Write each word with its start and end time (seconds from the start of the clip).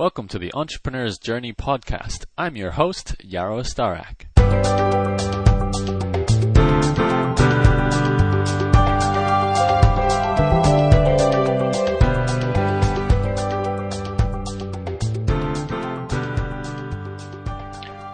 Welcome 0.00 0.28
to 0.28 0.38
the 0.38 0.50
Entrepreneur's 0.54 1.18
Journey 1.18 1.52
podcast. 1.52 2.24
I'm 2.38 2.56
your 2.56 2.70
host, 2.70 3.16
Yaro 3.18 3.60
Starak. 3.60 4.24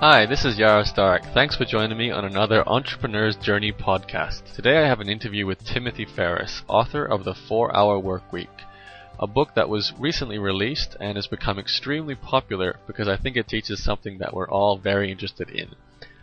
Hi, 0.00 0.26
this 0.26 0.44
is 0.44 0.58
Yaro 0.58 0.82
Starak. 0.84 1.32
Thanks 1.32 1.54
for 1.54 1.64
joining 1.64 1.96
me 1.96 2.10
on 2.10 2.24
another 2.24 2.64
Entrepreneur's 2.68 3.36
Journey 3.36 3.70
podcast. 3.70 4.52
Today 4.56 4.78
I 4.78 4.88
have 4.88 4.98
an 4.98 5.08
interview 5.08 5.46
with 5.46 5.64
Timothy 5.64 6.04
Ferriss, 6.04 6.62
author 6.66 7.04
of 7.04 7.22
The 7.22 7.36
4 7.48 7.76
Hour 7.76 8.00
Work 8.00 8.32
Week, 8.32 8.48
a 9.18 9.26
book 9.26 9.54
that 9.54 9.68
was 9.68 9.92
recently 9.98 10.38
released 10.38 10.96
and 11.00 11.16
has 11.16 11.26
become 11.26 11.58
extremely 11.58 12.14
popular 12.14 12.78
because 12.86 13.08
I 13.08 13.16
think 13.16 13.36
it 13.36 13.48
teaches 13.48 13.82
something 13.82 14.18
that 14.18 14.34
we're 14.34 14.48
all 14.48 14.76
very 14.76 15.10
interested 15.10 15.48
in. 15.50 15.74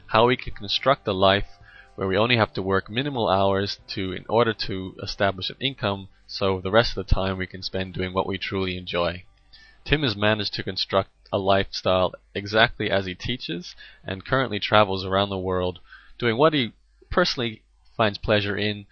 How 0.07 0.27
we 0.27 0.37
can 0.37 0.53
construct 0.53 1.07
a 1.07 1.13
life 1.13 1.57
where 1.95 2.07
we 2.07 2.17
only 2.17 2.37
have 2.37 2.53
to 2.53 2.61
work 2.61 2.89
minimal 2.89 3.29
hours 3.29 3.79
to 3.87 4.13
in 4.13 4.25
order 4.29 4.53
to 4.53 4.95
establish 5.01 5.49
an 5.49 5.57
income 5.59 6.09
so 6.27 6.59
the 6.61 6.71
rest 6.71 6.97
of 6.97 7.05
the 7.05 7.13
time 7.13 7.37
we 7.37 7.47
can 7.47 7.63
spend 7.63 7.93
doing 7.93 8.13
what 8.13 8.27
we 8.27 8.37
truly 8.37 8.77
enjoy. 8.77 9.23
Tim 9.85 10.03
has 10.03 10.15
managed 10.15 10.53
to 10.53 10.63
construct 10.63 11.09
a 11.31 11.37
lifestyle 11.37 12.13
exactly 12.33 12.89
as 12.89 13.05
he 13.05 13.15
teaches 13.15 13.75
and 14.03 14.25
currently 14.25 14.59
travels 14.59 15.03
around 15.03 15.29
the 15.29 15.37
world 15.37 15.79
doing 16.19 16.37
what 16.37 16.53
he 16.53 16.73
personally 17.09 17.63
finds 17.97 18.17
pleasure 18.17 18.57
in, 18.57 18.85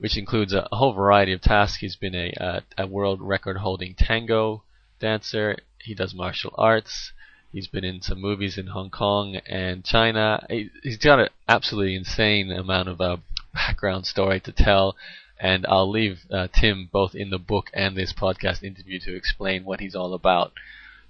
which 0.00 0.16
includes 0.16 0.52
a, 0.52 0.66
whole 0.72 0.92
variety 0.92 1.32
of 1.32 1.40
tasks. 1.40 1.78
He's 1.78 1.96
been 1.96 2.14
a, 2.14 2.32
a, 2.36 2.62
a 2.78 2.86
world 2.86 3.20
record 3.20 3.58
holding 3.58 3.94
tango 3.94 4.62
dancer, 5.00 5.56
he 5.78 5.94
does 5.94 6.14
martial 6.14 6.54
arts. 6.56 7.12
He's 7.52 7.66
been 7.66 7.84
in 7.84 8.00
some 8.00 8.20
movies 8.20 8.56
in 8.56 8.68
Hong 8.68 8.90
Kong 8.90 9.36
and 9.46 9.84
China. 9.84 10.46
He, 10.48 10.70
has 10.84 10.98
got 10.98 11.18
an 11.18 11.28
absolutely 11.48 11.96
insane 11.96 12.52
amount 12.52 12.88
of 12.88 13.00
uh, 13.00 13.16
background 13.52 14.06
story 14.06 14.38
to 14.40 14.52
tell, 14.52 14.96
and 15.40 15.66
I'll 15.68 15.90
leave 15.90 16.20
uh, 16.30 16.46
Tim 16.54 16.88
both 16.92 17.14
in 17.14 17.30
the 17.30 17.38
book 17.38 17.70
and 17.74 17.96
this 17.96 18.12
podcast 18.12 18.62
interview 18.62 19.00
to 19.00 19.16
explain 19.16 19.64
what 19.64 19.80
he's 19.80 19.96
all 19.96 20.14
about. 20.14 20.52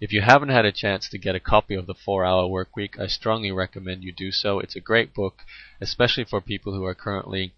If 0.00 0.12
you 0.15 0.22
haven't 0.22 0.48
had 0.48 0.65
a 0.65 0.72
chance 0.72 1.11
to 1.11 1.19
get 1.19 1.34
a 1.34 1.41
copy 1.41 1.75
of 1.75 1.87
the 1.87 1.95
4 1.95 2.25
Hour 2.25 2.47
Work 2.47 2.75
Week, 2.75 2.98
I 2.98 3.06
strongly 3.06 3.53
recommend 3.53 4.03
you 4.03 4.12
do 4.12 4.33
so. 4.33 4.59
It's 4.61 4.77
a 4.77 4.81
great 4.81 5.12
book, 5.12 5.43
especially 5.78 6.25
for 6.25 6.41
people 6.41 6.72
who 6.72 6.84
are 6.87 6.95
currently 6.95 7.53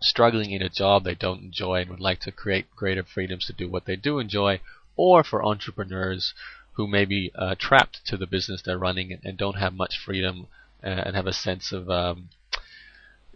struggling 0.00 0.50
in 0.50 0.62
a 0.62 0.68
job 0.68 1.04
they 1.04 1.14
don't 1.14 1.42
enjoy 1.42 1.80
and 1.80 1.90
would 1.90 2.00
like 2.00 2.20
to 2.20 2.32
create 2.32 2.74
greater 2.74 3.02
freedoms 3.02 3.46
to 3.46 3.52
do 3.52 3.68
what 3.68 3.84
they 3.84 3.96
do 3.96 4.18
enjoy, 4.18 4.60
or 4.96 5.22
for 5.22 5.44
entrepreneurs 5.44 6.34
who 6.72 6.86
may 6.86 7.04
be 7.04 7.30
uh, 7.34 7.54
trapped 7.58 8.04
to 8.06 8.16
the 8.16 8.26
business 8.26 8.62
they're 8.62 8.78
running 8.78 9.18
and, 9.22 9.36
don't 9.36 9.58
have 9.58 9.74
much 9.74 9.98
freedom 9.98 10.46
uh, 10.82 10.86
and 10.86 11.14
have 11.16 11.26
a 11.26 11.32
sense 11.32 11.72
of 11.72 11.90
um, 11.90 12.30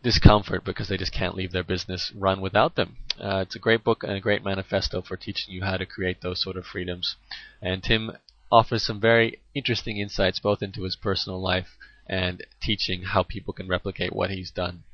discomfort 0.03 0.65
because 0.65 0.89
they 0.89 0.97
just 0.97 1.12
can't 1.12 1.34
leave 1.34 1.53
their 1.53 1.65
business 1.65 2.12
run 2.15 2.41
without 2.41 2.75
them. 2.75 2.97
Uh, 3.21 3.39
it's 3.39 3.56
a 3.56 3.59
great 3.59 3.83
book 3.83 4.03
and 4.03 4.12
a 4.12 4.21
great 4.21 4.45
manifesto 4.45 5.03
for 5.03 5.17
teaching 5.17 5.53
you 5.53 5.62
how 5.62 5.77
to 5.77 5.87
create 5.87 6.21
those 6.21 6.41
sort 6.43 6.56
of 6.56 6.65
freedoms. 6.65 7.17
And 7.61 7.83
Tim 7.83 8.12
offers 8.51 8.87
some 8.87 9.01
very 9.01 9.41
interesting 9.55 9.97
insights 9.97 10.39
both 10.39 10.62
into 10.62 10.83
his 10.83 10.97
personal 10.97 11.41
life 11.41 11.77
and 12.06 12.45
teaching 12.62 13.03
how 13.03 13.23
people 13.23 13.53
can 13.53 13.67
replicate 13.67 14.12
what 14.12 14.31
he's 14.31 14.51
done. 14.51 14.84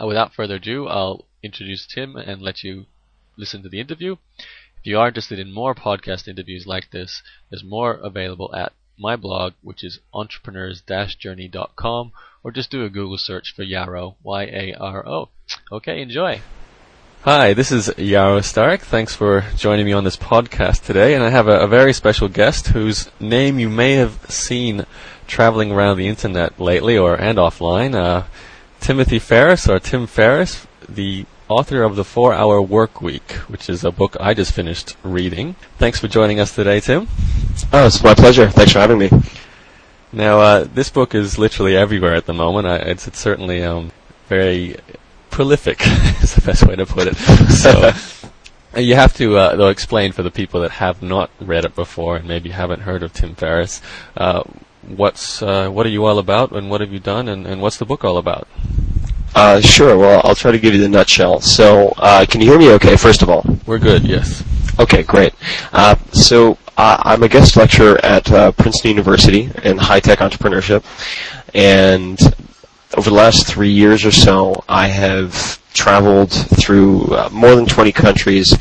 Uh, 0.00 0.06
without 0.06 0.34
further 0.34 0.56
ado, 0.56 0.88
I'll 0.88 1.24
introduce 1.42 1.86
Tim 1.86 2.16
and 2.16 2.40
let 2.40 2.62
you 2.62 2.86
listen 3.36 3.62
to 3.62 3.68
the 3.68 3.80
interview. 3.80 4.16
If 4.78 4.86
you 4.86 4.98
are 4.98 5.08
interested 5.08 5.38
in 5.38 5.52
more 5.52 5.74
podcast 5.74 6.28
interviews 6.28 6.66
like 6.66 6.90
this, 6.90 7.22
there's 7.50 7.64
more 7.64 7.94
available 7.94 8.54
at 8.54 8.72
my 8.98 9.16
blog, 9.16 9.54
which 9.62 9.84
is 9.84 10.00
entrepreneurs-journey.com, 10.12 12.12
or 12.44 12.50
just 12.50 12.70
do 12.70 12.84
a 12.84 12.90
Google 12.90 13.18
search 13.18 13.54
for 13.54 13.64
Yaro, 13.64 14.16
Y-A-R-O. 14.22 15.28
Okay, 15.70 16.02
enjoy. 16.02 16.40
Hi, 17.22 17.54
this 17.54 17.70
is 17.70 17.88
Yaro 17.90 18.40
Starak. 18.40 18.80
Thanks 18.80 19.14
for 19.14 19.44
joining 19.56 19.86
me 19.86 19.92
on 19.92 20.02
this 20.02 20.16
podcast 20.16 20.84
today. 20.84 21.14
And 21.14 21.22
I 21.22 21.30
have 21.30 21.46
a, 21.46 21.60
a, 21.60 21.68
very 21.68 21.92
special 21.92 22.26
guest 22.26 22.66
whose 22.66 23.08
name 23.20 23.60
you 23.60 23.68
may 23.68 23.92
have 23.92 24.18
seen 24.28 24.86
traveling 25.28 25.70
around 25.70 25.98
the 25.98 26.08
internet 26.08 26.58
lately 26.58 26.98
or 26.98 27.14
and 27.14 27.38
offline. 27.38 27.94
Uh, 27.94 28.24
Timothy 28.82 29.20
Ferriss, 29.20 29.68
or 29.68 29.78
Tim 29.78 30.08
Ferriss, 30.08 30.66
the 30.88 31.24
author 31.48 31.84
of 31.84 31.94
The 31.94 32.02
Four 32.02 32.34
Hour 32.34 32.60
Work 32.60 33.00
Week, 33.00 33.30
which 33.46 33.70
is 33.70 33.84
a 33.84 33.92
book 33.92 34.16
I 34.18 34.34
just 34.34 34.52
finished 34.52 34.96
reading. 35.04 35.54
Thanks 35.78 36.00
for 36.00 36.08
joining 36.08 36.40
us 36.40 36.52
today, 36.52 36.80
Tim. 36.80 37.06
Oh, 37.72 37.86
it's 37.86 38.02
my 38.02 38.14
pleasure. 38.14 38.50
Thanks 38.50 38.72
for 38.72 38.80
having 38.80 38.98
me. 38.98 39.08
Now, 40.12 40.40
uh, 40.40 40.64
this 40.64 40.90
book 40.90 41.14
is 41.14 41.38
literally 41.38 41.76
everywhere 41.76 42.16
at 42.16 42.26
the 42.26 42.34
moment. 42.34 42.66
I, 42.66 42.76
it's, 42.78 43.06
it's 43.06 43.20
certainly 43.20 43.62
um, 43.62 43.92
very 44.28 44.76
prolific 45.30 45.78
is 46.20 46.34
the 46.34 46.42
best 46.44 46.66
way 46.66 46.74
to 46.74 46.84
put 46.84 47.06
it. 47.06 47.16
So 47.16 47.92
you 48.80 48.96
have 48.96 49.14
to 49.14 49.36
uh, 49.36 49.54
though 49.54 49.68
explain 49.68 50.10
for 50.10 50.24
the 50.24 50.30
people 50.32 50.60
that 50.62 50.72
have 50.72 51.02
not 51.02 51.30
read 51.40 51.64
it 51.64 51.76
before 51.76 52.16
and 52.16 52.26
maybe 52.26 52.50
haven't 52.50 52.80
heard 52.80 53.04
of 53.04 53.12
Tim 53.12 53.36
Ferriss. 53.36 53.80
Uh, 54.16 54.42
what's 54.86 55.42
uh, 55.42 55.68
what 55.68 55.86
are 55.86 55.90
you 55.90 56.04
all 56.04 56.18
about, 56.18 56.52
and 56.52 56.70
what 56.70 56.80
have 56.80 56.92
you 56.92 57.00
done, 57.00 57.28
and, 57.28 57.46
and 57.46 57.60
what's 57.60 57.78
the 57.78 57.84
book 57.84 58.04
all 58.04 58.16
about? 58.16 58.48
Uh, 59.34 59.60
sure. 59.60 59.96
Well, 59.96 60.20
I'll 60.24 60.34
try 60.34 60.52
to 60.52 60.58
give 60.58 60.74
you 60.74 60.80
the 60.80 60.88
nutshell. 60.88 61.40
So, 61.40 61.94
uh, 61.96 62.26
can 62.28 62.40
you 62.40 62.50
hear 62.50 62.58
me? 62.58 62.70
Okay. 62.72 62.96
First 62.96 63.22
of 63.22 63.30
all, 63.30 63.44
we're 63.66 63.78
good. 63.78 64.04
Yes. 64.04 64.44
Okay. 64.78 65.02
Great. 65.02 65.34
Uh, 65.72 65.96
so. 66.12 66.58
I'm 66.84 67.22
a 67.22 67.28
guest 67.28 67.56
lecturer 67.56 68.04
at 68.04 68.24
Princeton 68.56 68.90
University 68.90 69.48
in 69.62 69.78
high-tech 69.78 70.18
entrepreneurship, 70.18 70.82
and 71.54 72.18
over 72.96 73.10
the 73.10 73.16
last 73.16 73.46
three 73.46 73.70
years 73.70 74.04
or 74.04 74.10
so, 74.10 74.64
I 74.68 74.88
have 74.88 75.60
traveled 75.72 76.32
through 76.32 77.04
uh, 77.14 77.28
more 77.32 77.54
than 77.54 77.66
20 77.66 77.92
countries, 77.92 78.52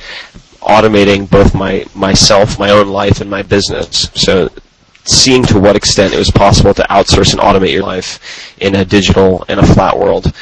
automating 0.62 1.30
both 1.30 1.54
my 1.54 1.86
myself, 1.96 2.60
my 2.60 2.70
own 2.70 2.88
life, 2.88 3.22
and 3.22 3.30
my 3.30 3.42
business. 3.42 4.10
So, 4.14 4.50
seeing 5.04 5.44
to 5.44 5.60
what 5.60 5.76
extent 5.76 6.14
it 6.14 6.18
was 6.18 6.32
possible 6.32 6.74
to 6.74 6.84
outsource 6.84 7.34
and 7.34 7.42
automate 7.42 7.72
your 7.74 7.84
life 7.84 8.56
in 8.62 8.76
a 8.76 8.86
digital 8.86 9.44
and 9.48 9.60
a 9.60 9.66
flat 9.66 9.98
world, 9.98 10.34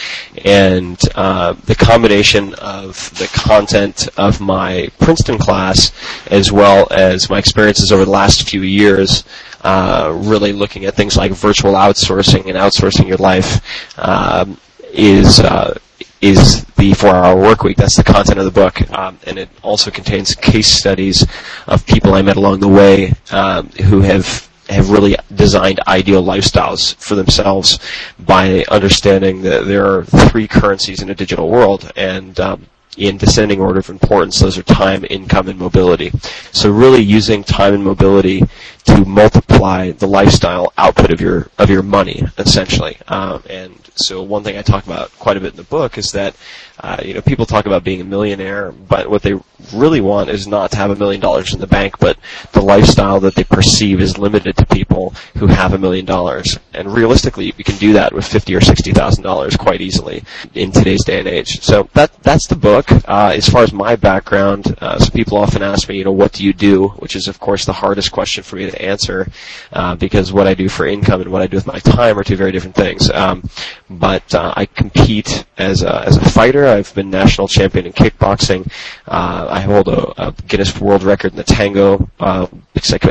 and 0.46 1.00
uh, 1.16 1.54
the 1.66 1.76
combination 1.76 2.54
of 2.56 3.18
the 3.18 3.28
content 3.34 4.10
of 4.18 4.42
my 4.42 4.90
Princeton 5.00 5.38
class, 5.38 5.92
as 6.28 6.52
well 6.52 6.88
as 6.92 7.30
my 7.30 7.38
experiences 7.38 7.92
over 7.92 8.06
the 8.06 8.12
last 8.12 8.50
few 8.50 8.62
years 8.62 9.24
uh, 9.62 10.14
really 10.16 10.54
looking 10.54 10.86
at 10.86 10.96
things 10.96 11.18
like 11.18 11.32
virtual 11.32 11.74
outsourcing 11.74 12.46
and 12.46 12.56
outsourcing 12.56 13.08
your 13.08 13.18
life 13.18 14.00
um, 14.00 14.58
is 14.94 15.40
uh, 15.40 15.78
is 16.22 16.66
the 16.76 16.94
four-hour 16.94 17.42
work 17.42 17.64
week. 17.64 17.78
That's 17.78 17.96
the 17.96 18.04
content 18.04 18.40
of 18.40 18.46
the 18.46 18.52
book, 18.52 18.90
um, 18.92 19.18
and 19.26 19.38
it 19.40 19.50
also 19.62 19.90
contains 19.90 20.36
case 20.36 20.68
studies 20.68 21.26
of 21.68 21.86
people 21.86 22.14
I 22.14 22.22
met 22.22 22.36
along 22.36 22.60
the 22.60 22.68
way 22.68 23.14
um, 23.32 23.68
who 23.70 24.02
have 24.02 24.49
have 24.70 24.90
really 24.90 25.16
designed 25.34 25.80
ideal 25.88 26.24
lifestyles 26.24 26.96
for 26.96 27.16
themselves 27.16 27.80
by 28.20 28.64
understanding 28.70 29.42
that 29.42 29.66
there 29.66 29.86
are 29.86 30.06
three 30.06 30.48
currencies 30.48 31.02
in 31.02 31.10
a 31.10 31.16
digital 31.16 31.50
world, 31.50 31.92
and 31.96 32.40
um, 32.40 32.66
in 32.98 33.18
descending 33.18 33.62
order 33.62 33.80
of 33.80 33.90
importance, 33.90 34.40
those 34.40 34.58
are 34.58 34.64
time, 34.64 35.06
income, 35.10 35.48
and 35.48 35.58
mobility. 35.58 36.12
So 36.52 36.70
really 36.70 37.02
using 37.02 37.44
time 37.44 37.74
and 37.74 37.84
mobility 37.84 38.44
to 38.90 39.06
multiply 39.06 39.92
the 39.92 40.08
lifestyle 40.08 40.74
output 40.78 41.12
of 41.12 41.22
your 41.22 41.50
of 41.58 41.70
your 41.70 41.84
money, 41.84 42.24
essentially. 42.38 42.98
Um, 43.08 43.44
and 43.50 43.74
so 43.96 44.22
one 44.22 44.44
thing 44.44 44.58
I 44.58 44.62
talk 44.62 44.86
about 44.86 45.12
quite 45.20 45.38
a 45.38 45.40
bit 45.40 45.52
in 45.52 45.58
the 45.58 45.64
book 45.64 45.98
is 45.98 46.12
that 46.14 46.36
uh, 46.82 46.98
you 47.04 47.14
know 47.14 47.22
people 47.22 47.46
talk 47.46 47.66
about 47.66 47.84
being 47.84 48.02
a 48.02 48.06
millionaire, 48.06 48.72
but 48.72 49.10
what 49.10 49.22
they 49.22 49.40
really 49.74 50.00
want 50.02 50.30
is 50.30 50.48
not 50.48 50.72
to 50.72 50.78
have 50.78 50.90
a 50.92 50.96
million 50.96 51.20
dollars 51.20 51.54
in 51.54 51.60
the 51.60 51.68
bank, 51.68 52.00
but 52.00 52.18
the 52.54 52.62
lifestyle 52.62 53.20
that 53.20 53.36
they 53.36 53.44
perceive 53.44 54.00
is 54.00 54.18
limited 54.18 54.56
to 54.56 54.66
people 54.66 55.14
who 55.38 55.48
have 55.48 55.74
a 55.74 55.78
million 55.78 56.06
dollars. 56.06 56.58
And 56.74 56.94
realistically, 56.94 57.54
we 57.58 57.64
can 57.64 57.76
do 57.78 57.94
that 57.94 58.14
with 58.14 58.26
fifty 58.26 58.56
or 58.56 58.62
sixty 58.62 58.92
thousand 58.92 59.24
dollars 59.24 59.58
quite 59.58 59.82
easily 59.82 60.24
in 60.54 60.72
today's 60.72 61.04
day 61.04 61.20
and 61.20 61.28
age. 61.28 61.62
So 61.62 61.90
that 61.94 62.14
that's 62.24 62.48
the 62.48 62.56
book. 62.56 62.90
Uh, 63.08 63.34
as 63.36 63.50
far 63.50 63.64
as 63.64 63.74
my 63.74 63.96
background, 63.96 64.76
uh, 64.80 65.00
so 65.00 65.10
people 65.12 65.38
often 65.38 65.62
ask 65.62 65.90
me, 65.90 65.98
you 65.98 66.06
know, 66.06 66.12
what 66.12 66.32
do 66.32 66.46
you 66.46 66.54
do? 66.54 66.90
Which 67.00 67.16
is 67.16 67.28
of 67.28 67.40
course 67.40 67.66
the 67.66 67.74
hardest 67.74 68.12
question 68.12 68.44
for 68.44 68.56
me 68.56 68.70
to 68.70 68.79
answer 68.82 69.28
uh, 69.74 69.96
because 69.96 70.32
what 70.34 70.48
I 70.48 70.54
do 70.54 70.70
for 70.70 70.86
income 70.86 71.22
and 71.22 71.32
what 71.32 71.42
I 71.42 71.48
do 71.48 71.58
with 71.58 71.68
my 71.68 71.80
time 71.80 72.18
are 72.18 72.24
two 72.24 72.36
very 72.36 72.52
different 72.52 72.76
things. 72.76 73.10
Um, 73.12 73.50
but 73.90 74.34
uh, 74.34 74.54
I 74.56 74.66
compete 74.66 75.46
as 75.58 75.84
a, 75.84 76.06
as 76.06 76.18
a 76.18 76.30
fighter. 76.30 76.68
I've 76.68 76.94
been 76.96 77.10
national 77.10 77.48
champion 77.48 77.86
in 77.86 77.94
kickboxing. 77.94 78.72
Uh, 79.08 79.48
I 79.50 79.62
hold 79.62 79.88
a, 79.88 80.28
a, 80.28 80.32
Guinness 80.48 80.80
World 80.80 81.04
Record 81.04 81.32
in 81.32 81.38
the 81.38 81.44
tango 81.44 82.10
uh, 82.20 82.48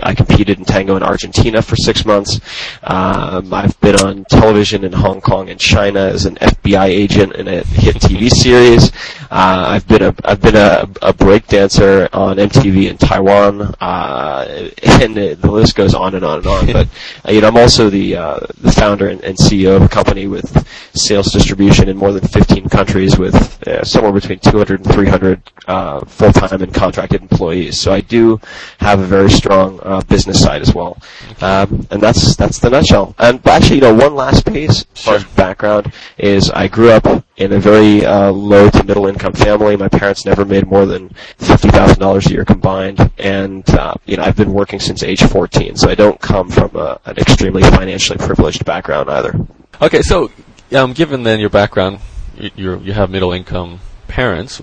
I, 0.03 0.15
competed 0.15 0.59
in 0.59 0.65
tango 0.65 0.97
in 0.97 1.03
Argentina 1.03 1.61
for 1.61 1.76
six 1.76 2.05
months. 2.05 2.41
Um, 2.82 3.53
I've 3.53 3.79
been 3.81 3.97
on 3.97 4.25
television 4.25 4.85
in 4.85 4.93
Hong 4.93 5.20
Kong 5.20 5.50
and 5.50 5.61
China 5.61 6.00
as 6.00 6.25
an 6.26 6.37
FBI 6.37 6.87
agent 6.87 7.35
in 7.35 7.49
a 7.49 7.62
hit 7.65 7.97
TV 7.97 8.31
series. 8.31 8.91
Uh, 9.31 9.67
I've 9.69 9.87
been 9.87 10.03
a 10.03 10.15
I've 10.25 10.41
been 10.41 10.56
a, 10.56 10.88
a 11.03 11.12
break 11.12 11.47
dancer 11.49 12.09
on 12.12 12.37
MTV 12.37 12.91
in 12.91 12.97
Taiwan, 12.97 13.75
uh, 13.81 14.70
and 14.82 15.15
the 15.15 15.35
list 15.58 15.76
goes 15.76 15.94
on 15.94 16.14
and 16.14 16.25
on 16.25 16.38
and 16.38 16.46
on. 16.46 16.66
but 16.72 16.88
uh, 17.26 17.32
you 17.32 17.40
know, 17.40 17.49
I'm 17.49 17.56
also 17.56 17.90
the 17.90 18.16
uh, 18.16 18.40
the 18.60 18.72
founder 18.72 19.08
and, 19.08 19.22
and, 19.22 19.37
CEO 19.37 19.76
of 19.76 19.82
a 19.82 19.88
company 19.88 20.26
with 20.26 20.66
sales 20.94 21.32
distribution 21.32 21.88
in 21.88 21.96
more 21.96 22.12
than 22.12 22.26
15 22.26 22.69
countries, 22.69 23.19
with 23.19 23.37
uh, 23.66 23.84
somewhere 23.84 24.12
between 24.12 24.38
200 24.40 24.81
and 24.81 24.93
300 24.93 25.43
uh, 25.66 26.05
full-time 26.05 26.62
and 26.62 26.75
contracted 26.75 27.22
employees. 27.22 27.81
So 27.81 27.93
I 27.93 28.00
do 28.00 28.40
have 28.81 29.00
a 29.00 29.06
very 29.06 29.31
strong 29.31 29.81
uh, 29.82 30.00
business 30.02 30.43
side 30.43 30.62
as 30.62 30.75
well, 30.75 30.99
um, 31.40 31.87
and 31.90 32.00
that's 32.00 32.37
that's 32.37 32.58
the 32.58 32.70
nutshell. 32.70 33.14
And 33.19 33.46
actually, 33.46 33.76
you 33.76 33.82
know, 33.82 33.94
one 33.94 34.14
last 34.14 34.46
piece 34.46 34.84
sure. 34.94 35.20
background 35.37 35.93
is 36.16 36.50
I 36.50 36.69
grew 36.69 36.90
up 36.90 37.25
in 37.38 37.52
a 37.52 37.58
very 37.58 38.05
uh, 38.05 38.31
low 38.31 38.69
to 38.69 38.85
middle 38.85 39.06
income 39.06 39.32
family. 39.32 39.76
My 39.76 39.88
parents 39.88 40.25
never 40.25 40.44
made 40.44 40.67
more 40.67 40.85
than 40.87 41.08
fifty 41.38 41.70
thousand 41.70 42.00
dollars 42.00 42.26
a 42.26 42.32
year 42.32 42.44
combined, 42.44 43.11
and 43.19 43.69
uh, 43.70 43.94
you 44.06 44.17
know 44.17 44.25
I've 44.25 44.37
been 44.37 44.52
working 44.52 44.81
since 44.81 45.02
age 45.02 45.23
fourteen, 45.23 45.76
so 45.76 45.88
I 45.88 45.94
don't 45.94 46.20
come 46.20 46.50
from 46.50 46.76
a, 46.76 47.00
an 47.06 47.17
extremely 47.19 47.62
financially 47.62 48.19
privileged 48.19 48.64
background 48.64 49.08
either. 49.08 49.35
Okay, 49.81 50.02
so 50.02 50.31
um, 50.75 50.93
given 50.93 51.23
then 51.23 51.40
your 51.40 51.50
background, 51.50 52.00
you 52.37 52.79
you 52.81 52.93
have 52.93 53.11
middle 53.11 53.32
income 53.32 53.81
parents. 54.08 54.61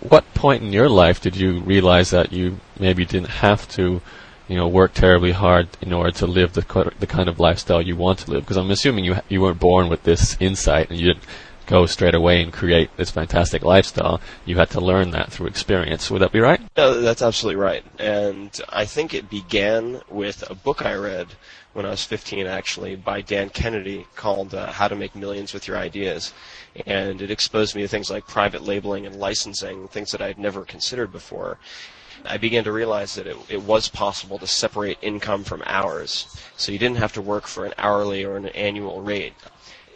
What 0.00 0.34
point 0.34 0.62
in 0.62 0.72
your 0.72 0.88
life 0.88 1.20
did 1.20 1.36
you 1.36 1.60
realize 1.60 2.10
that 2.10 2.32
you 2.32 2.58
maybe 2.78 3.04
didn't 3.04 3.28
have 3.28 3.68
to 3.70 4.02
you 4.48 4.56
know, 4.56 4.66
work 4.66 4.92
terribly 4.92 5.30
hard 5.30 5.68
in 5.80 5.92
order 5.92 6.10
to 6.10 6.26
live 6.26 6.52
the 6.52 6.92
the 6.98 7.06
kind 7.06 7.28
of 7.28 7.40
lifestyle 7.40 7.80
you 7.80 7.96
want 7.96 8.18
to 8.18 8.30
live? 8.30 8.42
Because 8.42 8.58
I'm 8.58 8.70
assuming 8.70 9.04
you 9.04 9.16
you 9.30 9.40
weren't 9.40 9.60
born 9.60 9.88
with 9.88 10.02
this 10.02 10.36
insight 10.40 10.90
and 10.90 10.98
you 10.98 11.14
didn't 11.14 11.24
go 11.72 11.86
straight 11.86 12.14
away 12.14 12.42
and 12.42 12.52
create 12.52 12.94
this 12.98 13.10
fantastic 13.10 13.62
lifestyle. 13.64 14.20
You 14.44 14.56
had 14.58 14.68
to 14.70 14.80
learn 14.80 15.10
that 15.12 15.32
through 15.32 15.46
experience. 15.46 16.10
Would 16.10 16.20
that 16.20 16.30
be 16.30 16.40
right? 16.40 16.60
No, 16.76 17.00
that's 17.00 17.22
absolutely 17.22 17.62
right. 17.62 17.82
And 17.98 18.60
I 18.68 18.84
think 18.84 19.14
it 19.14 19.30
began 19.30 20.02
with 20.10 20.48
a 20.50 20.54
book 20.54 20.84
I 20.84 20.94
read 20.94 21.28
when 21.72 21.86
I 21.86 21.88
was 21.88 22.04
15, 22.04 22.46
actually, 22.46 22.94
by 22.96 23.22
Dan 23.22 23.48
Kennedy 23.48 24.06
called 24.16 24.54
uh, 24.54 24.70
How 24.70 24.86
to 24.86 24.94
Make 24.94 25.16
Millions 25.16 25.54
with 25.54 25.66
Your 25.66 25.78
Ideas. 25.78 26.34
And 26.84 27.22
it 27.22 27.30
exposed 27.30 27.74
me 27.74 27.80
to 27.80 27.88
things 27.88 28.10
like 28.10 28.26
private 28.26 28.62
labeling 28.62 29.06
and 29.06 29.16
licensing, 29.16 29.88
things 29.88 30.10
that 30.12 30.20
I 30.20 30.26
had 30.26 30.38
never 30.38 30.66
considered 30.66 31.10
before. 31.10 31.58
I 32.26 32.36
began 32.36 32.64
to 32.64 32.72
realize 32.72 33.14
that 33.14 33.26
it, 33.26 33.36
it 33.48 33.62
was 33.62 33.88
possible 33.88 34.38
to 34.38 34.46
separate 34.46 34.98
income 35.00 35.42
from 35.42 35.62
hours. 35.64 36.26
So 36.54 36.70
you 36.70 36.78
didn't 36.78 36.98
have 36.98 37.14
to 37.14 37.22
work 37.22 37.46
for 37.46 37.64
an 37.64 37.72
hourly 37.78 38.24
or 38.24 38.36
an 38.36 38.48
annual 38.48 39.00
rate. 39.00 39.32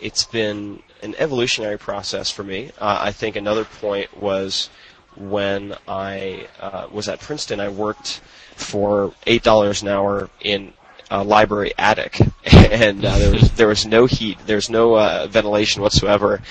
It's 0.01 0.25
been 0.25 0.83
an 1.03 1.15
evolutionary 1.19 1.79
process 1.79 2.31
for 2.31 2.45
me. 2.45 2.71
Uh, 2.79 2.99
I 3.01 3.13
think 3.13 3.37
another 3.37 3.65
point 3.65 4.17
was 4.17 4.69
when 5.17 5.75
I 5.89 6.49
uh, 6.61 6.89
was 6.91 7.09
at 7.09 7.21
Princeton, 7.21 7.61
I 7.61 7.69
worked 7.69 8.21
for 8.55 9.15
eight 9.27 9.43
dollars 9.43 9.83
an 9.83 9.89
hour 9.89 10.31
in 10.41 10.73
a 11.11 11.23
library 11.23 11.73
attic, 11.79 12.21
and 12.45 13.05
uh, 13.05 13.19
there 13.19 13.33
was 13.33 13.53
there 13.53 13.69
was 13.69 13.87
no 13.87 14.07
heat, 14.07 14.39
there's 14.47 14.71
no 14.71 14.97
uh, 14.97 15.27
ventilation 15.31 15.83
whatsoever, 15.83 16.43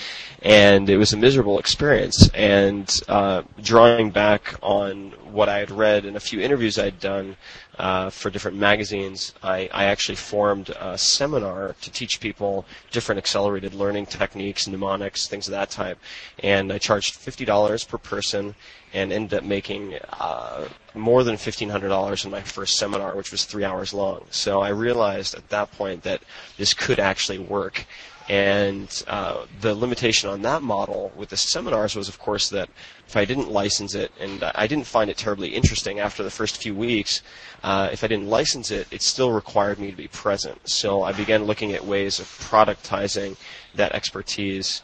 and 0.41 0.89
it 0.89 0.97
was 0.97 1.11
a 1.13 1.17
miserable 1.17 1.59
experience. 1.59 2.29
And 2.33 2.87
uh, 3.07 3.43
drawing 3.61 4.11
back 4.11 4.55
on 4.61 5.11
what 5.31 5.49
I 5.49 5.59
had 5.59 5.71
read 5.71 6.05
in 6.05 6.15
a 6.15 6.19
few 6.19 6.39
interviews 6.39 6.79
I'd 6.79 6.99
done 6.99 7.35
uh, 7.77 8.09
for 8.09 8.29
different 8.29 8.57
magazines, 8.57 9.33
I, 9.43 9.69
I, 9.73 9.85
actually 9.85 10.15
formed 10.15 10.69
a 10.69 10.97
seminar 10.97 11.75
to 11.81 11.91
teach 11.91 12.21
people 12.21 12.65
different 12.91 13.19
accelerated 13.19 13.73
learning 13.73 14.05
techniques, 14.05 14.65
mnemonics, 14.65 15.27
things 15.27 15.47
of 15.47 15.51
that 15.51 15.71
type. 15.71 15.99
And 16.39 16.71
I 16.71 16.77
charged 16.77 17.15
$50 17.15 17.87
per 17.87 17.97
person 17.97 18.55
and 18.95 19.11
ended 19.11 19.37
up 19.37 19.43
making 19.43 19.99
uh, 20.13 20.67
more 20.93 21.25
than 21.25 21.35
$1,500 21.35 22.25
in 22.25 22.31
my 22.31 22.41
first 22.41 22.77
seminar, 22.77 23.13
which 23.15 23.29
was 23.29 23.43
three 23.43 23.65
hours 23.65 23.93
long. 23.93 24.23
So 24.31 24.61
I 24.61 24.69
realized 24.69 25.35
at 25.35 25.49
that 25.49 25.69
point 25.73 26.03
that 26.03 26.23
this 26.57 26.73
could 26.73 26.97
actually 26.97 27.39
work. 27.39 27.85
And 28.29 28.89
uh, 29.07 29.45
the 29.59 29.75
limitation 29.75 30.29
on 30.29 30.41
that 30.43 30.63
model 30.63 31.11
with 31.15 31.29
the 31.29 31.37
seminars 31.37 31.95
was, 31.95 32.07
of 32.07 32.17
course, 32.17 32.49
that 32.49 32.69
if 33.05 33.17
I 33.17 33.25
didn't 33.25 33.51
license 33.51 33.95
it, 33.95 34.13
and 34.19 34.41
I 34.55 34.65
didn't 34.65 34.87
find 34.87 35.11
it 35.11 35.17
terribly 35.17 35.49
interesting 35.49 35.99
after 35.99 36.23
the 36.23 36.31
first 36.31 36.61
few 36.61 36.73
weeks, 36.73 37.21
uh, 37.63 37.89
if 37.91 38.01
I 38.03 38.07
didn't 38.07 38.27
license 38.27 38.71
it, 38.71 38.87
it 38.91 39.03
still 39.03 39.31
required 39.31 39.77
me 39.77 39.91
to 39.91 39.97
be 39.97 40.07
present. 40.07 40.69
So 40.69 41.03
I 41.03 41.11
began 41.11 41.43
looking 41.43 41.73
at 41.73 41.85
ways 41.85 42.19
of 42.19 42.25
productizing 42.25 43.35
that 43.75 43.91
expertise 43.91 44.81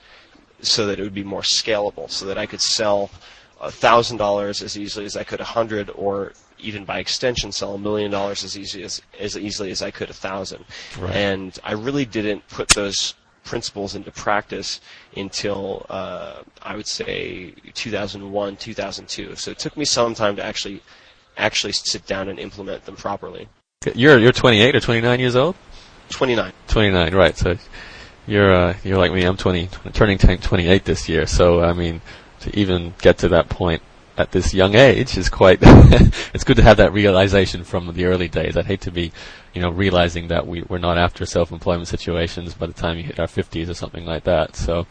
so 0.62 0.86
that 0.86 1.00
it 1.00 1.04
would 1.04 1.16
be 1.16 1.24
more 1.24 1.42
scalable, 1.42 2.12
so 2.12 2.26
that 2.26 2.38
I 2.38 2.46
could 2.46 2.62
sell 2.62 3.10
thousand 3.70 4.18
dollars 4.18 4.62
as 4.62 4.78
easily 4.78 5.06
as 5.06 5.16
I 5.16 5.24
could 5.24 5.40
a 5.40 5.46
hundred, 5.46 5.90
or 5.92 6.34
even 6.58 6.86
by 6.86 7.00
extension 7.00 7.52
sell 7.52 7.76
a 7.76 7.80
million 7.80 8.10
dollars 8.10 8.44
as 8.44 8.58
easy 8.58 8.84
as 8.84 9.02
as 9.20 9.38
easily 9.38 9.72
as 9.72 9.82
I 9.82 9.92
could 9.92 10.10
a 10.10 10.14
thousand. 10.14 10.66
Right. 10.98 11.16
And 11.16 11.58
I 11.64 11.74
really 11.74 12.06
didn't 12.06 12.48
put 12.48 12.70
those 12.70 13.14
principles 13.44 13.96
into 13.96 14.12
practice 14.12 14.82
until 15.16 15.86
uh, 15.90 16.44
I 16.62 16.76
would 16.76 16.88
say 16.88 17.54
2001, 17.74 18.56
2002. 18.58 19.36
So 19.36 19.52
it 19.52 19.60
took 19.60 19.76
me 19.78 19.86
some 19.86 20.14
time 20.14 20.36
to 20.38 20.44
actually 20.44 20.82
actually 21.38 21.74
sit 21.74 22.06
down 22.06 22.30
and 22.30 22.40
implement 22.40 22.86
them 22.86 22.96
properly. 22.96 23.48
You're 23.96 24.20
you're 24.20 24.32
28 24.32 24.76
or 24.76 24.80
29 24.80 25.20
years 25.20 25.36
old. 25.36 25.56
29. 26.10 26.52
29, 26.68 27.16
right? 27.16 27.38
So 27.38 27.58
you're 28.28 28.54
uh, 28.54 28.78
you're 28.84 28.98
like 28.98 29.12
me. 29.12 29.24
I'm 29.24 29.38
20, 29.38 29.70
turning 29.94 30.18
28 30.18 30.86
this 30.86 31.10
year. 31.10 31.26
So 31.26 31.64
I 31.64 31.74
mean, 31.74 32.02
to 32.42 32.60
even 32.60 32.94
get 33.02 33.20
to 33.20 33.30
that 33.30 33.50
point 33.50 33.82
at 34.18 34.32
this 34.32 34.54
young 34.54 34.76
age 34.76 35.18
is 35.18 35.30
quite. 35.30 35.60
it's 36.34 36.44
good 36.44 36.58
to 36.58 36.64
have 36.64 36.78
that 36.78 36.94
realization 36.94 37.64
from 37.64 37.94
the 37.94 38.06
early 38.06 38.28
days. 38.28 38.58
I'd 38.58 38.66
hate 38.66 38.82
to 38.82 38.92
be, 38.92 39.12
you 39.54 39.62
know, 39.62 39.70
realizing 39.70 40.28
that 40.28 40.46
we 40.48 40.64
we're 40.64 40.78
not 40.78 40.98
after 40.98 41.26
self-employment 41.26 41.88
situations 41.88 42.54
by 42.54 42.68
the 42.68 42.74
time 42.74 42.98
you 42.98 43.04
hit 43.04 43.20
our 43.20 43.28
50s 43.28 43.70
or 43.70 43.74
something 43.74 44.06
like 44.06 44.24
that. 44.26 44.56
So. 44.56 44.86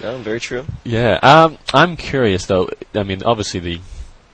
Yeah, 0.00 0.16
very 0.18 0.40
true. 0.40 0.64
Yeah, 0.84 1.18
um, 1.22 1.58
I'm 1.72 1.96
curious 1.96 2.46
though. 2.46 2.68
I 2.94 3.02
mean, 3.02 3.22
obviously 3.22 3.60
the 3.60 3.80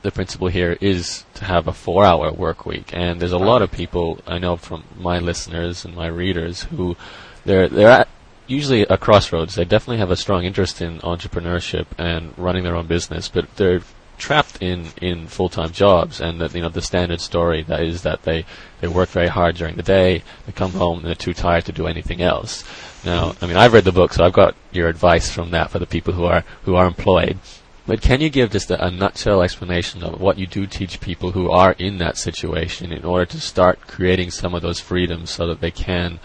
the 0.03 0.13
principle 0.13 0.49
here 0.49 0.79
is 0.81 1.25
to 1.35 1.45
have 1.45 1.67
a 1.67 1.73
four-hour 1.73 2.33
work 2.33 2.65
week, 2.65 2.91
and 2.95 3.21
there's 3.21 3.33
a 3.33 3.39
lot 3.39 3.63
of 3.63 3.71
people 3.73 4.21
I 4.27 4.39
know 4.39 4.57
from 4.57 4.85
my 4.97 5.19
listeners 5.19 5.85
and 5.85 5.95
my 5.95 6.07
readers 6.07 6.63
who 6.65 6.97
they're 7.45 7.69
they're 7.69 7.91
at 7.91 8.09
usually 8.49 8.83
a 8.83 8.97
crossroads. 8.97 9.55
They 9.55 9.65
definitely 9.65 9.99
have 9.99 10.11
a 10.11 10.17
strong 10.17 10.45
interest 10.45 10.81
in 10.81 10.99
entrepreneurship 11.01 11.87
and 11.99 12.33
running 12.37 12.65
their 12.65 12.75
own 12.75 12.87
business, 12.87 13.29
but 13.29 13.55
they're 13.57 13.83
trapped 14.19 14.61
in, 14.61 14.89
in 15.01 15.27
full 15.29 15.49
time 15.49 15.71
jobs 15.71 16.21
and 16.21 16.41
that 16.41 16.55
you 16.55 16.61
know 16.61 16.69
the 16.69 16.83
standard 16.83 17.21
story 17.21 17.63
that 17.63 17.81
is 17.81 18.03
that 18.03 18.23
they, 18.25 18.45
they 18.81 18.89
work 18.89 19.09
very 19.11 19.29
hard 19.29 19.55
during 19.57 19.77
the 19.77 19.83
day, 19.83 20.23
they 20.45 20.53
come 20.53 20.71
mm-hmm. 20.71 20.81
home 20.81 20.99
and 20.99 21.07
they're 21.07 21.15
too 21.15 21.35
tired 21.35 21.65
to 21.67 21.73
do 21.73 21.87
anything 21.87 22.21
else. 22.21 22.65
Now, 23.05 23.35
I 23.41 23.47
mean 23.47 23.57
I've 23.57 23.73
read 23.73 23.85
the 23.85 23.93
book 23.93 24.13
so 24.13 24.25
I've 24.25 24.33
got 24.33 24.57
your 24.73 24.89
advice 24.89 25.31
from 25.31 25.53
that 25.53 25.71
for 25.71 25.79
the 25.79 25.87
people 25.87 26.15
who 26.15 26.25
are 26.25 26.45
who 26.65 26.75
are 26.75 26.87
employed. 26.87 27.39
But 27.87 28.03
can 28.03 28.21
you 28.21 28.29
give 28.29 28.51
just 28.51 28.71
a, 28.71 28.85
a 28.85 28.91
nutshell 28.91 29.41
explanation 29.41 30.03
of 30.03 30.21
what 30.21 30.37
you 30.37 30.47
do 30.47 30.67
teach 30.67 31.01
people 31.01 31.33
who 31.33 31.51
are 31.51 31.73
in 31.79 31.99
that 31.99 32.19
situation 32.19 32.93
in 32.93 33.05
order 33.05 33.25
to 33.27 33.41
start 33.41 33.87
creating 33.87 34.31
some 34.31 34.55
of 34.55 34.63
those 34.63 34.81
freedoms 34.81 35.31
so 35.31 35.47
that 35.47 35.61
they 35.61 35.71
can 35.71 36.21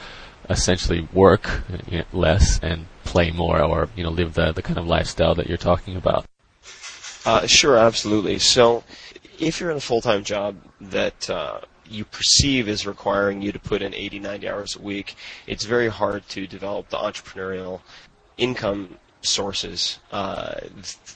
essentially 0.49 1.07
work 1.13 1.63
less 2.11 2.59
and 2.61 2.85
play 3.03 3.31
more, 3.31 3.61
or 3.61 3.89
you 3.95 4.03
know, 4.03 4.09
live 4.09 4.33
the 4.33 4.51
the 4.51 4.61
kind 4.61 4.77
of 4.77 4.87
lifestyle 4.87 5.35
that 5.35 5.47
you're 5.47 5.57
talking 5.57 5.95
about? 5.95 6.25
Uh, 7.25 7.47
sure, 7.47 7.77
absolutely. 7.77 8.39
So, 8.39 8.83
if 9.39 9.59
you're 9.59 9.71
in 9.71 9.77
a 9.77 9.81
full-time 9.81 10.23
job 10.23 10.57
that 10.81 11.29
uh, 11.29 11.61
you 11.89 12.05
perceive 12.05 12.67
is 12.67 12.85
requiring 12.85 13.41
you 13.41 13.51
to 13.51 13.59
put 13.59 13.81
in 13.81 13.93
80, 13.93 14.19
90 14.19 14.49
hours 14.49 14.75
a 14.75 14.81
week, 14.81 15.15
it's 15.47 15.63
very 15.63 15.87
hard 15.87 16.27
to 16.29 16.47
develop 16.47 16.89
the 16.89 16.97
entrepreneurial 16.97 17.81
income 18.37 18.97
sources 19.25 19.99
uh, 20.11 20.55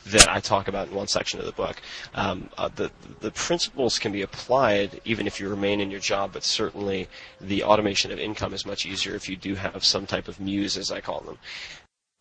that 0.08 0.28
I 0.30 0.40
talk 0.40 0.68
about 0.68 0.88
in 0.90 0.96
one 0.96 1.08
section 1.08 1.40
of 1.40 1.46
the 1.46 1.52
book. 1.52 1.82
Um, 2.16 2.50
uh, 2.58 2.70
the 2.70 2.92
the 3.20 3.32
principles 3.32 4.00
can 4.00 4.12
be 4.12 4.22
applied 4.22 5.02
even 5.06 5.28
if 5.28 5.40
you 5.40 5.50
remain 5.50 5.82
in 5.82 5.92
your 5.92 6.00
job, 6.00 6.32
but 6.34 6.44
certainly 6.44 7.08
the 7.40 7.64
automation 7.64 8.12
of 8.12 8.20
income 8.20 8.54
is 8.54 8.66
much 8.66 8.86
easier 8.86 9.16
if 9.16 9.30
you 9.30 9.36
do 9.36 9.56
have 9.56 9.84
some 9.84 10.06
type 10.06 10.28
of 10.28 10.40
muse, 10.40 10.78
as 10.78 10.92
I 10.92 11.02
call 11.02 11.22
them. 11.22 11.38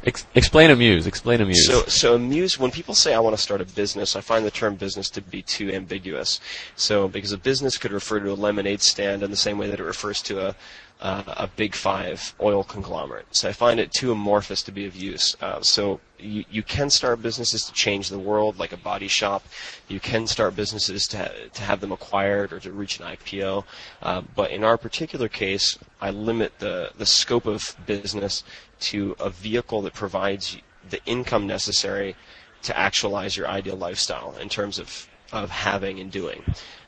Ex- 0.04 0.26
explain 0.34 0.70
a 0.70 0.76
muse. 0.76 1.06
Explain 1.06 1.40
a 1.40 1.46
muse. 1.46 1.66
So, 1.66 1.82
so 1.84 2.14
a 2.16 2.18
muse. 2.18 2.58
When 2.58 2.70
people 2.70 2.94
say 2.94 3.14
I 3.14 3.18
want 3.18 3.34
to 3.34 3.42
start 3.42 3.62
a 3.62 3.64
business, 3.64 4.14
I 4.14 4.20
find 4.20 4.44
the 4.44 4.50
term 4.50 4.74
business 4.74 5.08
to 5.10 5.22
be 5.22 5.40
too 5.40 5.70
ambiguous. 5.72 6.38
So, 6.76 7.08
because 7.08 7.32
a 7.32 7.38
business 7.38 7.78
could 7.78 7.92
refer 7.92 8.20
to 8.20 8.30
a 8.30 8.34
lemonade 8.34 8.82
stand 8.82 9.22
in 9.22 9.30
the 9.30 9.36
same 9.36 9.56
way 9.56 9.70
that 9.70 9.80
it 9.80 9.84
refers 9.84 10.20
to 10.22 10.48
a 10.48 10.56
uh, 11.00 11.22
a 11.26 11.46
big 11.46 11.74
five 11.74 12.34
oil 12.40 12.64
conglomerate. 12.64 13.26
So 13.30 13.48
I 13.48 13.52
find 13.52 13.78
it 13.78 13.92
too 13.92 14.12
amorphous 14.12 14.62
to 14.62 14.72
be 14.72 14.86
of 14.86 14.96
use. 14.96 15.36
Uh, 15.40 15.60
so 15.60 16.00
you, 16.18 16.44
you 16.50 16.62
can 16.62 16.88
start 16.88 17.20
businesses 17.22 17.64
to 17.66 17.72
change 17.72 18.08
the 18.08 18.18
world, 18.18 18.58
like 18.58 18.72
a 18.72 18.78
body 18.78 19.08
shop. 19.08 19.44
You 19.88 20.00
can 20.00 20.26
start 20.26 20.56
businesses 20.56 21.06
to, 21.08 21.18
ha- 21.18 21.32
to 21.52 21.62
have 21.62 21.80
them 21.80 21.92
acquired 21.92 22.52
or 22.52 22.60
to 22.60 22.72
reach 22.72 22.98
an 22.98 23.06
IPO. 23.06 23.64
Uh, 24.02 24.22
but 24.34 24.50
in 24.50 24.64
our 24.64 24.78
particular 24.78 25.28
case, 25.28 25.78
I 26.00 26.10
limit 26.10 26.58
the, 26.60 26.92
the 26.96 27.06
scope 27.06 27.46
of 27.46 27.76
business 27.86 28.42
to 28.80 29.16
a 29.20 29.28
vehicle 29.28 29.82
that 29.82 29.94
provides 29.94 30.58
the 30.88 31.00
income 31.04 31.46
necessary 31.46 32.16
to 32.62 32.76
actualize 32.76 33.36
your 33.36 33.48
ideal 33.48 33.76
lifestyle 33.76 34.34
in 34.40 34.48
terms 34.48 34.78
of 34.78 35.08
of 35.32 35.50
having 35.50 36.00
and 36.00 36.10
doing. 36.10 36.42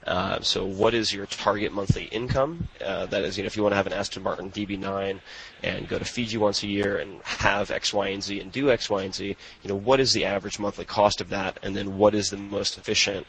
Uh, 0.07 0.41
so, 0.41 0.65
what 0.65 0.95
is 0.95 1.13
your 1.13 1.27
target 1.27 1.73
monthly 1.73 2.05
income? 2.05 2.69
Uh, 2.83 3.05
that 3.07 3.25
is, 3.25 3.37
you 3.37 3.43
know, 3.43 3.47
if 3.47 3.57
you 3.57 3.63
want 3.63 3.73
to 3.73 3.77
have 3.77 3.87
an 3.87 3.93
Aston 3.93 4.23
Martin 4.23 4.51
DB9 4.51 5.21
and 5.63 5.89
go 5.89 5.99
to 5.99 6.05
Fiji 6.05 6.39
once 6.39 6.63
a 6.63 6.67
year 6.67 6.97
and 6.97 7.21
have 7.25 7.71
X, 7.71 7.93
Y, 7.93 8.09
and 8.09 8.23
Z 8.23 8.41
and 8.41 8.51
do 8.51 8.71
X, 8.71 8.89
Y, 8.89 9.03
and 9.03 9.15
Z, 9.15 9.37
you 9.63 9.69
know, 9.69 9.75
what 9.75 10.01
is 10.01 10.13
the 10.13 10.25
average 10.25 10.59
monthly 10.59 10.87
cost 10.87 11.21
of 11.21 11.29
that? 11.29 11.59
And 11.63 11.77
then, 11.77 11.99
what 11.99 12.15
is 12.15 12.31
the 12.31 12.39
most 12.39 12.79
efficient 12.79 13.27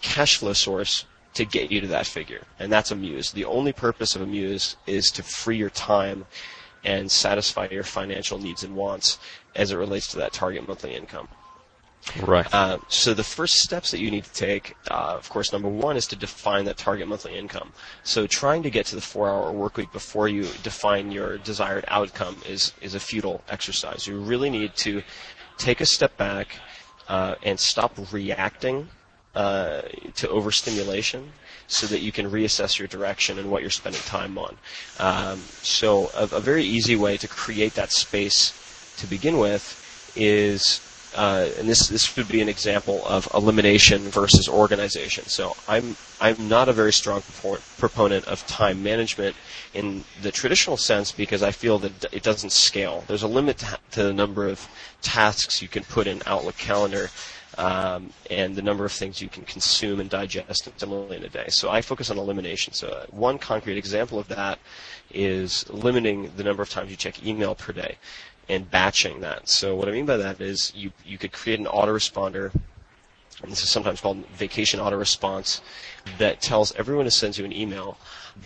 cash 0.00 0.38
flow 0.38 0.52
source 0.52 1.04
to 1.34 1.44
get 1.44 1.70
you 1.70 1.80
to 1.80 1.86
that 1.88 2.06
figure? 2.06 2.42
And 2.58 2.72
that's 2.72 2.90
a 2.90 2.96
muse. 2.96 3.30
The 3.30 3.44
only 3.44 3.72
purpose 3.72 4.16
of 4.16 4.22
a 4.22 4.26
muse 4.26 4.76
is 4.86 5.10
to 5.12 5.22
free 5.22 5.58
your 5.58 5.70
time 5.70 6.26
and 6.82 7.10
satisfy 7.10 7.68
your 7.70 7.84
financial 7.84 8.38
needs 8.38 8.64
and 8.64 8.74
wants 8.74 9.18
as 9.54 9.70
it 9.70 9.76
relates 9.76 10.08
to 10.08 10.16
that 10.16 10.32
target 10.32 10.66
monthly 10.66 10.94
income. 10.94 11.28
Right. 12.22 12.46
Uh, 12.52 12.78
so 12.88 13.14
the 13.14 13.24
first 13.24 13.54
steps 13.54 13.90
that 13.90 14.00
you 14.00 14.10
need 14.10 14.24
to 14.24 14.32
take, 14.32 14.74
uh, 14.90 15.14
of 15.16 15.28
course, 15.28 15.52
number 15.52 15.68
one 15.68 15.96
is 15.96 16.06
to 16.08 16.16
define 16.16 16.64
that 16.64 16.76
target 16.76 17.06
monthly 17.06 17.36
income. 17.36 17.72
So 18.02 18.26
trying 18.26 18.62
to 18.62 18.70
get 18.70 18.86
to 18.86 18.96
the 18.96 19.00
four-hour 19.00 19.52
work 19.52 19.76
week 19.76 19.92
before 19.92 20.28
you 20.28 20.48
define 20.62 21.12
your 21.12 21.38
desired 21.38 21.84
outcome 21.88 22.36
is 22.48 22.72
is 22.80 22.94
a 22.94 23.00
futile 23.00 23.42
exercise. 23.48 24.06
You 24.06 24.18
really 24.18 24.50
need 24.50 24.74
to 24.76 25.02
take 25.58 25.80
a 25.80 25.86
step 25.86 26.16
back 26.16 26.56
uh, 27.08 27.34
and 27.42 27.60
stop 27.60 27.92
reacting 28.12 28.88
uh, 29.34 29.82
to 30.16 30.28
overstimulation 30.28 31.32
so 31.68 31.86
that 31.86 32.00
you 32.00 32.10
can 32.10 32.28
reassess 32.30 32.78
your 32.78 32.88
direction 32.88 33.38
and 33.38 33.50
what 33.50 33.62
you're 33.62 33.70
spending 33.70 34.02
time 34.02 34.36
on. 34.38 34.56
Um, 34.98 35.40
so 35.62 36.10
a, 36.14 36.24
a 36.24 36.40
very 36.40 36.64
easy 36.64 36.96
way 36.96 37.16
to 37.18 37.28
create 37.28 37.74
that 37.74 37.92
space 37.92 38.52
to 38.96 39.06
begin 39.06 39.38
with 39.38 39.76
is 40.16 40.80
uh, 41.14 41.48
and 41.58 41.68
this 41.68 41.88
this 41.88 42.16
would 42.16 42.28
be 42.28 42.40
an 42.40 42.48
example 42.48 43.04
of 43.06 43.28
elimination 43.34 44.02
versus 44.02 44.48
organization. 44.48 45.24
So 45.26 45.56
I'm 45.68 45.96
I'm 46.20 46.48
not 46.48 46.68
a 46.68 46.72
very 46.72 46.92
strong 46.92 47.22
proponent 47.78 48.26
of 48.28 48.46
time 48.46 48.82
management 48.82 49.34
in 49.74 50.04
the 50.22 50.30
traditional 50.30 50.76
sense 50.76 51.10
because 51.10 51.42
I 51.42 51.50
feel 51.50 51.78
that 51.80 52.12
it 52.12 52.22
doesn't 52.22 52.52
scale. 52.52 53.04
There's 53.08 53.24
a 53.24 53.28
limit 53.28 53.58
to, 53.58 54.02
the 54.02 54.12
number 54.12 54.46
of 54.46 54.68
tasks 55.02 55.60
you 55.60 55.68
can 55.68 55.82
put 55.84 56.06
in 56.06 56.22
Outlook 56.26 56.56
Calendar. 56.56 57.10
Um, 57.58 58.10
and 58.30 58.54
the 58.54 58.62
number 58.62 58.84
of 58.84 58.92
things 58.92 59.20
you 59.20 59.28
can 59.28 59.42
consume 59.44 59.98
and 60.00 60.08
digest 60.08 60.68
similarly 60.78 61.16
in 61.16 61.24
a 61.24 61.28
day. 61.28 61.46
So 61.48 61.68
I 61.68 61.82
focus 61.82 62.08
on 62.08 62.16
elimination. 62.16 62.72
So 62.72 62.88
uh, 62.88 63.06
one 63.10 63.38
concrete 63.38 63.76
example 63.76 64.20
of 64.20 64.28
that 64.28 64.60
is 65.12 65.68
limiting 65.68 66.30
the 66.36 66.44
number 66.44 66.62
of 66.62 66.70
times 66.70 66.90
you 66.90 66.96
check 66.96 67.26
email 67.26 67.56
per 67.56 67.72
day 67.72 67.96
and 68.48 68.70
batching 68.70 69.20
that. 69.20 69.48
So 69.48 69.74
what 69.76 69.88
I 69.88 69.92
mean 69.92 70.06
by 70.06 70.16
that 70.16 70.40
is 70.40 70.72
you 70.74 70.92
you 71.04 71.18
could 71.18 71.32
create 71.32 71.58
an 71.58 71.66
autoresponder, 71.66 72.52
and 73.42 73.50
this 73.50 73.62
is 73.62 73.70
sometimes 73.70 74.00
called 74.00 74.26
vacation 74.28 74.80
auto-response, 74.80 75.60
that 76.18 76.40
tells 76.40 76.74
everyone 76.76 77.06
who 77.06 77.10
sends 77.10 77.38
you 77.38 77.44
an 77.44 77.52
email, 77.52 77.98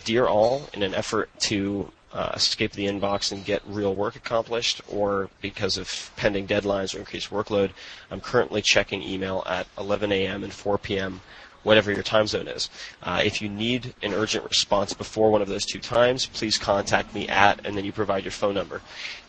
dear 0.03 0.25
all, 0.25 0.69
in 0.73 0.83
an 0.83 0.93
effort 0.93 1.29
to 1.39 1.91
uh, 2.13 2.31
escape 2.33 2.71
the 2.71 2.85
inbox 2.85 3.31
and 3.31 3.43
get 3.43 3.61
real 3.65 3.93
work 3.93 4.15
accomplished, 4.15 4.81
or 4.87 5.29
because 5.41 5.77
of 5.77 6.11
pending 6.15 6.47
deadlines 6.47 6.95
or 6.95 6.99
increased 6.99 7.29
workload, 7.29 7.71
I'm 8.09 8.21
currently 8.21 8.61
checking 8.61 9.03
email 9.03 9.43
at 9.45 9.67
11 9.77 10.11
a.m. 10.11 10.43
and 10.43 10.53
4 10.53 10.77
p.m 10.77 11.21
whatever 11.65 11.91
your 11.91 12.03
time 12.03 12.27
zone 12.27 12.47
is. 12.47 12.69
Uh, 13.03 13.21
if 13.25 13.41
you 13.41 13.49
need 13.49 13.93
an 14.03 14.13
urgent 14.13 14.43
response 14.45 14.93
before 14.93 15.31
one 15.31 15.41
of 15.41 15.49
those 15.49 15.65
two 15.65 15.79
times, 15.79 16.27
please 16.27 16.57
contact 16.57 17.13
me 17.13 17.27
at, 17.27 17.65
and 17.65 17.75
then 17.75 17.83
you 17.83 17.91
provide 17.91 18.23
your 18.23 18.31
phone 18.31 18.53
number. 18.53 18.81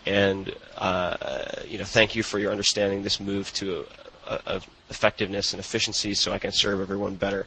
And 0.04 0.54
uh, 0.76 1.16
you 1.66 1.78
know, 1.78 1.84
thank 1.84 2.14
you 2.14 2.22
for 2.22 2.38
your 2.38 2.52
understanding 2.52 3.02
this 3.02 3.18
move 3.18 3.52
to 3.54 3.86
a, 4.28 4.40
a 4.46 4.60
effectiveness 4.90 5.52
and 5.52 5.58
efficiency, 5.58 6.14
so 6.14 6.32
I 6.32 6.38
can 6.38 6.52
serve 6.52 6.80
everyone 6.80 7.16
better. 7.16 7.46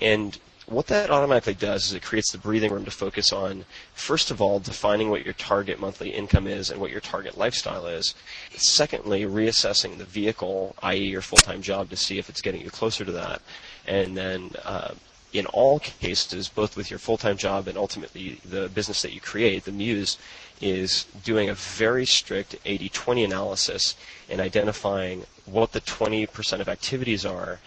And 0.00 0.36
what 0.66 0.86
that 0.86 1.10
automatically 1.10 1.54
does 1.54 1.86
is 1.86 1.92
it 1.92 2.02
creates 2.02 2.32
the 2.32 2.38
breathing 2.38 2.72
room 2.72 2.84
to 2.84 2.90
focus 2.90 3.32
on, 3.32 3.64
first 3.94 4.30
of 4.30 4.40
all, 4.40 4.58
defining 4.58 5.10
what 5.10 5.24
your 5.24 5.34
target 5.34 5.80
monthly 5.80 6.10
income 6.10 6.46
is 6.46 6.70
and 6.70 6.80
what 6.80 6.90
your 6.90 7.00
target 7.00 7.36
lifestyle 7.36 7.86
is. 7.86 8.14
Secondly, 8.56 9.24
reassessing 9.24 9.98
the 9.98 10.04
vehicle, 10.04 10.74
i.e., 10.82 11.08
your 11.08 11.22
full 11.22 11.38
time 11.38 11.60
job, 11.60 11.90
to 11.90 11.96
see 11.96 12.18
if 12.18 12.28
it's 12.28 12.40
getting 12.40 12.62
you 12.62 12.70
closer 12.70 13.04
to 13.04 13.12
that 13.12 13.42
and 13.90 14.16
then 14.16 14.52
uh, 14.64 14.94
in 15.32 15.46
all 15.46 15.80
cases, 15.80 16.48
both 16.48 16.76
with 16.76 16.90
your 16.90 16.98
full-time 16.98 17.36
job 17.36 17.66
and 17.66 17.76
ultimately 17.76 18.40
the 18.44 18.68
business 18.68 19.02
that 19.02 19.12
you 19.12 19.20
create, 19.20 19.64
the 19.64 19.72
Muse 19.72 20.16
is 20.60 21.06
doing 21.24 21.48
a 21.48 21.54
very 21.54 22.06
strict 22.06 22.54
80-20 22.64 23.24
analysis 23.24 23.96
and 24.28 24.40
identifying 24.40 25.24
what 25.44 25.72
the 25.72 25.80
20% 25.80 26.60
of 26.60 26.68
activities 26.68 27.26
are 27.26 27.58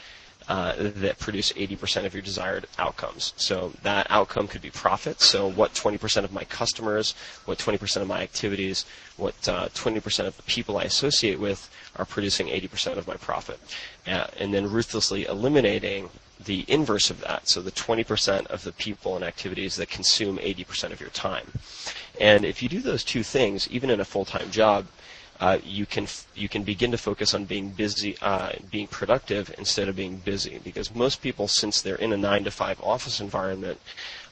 uh, 0.47 0.73
that 0.77 1.19
produce 1.19 1.51
80% 1.53 2.05
of 2.05 2.13
your 2.13 2.21
desired 2.21 2.67
outcomes. 2.77 3.33
So 3.37 3.73
that 3.83 4.07
outcome 4.09 4.47
could 4.47 4.61
be 4.61 4.69
profit. 4.69 5.21
So 5.21 5.49
what 5.49 5.73
20% 5.73 6.23
of 6.23 6.33
my 6.33 6.43
customers, 6.43 7.15
what 7.45 7.57
20% 7.57 8.01
of 8.01 8.07
my 8.07 8.21
activities, 8.21 8.85
what 9.17 9.35
uh, 9.47 9.69
20% 9.69 10.27
of 10.27 10.35
the 10.37 10.43
people 10.43 10.77
I 10.77 10.83
associate 10.83 11.39
with 11.39 11.69
are 11.95 12.05
producing 12.05 12.47
80% 12.47 12.97
of 12.97 13.07
my 13.07 13.15
profit. 13.15 13.59
Uh, 14.05 14.27
and 14.39 14.53
then 14.53 14.69
ruthlessly 14.69 15.25
eliminating 15.25 16.09
the 16.45 16.65
inverse 16.67 17.09
of 17.09 17.21
that, 17.21 17.47
so 17.47 17.61
the 17.61 17.71
20% 17.71 18.47
of 18.47 18.63
the 18.63 18.73
people 18.73 19.15
and 19.15 19.23
activities 19.23 19.75
that 19.77 19.89
consume 19.89 20.37
80% 20.39 20.91
of 20.91 20.99
your 20.99 21.09
time. 21.11 21.47
And 22.19 22.43
if 22.43 22.61
you 22.61 22.69
do 22.69 22.81
those 22.81 23.03
two 23.03 23.23
things, 23.23 23.67
even 23.69 23.89
in 23.89 23.99
a 23.99 24.05
full-time 24.05 24.51
job, 24.51 24.87
uh, 25.43 25.57
you 25.65 25.85
can 25.85 26.07
you 26.35 26.47
can 26.47 26.63
begin 26.63 26.91
to 26.91 26.97
focus 26.97 27.33
on 27.33 27.43
being 27.43 27.67
busy, 27.69 28.15
uh, 28.21 28.53
being 28.71 28.87
productive 28.87 29.53
instead 29.57 29.89
of 29.89 29.95
being 29.97 30.15
busy. 30.15 30.61
Because 30.63 30.95
most 30.95 31.21
people, 31.21 31.49
since 31.49 31.81
they're 31.81 31.97
in 31.97 32.13
a 32.13 32.17
nine 32.17 32.45
to 32.45 32.51
five 32.51 32.79
office 32.81 33.19
environment, 33.19 33.77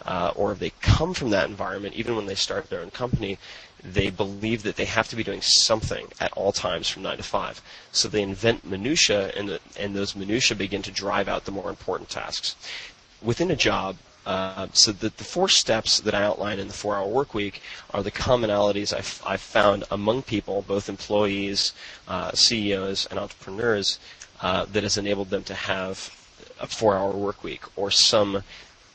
uh, 0.06 0.32
or 0.38 0.54
they 0.54 0.72
come 0.82 1.14
from 1.14 1.32
that 1.32 1.50
environment, 1.50 1.96
even 1.96 2.16
when 2.16 2.28
they 2.28 2.36
start 2.36 2.70
their 2.70 2.80
own 2.80 2.92
company, 2.92 3.38
they 3.84 4.10
believe 4.10 4.64
that 4.64 4.78
they 4.78 4.86
have 4.86 5.10
to 5.10 5.18
be 5.18 5.24
doing 5.24 5.42
something 5.42 6.08
at 6.22 6.32
all 6.32 6.54
times 6.54 6.88
from 6.88 7.04
nine 7.04 7.18
to 7.18 7.24
five. 7.24 7.62
So 7.92 8.08
they 8.08 8.22
invent 8.22 8.66
minutia, 8.66 9.34
and 9.36 9.50
the, 9.50 9.60
and 9.78 9.94
those 9.94 10.16
minutia 10.16 10.56
begin 10.56 10.82
to 10.84 10.92
drive 10.92 11.28
out 11.28 11.44
the 11.44 11.52
more 11.52 11.70
important 11.70 12.10
tasks. 12.10 12.56
Within 13.22 13.52
a 13.52 13.58
job, 13.58 13.98
uh, 14.26 14.68
so 14.74 14.92
the, 14.92 15.10
the 15.10 15.24
four 15.24 15.50
steps 15.50 16.00
that 16.02 16.14
I 16.14 16.24
outline 16.24 16.60
in 16.60 16.68
the 16.68 16.74
four-hour 16.74 17.08
work 17.08 17.34
week 17.34 17.62
are 17.92 18.04
the 18.04 18.12
commonalities 18.12 18.96
I've, 18.96 19.22
I've 19.26 19.42
found 19.42 19.84
among 19.90 20.24
people, 20.24 20.64
both 20.68 20.90
employees, 20.90 21.74
uh, 22.08 22.32
CEOs, 22.34 23.08
and 23.08 23.20
entrepreneurs, 23.20 24.00
uh, 24.42 24.66
that 24.66 24.84
has 24.84 24.98
enabled 24.98 25.30
them 25.30 25.44
to 25.44 25.54
have 25.54 26.16
a 26.60 26.68
four-hour 26.68 27.12
work 27.12 27.44
week 27.44 27.64
or 27.76 27.90
some 27.90 28.44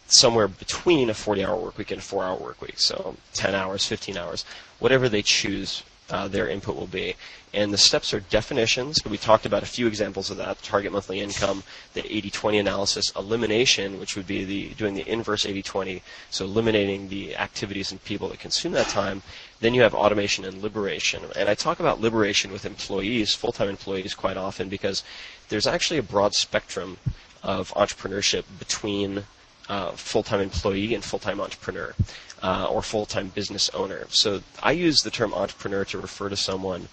somewhere 0.08 0.46
between 0.46 1.10
a 1.10 1.12
40-hour 1.12 1.56
work 1.56 1.78
week 1.78 1.90
and 1.90 1.98
a 1.98 2.04
four-hour 2.04 2.36
work 2.36 2.62
week. 2.62 2.78
So 2.78 3.16
10 3.34 3.56
hours, 3.56 3.84
15 3.84 4.16
hours, 4.16 4.44
whatever 4.78 5.08
they 5.08 5.22
choose 5.22 5.82
uh, 6.10 6.28
their 6.28 6.48
input 6.48 6.76
will 6.76 6.86
be. 6.86 7.16
And 7.56 7.72
the 7.72 7.78
steps 7.78 8.12
are 8.12 8.20
definitions. 8.20 9.02
We 9.02 9.16
talked 9.16 9.46
about 9.46 9.62
a 9.62 9.66
few 9.66 9.86
examples 9.86 10.30
of 10.30 10.36
that: 10.36 10.62
target 10.62 10.92
monthly 10.92 11.20
income, 11.20 11.62
the 11.94 12.02
80-20 12.02 12.60
analysis, 12.60 13.10
elimination, 13.16 13.98
which 13.98 14.14
would 14.14 14.26
be 14.26 14.44
the 14.44 14.68
doing 14.74 14.94
the 14.94 15.08
inverse 15.10 15.46
80-20, 15.46 16.02
so 16.30 16.44
eliminating 16.44 17.08
the 17.08 17.34
activities 17.34 17.90
and 17.90 18.04
people 18.04 18.28
that 18.28 18.40
consume 18.40 18.72
that 18.72 18.88
time. 18.88 19.22
Then 19.60 19.72
you 19.72 19.80
have 19.80 19.94
automation 19.94 20.44
and 20.44 20.62
liberation. 20.62 21.22
And 21.34 21.48
I 21.48 21.54
talk 21.54 21.80
about 21.80 21.98
liberation 21.98 22.52
with 22.52 22.66
employees, 22.66 23.34
full-time 23.34 23.70
employees, 23.70 24.14
quite 24.14 24.36
often 24.36 24.68
because 24.68 25.02
there's 25.48 25.66
actually 25.66 25.98
a 25.98 26.02
broad 26.02 26.34
spectrum 26.34 26.98
of 27.42 27.72
entrepreneurship 27.72 28.44
between 28.58 29.24
uh, 29.70 29.92
full-time 29.92 30.40
employee 30.40 30.94
and 30.94 31.02
full-time 31.02 31.40
entrepreneur 31.40 31.94
uh, 32.42 32.66
or 32.70 32.82
full-time 32.82 33.28
business 33.28 33.70
owner. 33.70 34.06
So 34.10 34.42
I 34.62 34.72
use 34.72 35.00
the 35.00 35.10
term 35.10 35.32
entrepreneur 35.32 35.86
to 35.86 35.98
refer 35.98 36.28
to 36.28 36.36
someone 36.36 36.88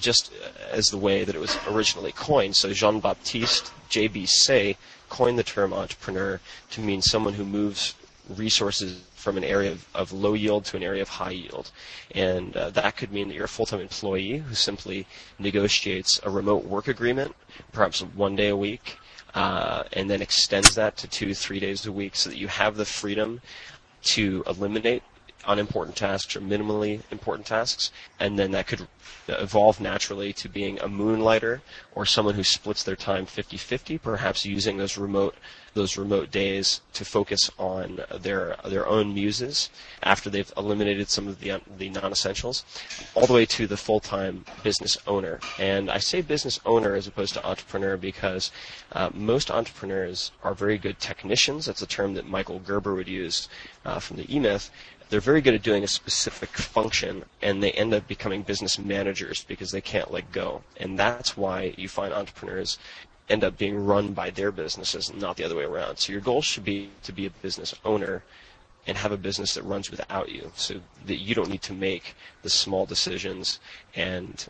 just 0.00 0.32
as 0.70 0.88
the 0.88 0.98
way 0.98 1.24
that 1.24 1.34
it 1.34 1.40
was 1.40 1.56
originally 1.68 2.12
coined. 2.12 2.56
So 2.56 2.72
Jean 2.72 3.00
Baptiste 3.00 3.72
J.B. 3.88 4.26
Say 4.26 4.76
coined 5.08 5.38
the 5.38 5.44
term 5.44 5.72
entrepreneur 5.72 6.40
to 6.70 6.80
mean 6.80 7.02
someone 7.02 7.34
who 7.34 7.44
moves 7.44 7.94
resources 8.28 9.02
from 9.14 9.36
an 9.36 9.44
area 9.44 9.72
of, 9.72 9.86
of 9.94 10.12
low 10.12 10.34
yield 10.34 10.64
to 10.66 10.76
an 10.76 10.82
area 10.82 11.02
of 11.02 11.08
high 11.08 11.30
yield. 11.30 11.70
And 12.14 12.56
uh, 12.56 12.70
that 12.70 12.96
could 12.96 13.12
mean 13.12 13.28
that 13.28 13.34
you're 13.34 13.44
a 13.44 13.48
full-time 13.48 13.80
employee 13.80 14.38
who 14.38 14.54
simply 14.54 15.06
negotiates 15.38 16.20
a 16.24 16.30
remote 16.30 16.64
work 16.64 16.88
agreement, 16.88 17.34
perhaps 17.72 18.00
one 18.00 18.36
day 18.36 18.48
a 18.48 18.56
week, 18.56 18.98
uh, 19.34 19.84
and 19.92 20.10
then 20.10 20.20
extends 20.20 20.74
that 20.74 20.96
to 20.98 21.08
two, 21.08 21.34
three 21.34 21.58
days 21.58 21.86
a 21.86 21.92
week 21.92 22.16
so 22.16 22.30
that 22.30 22.36
you 22.36 22.48
have 22.48 22.76
the 22.76 22.84
freedom 22.84 23.40
to 24.02 24.44
eliminate 24.46 25.02
unimportant 25.46 25.96
tasks 25.96 26.36
or 26.36 26.40
minimally 26.40 27.00
important 27.10 27.46
tasks, 27.46 27.90
and 28.20 28.38
then 28.38 28.50
that 28.50 28.66
could 28.66 28.86
evolve 29.28 29.80
naturally 29.80 30.32
to 30.32 30.48
being 30.48 30.80
a 30.80 30.88
moonlighter 30.88 31.62
or 31.94 32.04
someone 32.06 32.34
who 32.34 32.44
splits 32.44 32.82
their 32.82 32.96
time 32.96 33.26
50-50, 33.26 34.00
perhaps 34.00 34.44
using 34.44 34.76
those 34.76 34.96
remote 34.98 35.34
those 35.74 35.96
remote 35.96 36.30
days 36.30 36.80
to 36.92 37.04
focus 37.04 37.50
on 37.58 38.00
their 38.20 38.56
their 38.64 38.86
own 38.86 39.12
muses 39.12 39.70
after 40.02 40.30
they've 40.30 40.52
eliminated 40.56 41.08
some 41.10 41.28
of 41.28 41.40
the 41.40 41.60
the 41.78 41.90
non-essentials, 41.90 42.64
all 43.14 43.26
the 43.26 43.32
way 43.32 43.44
to 43.44 43.66
the 43.66 43.76
full-time 43.76 44.44
business 44.62 44.96
owner. 45.06 45.40
And 45.58 45.90
I 45.90 45.98
say 45.98 46.22
business 46.22 46.60
owner 46.64 46.94
as 46.94 47.06
opposed 47.06 47.34
to 47.34 47.44
entrepreneur 47.46 47.96
because 47.96 48.50
uh, 48.92 49.10
most 49.12 49.50
entrepreneurs 49.50 50.30
are 50.42 50.54
very 50.54 50.78
good 50.78 50.98
technicians. 51.00 51.66
That's 51.66 51.82
a 51.82 51.86
term 51.86 52.14
that 52.14 52.28
Michael 52.28 52.60
Gerber 52.60 52.94
would 52.94 53.08
use 53.08 53.48
uh, 53.84 53.98
from 53.98 54.16
the 54.16 54.34
E-Myth. 54.34 54.70
They're 55.10 55.20
very 55.20 55.40
good 55.40 55.54
at 55.54 55.62
doing 55.62 55.84
a 55.84 55.88
specific 55.88 56.50
function, 56.50 57.24
and 57.42 57.62
they 57.62 57.72
end 57.72 57.92
up 57.92 58.08
becoming 58.08 58.42
business 58.42 58.78
managers 58.96 59.44
because 59.44 59.70
they 59.70 59.80
can't 59.80 60.10
let 60.16 60.26
go. 60.32 60.62
And 60.82 60.98
that's 60.98 61.36
why 61.36 61.74
you 61.76 61.88
find 61.88 62.12
entrepreneurs 62.12 62.78
end 63.28 63.42
up 63.42 63.56
being 63.56 63.76
run 63.92 64.12
by 64.12 64.30
their 64.30 64.52
businesses, 64.52 65.12
not 65.14 65.36
the 65.36 65.44
other 65.44 65.56
way 65.56 65.64
around. 65.64 65.96
So 65.98 66.12
your 66.12 66.20
goal 66.20 66.42
should 66.42 66.64
be 66.64 66.90
to 67.02 67.12
be 67.12 67.26
a 67.26 67.30
business 67.30 67.74
owner 67.84 68.22
and 68.86 68.98
have 68.98 69.12
a 69.12 69.16
business 69.16 69.54
that 69.54 69.64
runs 69.64 69.90
without 69.90 70.28
you 70.28 70.52
so 70.54 70.74
that 71.06 71.16
you 71.16 71.34
don't 71.34 71.48
need 71.48 71.62
to 71.62 71.72
make 71.72 72.14
the 72.42 72.50
small 72.50 72.84
decisions 72.86 73.58
and 73.94 74.46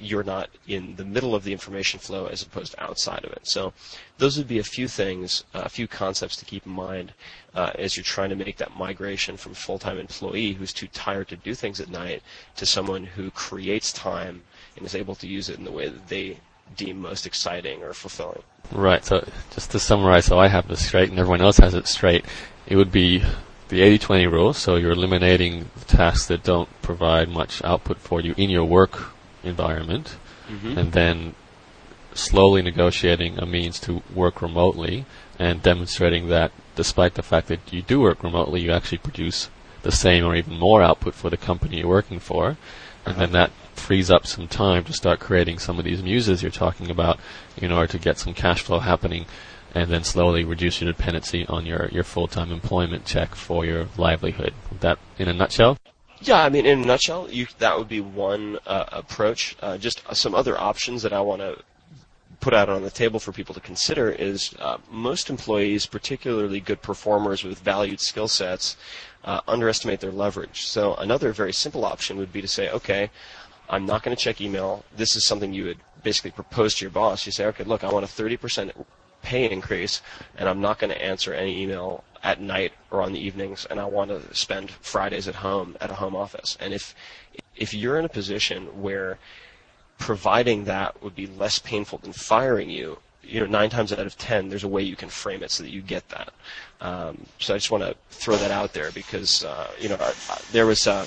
you're 0.00 0.24
not 0.24 0.48
in 0.66 0.96
the 0.96 1.04
middle 1.04 1.34
of 1.34 1.44
the 1.44 1.52
information 1.52 2.00
flow 2.00 2.26
as 2.26 2.42
opposed 2.42 2.72
to 2.72 2.82
outside 2.82 3.24
of 3.24 3.32
it. 3.32 3.46
So 3.46 3.72
those 4.18 4.38
would 4.38 4.48
be 4.48 4.58
a 4.58 4.64
few 4.64 4.88
things, 4.88 5.44
uh, 5.54 5.62
a 5.64 5.68
few 5.68 5.86
concepts 5.86 6.36
to 6.36 6.44
keep 6.44 6.66
in 6.66 6.72
mind 6.72 7.12
uh, 7.54 7.72
as 7.78 7.96
you're 7.96 8.04
trying 8.04 8.30
to 8.30 8.36
make 8.36 8.56
that 8.58 8.76
migration 8.76 9.36
from 9.36 9.54
full-time 9.54 9.98
employee 9.98 10.52
who's 10.52 10.72
too 10.72 10.88
tired 10.88 11.28
to 11.28 11.36
do 11.36 11.54
things 11.54 11.80
at 11.80 11.90
night 11.90 12.22
to 12.56 12.66
someone 12.66 13.04
who 13.04 13.30
creates 13.30 13.92
time 13.92 14.42
and 14.76 14.86
is 14.86 14.94
able 14.94 15.14
to 15.16 15.26
use 15.26 15.48
it 15.48 15.58
in 15.58 15.64
the 15.64 15.72
way 15.72 15.88
that 15.88 16.08
they 16.08 16.38
deem 16.76 17.00
most 17.00 17.26
exciting 17.26 17.82
or 17.82 17.92
fulfilling. 17.92 18.42
Right. 18.72 19.04
So 19.04 19.26
just 19.52 19.70
to 19.72 19.78
summarize, 19.78 20.26
so 20.26 20.38
I 20.38 20.48
have 20.48 20.68
this 20.68 20.86
straight 20.86 21.10
and 21.10 21.18
everyone 21.18 21.40
else 21.40 21.58
has 21.58 21.74
it 21.74 21.86
straight. 21.86 22.24
It 22.66 22.76
would 22.76 22.92
be 22.92 23.22
the 23.68 23.80
80-20 23.80 24.30
rule. 24.30 24.52
So 24.52 24.76
you're 24.76 24.92
eliminating 24.92 25.70
tasks 25.86 26.26
that 26.26 26.44
don't 26.44 26.68
provide 26.82 27.28
much 27.28 27.62
output 27.64 27.98
for 27.98 28.20
you 28.20 28.34
in 28.36 28.50
your 28.50 28.64
work 28.64 29.12
environment, 29.42 30.16
mm-hmm. 30.48 30.78
and 30.78 30.92
then 30.92 31.34
slowly 32.14 32.62
negotiating 32.62 33.38
a 33.38 33.46
means 33.46 33.78
to 33.80 34.02
work 34.14 34.42
remotely 34.42 35.06
and 35.38 35.62
demonstrating 35.62 36.28
that 36.28 36.52
despite 36.74 37.14
the 37.14 37.22
fact 37.22 37.48
that 37.48 37.72
you 37.72 37.82
do 37.82 38.00
work 38.00 38.22
remotely, 38.22 38.60
you 38.60 38.72
actually 38.72 38.98
produce 38.98 39.48
the 39.82 39.92
same 39.92 40.24
or 40.24 40.34
even 40.34 40.58
more 40.58 40.82
output 40.82 41.14
for 41.14 41.30
the 41.30 41.36
company 41.36 41.78
you're 41.78 41.88
working 41.88 42.20
for. 42.20 42.56
And 43.06 43.14
uh-huh. 43.14 43.20
then 43.20 43.32
that 43.32 43.50
frees 43.74 44.10
up 44.10 44.26
some 44.26 44.46
time 44.46 44.84
to 44.84 44.92
start 44.92 45.20
creating 45.20 45.58
some 45.58 45.78
of 45.78 45.84
these 45.84 46.02
muses 46.02 46.42
you're 46.42 46.50
talking 46.50 46.90
about 46.90 47.18
in 47.56 47.72
order 47.72 47.90
to 47.92 47.98
get 47.98 48.18
some 48.18 48.34
cash 48.34 48.60
flow 48.62 48.80
happening 48.80 49.24
and 49.74 49.90
then 49.90 50.04
slowly 50.04 50.44
reduce 50.44 50.80
your 50.80 50.92
dependency 50.92 51.46
on 51.46 51.64
your, 51.64 51.88
your 51.92 52.04
full-time 52.04 52.50
employment 52.52 53.04
check 53.04 53.34
for 53.34 53.64
your 53.64 53.86
livelihood. 53.96 54.52
That 54.80 54.98
in 55.18 55.28
a 55.28 55.32
nutshell? 55.32 55.78
Yeah, 56.22 56.42
I 56.42 56.50
mean, 56.50 56.66
in 56.66 56.82
a 56.82 56.86
nutshell, 56.86 57.28
you, 57.30 57.46
that 57.58 57.78
would 57.78 57.88
be 57.88 58.00
one 58.00 58.58
uh, 58.66 58.84
approach. 58.92 59.56
Uh, 59.62 59.78
just 59.78 60.02
some 60.14 60.34
other 60.34 60.58
options 60.58 61.02
that 61.02 61.14
I 61.14 61.20
want 61.22 61.40
to 61.40 61.62
put 62.40 62.52
out 62.52 62.68
on 62.68 62.82
the 62.82 62.90
table 62.90 63.18
for 63.18 63.32
people 63.32 63.54
to 63.54 63.60
consider 63.60 64.10
is 64.10 64.54
uh, 64.58 64.78
most 64.90 65.30
employees, 65.30 65.86
particularly 65.86 66.60
good 66.60 66.82
performers 66.82 67.42
with 67.42 67.58
valued 67.60 68.00
skill 68.00 68.28
sets, 68.28 68.76
uh, 69.24 69.40
underestimate 69.48 70.00
their 70.00 70.12
leverage. 70.12 70.66
So 70.66 70.94
another 70.96 71.32
very 71.32 71.52
simple 71.52 71.84
option 71.84 72.18
would 72.18 72.32
be 72.32 72.42
to 72.42 72.48
say, 72.48 72.70
okay, 72.70 73.10
I'm 73.68 73.86
not 73.86 74.02
going 74.02 74.16
to 74.16 74.22
check 74.22 74.40
email. 74.40 74.84
This 74.94 75.16
is 75.16 75.26
something 75.26 75.54
you 75.54 75.64
would 75.64 75.78
basically 76.02 76.32
propose 76.32 76.74
to 76.76 76.84
your 76.84 76.90
boss. 76.90 77.24
You 77.24 77.32
say, 77.32 77.46
okay, 77.46 77.64
look, 77.64 77.84
I 77.84 77.90
want 77.90 78.04
a 78.04 78.08
30% 78.08 78.72
pay 79.22 79.50
increase, 79.50 80.02
and 80.36 80.48
I'm 80.48 80.60
not 80.60 80.78
going 80.78 80.92
to 80.92 81.02
answer 81.02 81.32
any 81.32 81.62
email 81.62 82.04
at 82.22 82.40
night 82.40 82.72
or 82.90 83.02
on 83.02 83.12
the 83.12 83.18
evenings, 83.18 83.66
and 83.70 83.80
I 83.80 83.84
want 83.84 84.10
to 84.10 84.34
spend 84.34 84.70
Fridays 84.70 85.26
at 85.28 85.36
home 85.36 85.76
at 85.80 85.90
a 85.90 85.94
home 85.94 86.14
office. 86.14 86.56
And 86.60 86.74
if 86.74 86.94
if 87.56 87.72
you're 87.74 87.98
in 87.98 88.04
a 88.04 88.10
position 88.10 88.82
where 88.82 89.18
providing 89.98 90.64
that 90.64 91.02
would 91.02 91.14
be 91.14 91.26
less 91.26 91.58
painful 91.58 91.98
than 91.98 92.12
firing 92.12 92.70
you, 92.70 92.98
you 93.22 93.40
know, 93.40 93.46
nine 93.46 93.70
times 93.70 93.92
out 93.92 93.98
of 94.00 94.16
ten, 94.18 94.48
there's 94.48 94.64
a 94.64 94.68
way 94.68 94.82
you 94.82 94.96
can 94.96 95.08
frame 95.08 95.42
it 95.42 95.50
so 95.50 95.62
that 95.62 95.70
you 95.70 95.82
get 95.82 96.08
that. 96.08 96.32
Um, 96.80 97.26
so 97.38 97.54
I 97.54 97.58
just 97.58 97.70
want 97.70 97.84
to 97.84 97.94
throw 98.10 98.36
that 98.36 98.50
out 98.50 98.72
there 98.72 98.90
because 98.92 99.44
uh, 99.44 99.70
you 99.78 99.88
know 99.88 100.12
there 100.52 100.66
was. 100.66 100.86
Uh, 100.86 101.06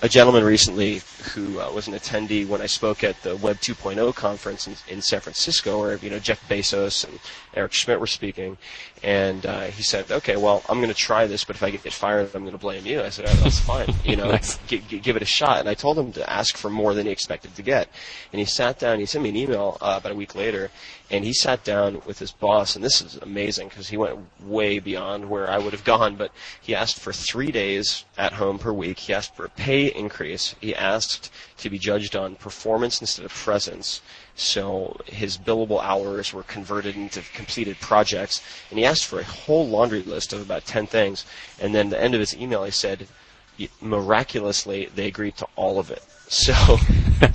a 0.00 0.08
gentleman 0.08 0.44
recently 0.44 1.02
who 1.34 1.60
uh, 1.60 1.70
was 1.72 1.88
an 1.88 1.94
attendee 1.94 2.46
when 2.46 2.62
I 2.62 2.66
spoke 2.66 3.02
at 3.02 3.20
the 3.22 3.36
Web 3.36 3.56
2.0 3.56 4.14
conference 4.14 4.66
in, 4.68 4.76
in, 4.88 5.02
San 5.02 5.20
Francisco, 5.20 5.80
where 5.80 5.96
you 5.96 6.08
know 6.08 6.20
Jeff 6.20 6.46
Bezos 6.48 7.04
and 7.04 7.18
Eric 7.54 7.72
Schmidt 7.72 7.98
were 7.98 8.06
speaking, 8.06 8.56
and 9.02 9.44
uh, 9.46 9.62
he 9.66 9.82
said, 9.82 10.10
"Okay, 10.10 10.36
well, 10.36 10.62
I'm 10.68 10.78
going 10.78 10.88
to 10.88 10.94
try 10.94 11.26
this, 11.26 11.44
but 11.44 11.56
if 11.56 11.62
I 11.62 11.70
get 11.70 11.92
fired, 11.92 12.30
I'm 12.34 12.42
going 12.42 12.52
to 12.52 12.58
blame 12.58 12.86
you." 12.86 13.02
I 13.02 13.10
said, 13.10 13.26
oh, 13.28 13.34
"That's 13.42 13.58
fine, 13.58 13.94
you 14.04 14.16
know, 14.20 14.30
nice. 14.30 14.58
g- 14.66 14.82
g- 14.88 14.98
give 14.98 15.16
it 15.16 15.22
a 15.22 15.26
shot." 15.26 15.60
And 15.60 15.68
I 15.68 15.74
told 15.74 15.98
him 15.98 16.12
to 16.12 16.30
ask 16.30 16.56
for 16.56 16.70
more 16.70 16.94
than 16.94 17.06
he 17.06 17.12
expected 17.12 17.54
to 17.56 17.62
get, 17.62 17.88
and 18.32 18.40
he 18.40 18.44
sat 18.46 18.78
down. 18.78 18.98
He 18.98 19.06
sent 19.06 19.22
me 19.24 19.30
an 19.30 19.36
email 19.36 19.78
uh, 19.80 19.96
about 19.98 20.12
a 20.12 20.14
week 20.14 20.34
later, 20.34 20.70
and 21.10 21.24
he 21.24 21.32
sat 21.32 21.64
down 21.64 22.02
with 22.06 22.18
his 22.18 22.32
boss, 22.32 22.76
and 22.76 22.84
this 22.84 23.00
is 23.00 23.16
amazing 23.16 23.68
because 23.68 23.88
he 23.88 23.96
went 23.96 24.18
way 24.42 24.78
beyond 24.78 25.30
where 25.30 25.48
I 25.48 25.58
would 25.58 25.72
have 25.72 25.84
gone. 25.84 26.16
But 26.16 26.32
he 26.60 26.74
asked 26.74 26.98
for 26.98 27.12
three 27.12 27.50
days 27.50 28.04
at 28.16 28.34
home 28.34 28.58
per 28.58 28.72
week. 28.72 28.98
He 28.98 29.14
asked 29.14 29.34
for 29.34 29.44
a 29.46 29.50
pay 29.50 29.86
increase. 29.86 30.54
He 30.60 30.74
asked 30.74 31.30
to 31.58 31.70
be 31.70 31.78
judged 31.78 32.14
on 32.16 32.34
performance 32.36 33.00
instead 33.00 33.24
of 33.24 33.32
presence. 33.32 34.00
So 34.38 34.96
his 35.06 35.36
billable 35.36 35.82
hours 35.82 36.32
were 36.32 36.44
converted 36.44 36.94
into 36.94 37.22
completed 37.34 37.80
projects, 37.80 38.40
and 38.70 38.78
he 38.78 38.84
asked 38.84 39.06
for 39.06 39.18
a 39.18 39.24
whole 39.24 39.66
laundry 39.66 40.02
list 40.02 40.32
of 40.32 40.40
about 40.40 40.64
10 40.64 40.86
things. 40.86 41.26
And 41.60 41.74
then 41.74 41.86
at 41.86 41.90
the 41.90 42.00
end 42.00 42.14
of 42.14 42.20
his 42.20 42.36
email, 42.36 42.62
he 42.62 42.70
said, 42.70 43.08
miraculously, 43.80 44.90
they 44.94 45.08
agreed 45.08 45.36
to 45.38 45.48
all 45.56 45.78
of 45.78 45.90
it. 45.90 46.02
So 46.30 46.52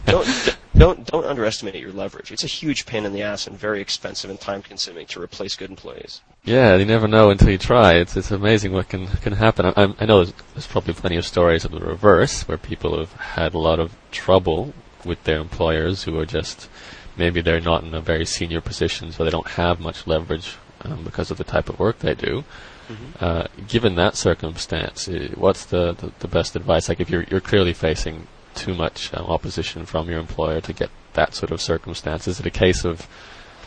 don't 0.06 0.56
don't 0.76 1.06
don't 1.08 1.26
underestimate 1.26 1.74
your 1.74 1.92
leverage. 1.92 2.32
It's 2.32 2.44
a 2.44 2.48
huge 2.62 2.86
pain 2.86 3.06
in 3.06 3.12
the 3.12 3.24
ass 3.24 3.48
and 3.48 3.58
very 3.58 3.82
expensive 3.82 4.30
and 4.30 4.39
time 4.39 4.62
consuming 4.62 5.08
to 5.08 5.20
replace 5.20 5.56
good 5.56 5.72
employees. 5.72 6.22
Yeah, 6.44 6.76
you 6.76 6.86
never 6.86 7.08
know 7.08 7.32
until 7.32 7.50
you 7.50 7.58
try. 7.58 7.96
It's 7.96 8.16
it's 8.16 8.30
amazing 8.30 8.72
what 8.72 8.89
can 8.89 9.08
can 9.08 9.34
happen. 9.34 9.66
I, 9.66 9.96
I 10.00 10.06
know 10.06 10.24
there's, 10.24 10.34
there's 10.54 10.68
probably 10.68 10.94
plenty 10.94 11.18
of 11.18 11.26
stories 11.26 11.66
of 11.66 11.72
the 11.72 11.80
reverse 11.80 12.48
where 12.48 12.60
people 12.60 13.00
have 13.00 13.13
had 13.13 13.56
a 13.56 13.58
lot 13.58 13.80
of 13.80 13.96
trouble 14.12 14.76
with 15.06 15.24
their 15.24 15.39
employers 15.39 16.04
who 16.04 16.18
are 16.20 16.26
just 16.26 16.70
maybe 17.18 17.42
they're 17.42 17.62
not 17.62 17.84
in 17.84 17.94
a 17.94 18.02
very 18.02 18.26
senior 18.26 18.62
position, 18.62 19.12
so 19.12 19.24
they 19.24 19.30
don't 19.30 19.48
have 19.48 19.80
much 19.80 20.08
leverage 20.08 20.56
um, 20.82 21.04
because 21.04 21.32
of 21.32 21.38
the 21.38 21.44
type 21.44 21.70
of 21.70 21.80
work 21.80 22.00
they 22.00 22.16
do. 22.16 22.44
Mm-hmm. 22.89 23.24
Uh, 23.24 23.48
given 23.68 23.96
that 23.96 24.16
circumstance, 24.16 25.08
uh, 25.08 25.30
what's 25.36 25.66
the, 25.66 25.94
the, 25.94 26.12
the, 26.20 26.28
best 26.28 26.56
advice? 26.56 26.89
Like 26.89 27.00
if 27.00 27.10
you're 27.10 27.24
you're 27.24 27.39
clearly 27.39 27.74
facing 27.74 28.28
too 28.56 28.74
much 28.74 29.13
um, 29.13 29.26
opposition 29.26 29.86
from 29.86 30.10
your 30.10 30.20
employer 30.20 30.60
to 30.62 30.74
get 30.74 30.89
that 31.13 31.34
sort 31.34 31.52
of 31.52 31.62
circumstance, 31.62 32.28
is 32.28 32.39
it 32.39 32.46
a 32.46 32.52
case 32.52 32.84
of 32.84 33.08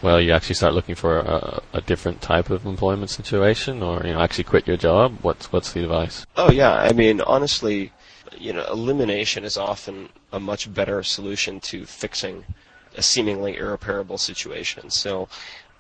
well, 0.03 0.20
you 0.20 0.33
actually 0.33 0.57
start 0.57 0.75
looking 0.75 0.94
for 0.94 1.18
a, 1.18 1.62
a, 1.72 1.81
different 1.81 2.20
type 2.20 2.51
of 2.51 2.66
employment 2.66 3.11
situation, 3.11 3.83
or 3.83 4.03
you 4.05 4.12
know, 4.12 4.20
actually 4.20 4.44
quit 4.44 4.66
your 4.66 4.77
job? 4.77 5.16
What's 5.22 5.51
what's 5.53 5.72
the 5.72 5.85
advice? 5.85 6.27
Oh 6.37 6.51
yeah, 6.51 6.72
I 6.72 6.92
mean, 6.92 7.20
honestly, 7.22 7.92
you 8.39 8.53
know, 8.53 8.65
elimination 8.71 9.45
is 9.45 9.57
often 9.57 10.09
a 10.33 10.41
much 10.41 10.73
better 10.73 11.03
solution 11.03 11.61
to 11.61 11.85
fixing 11.87 12.45
a 12.97 13.03
seemingly 13.03 13.57
irreparable 13.57 14.19
situation. 14.19 14.91
So 14.91 15.29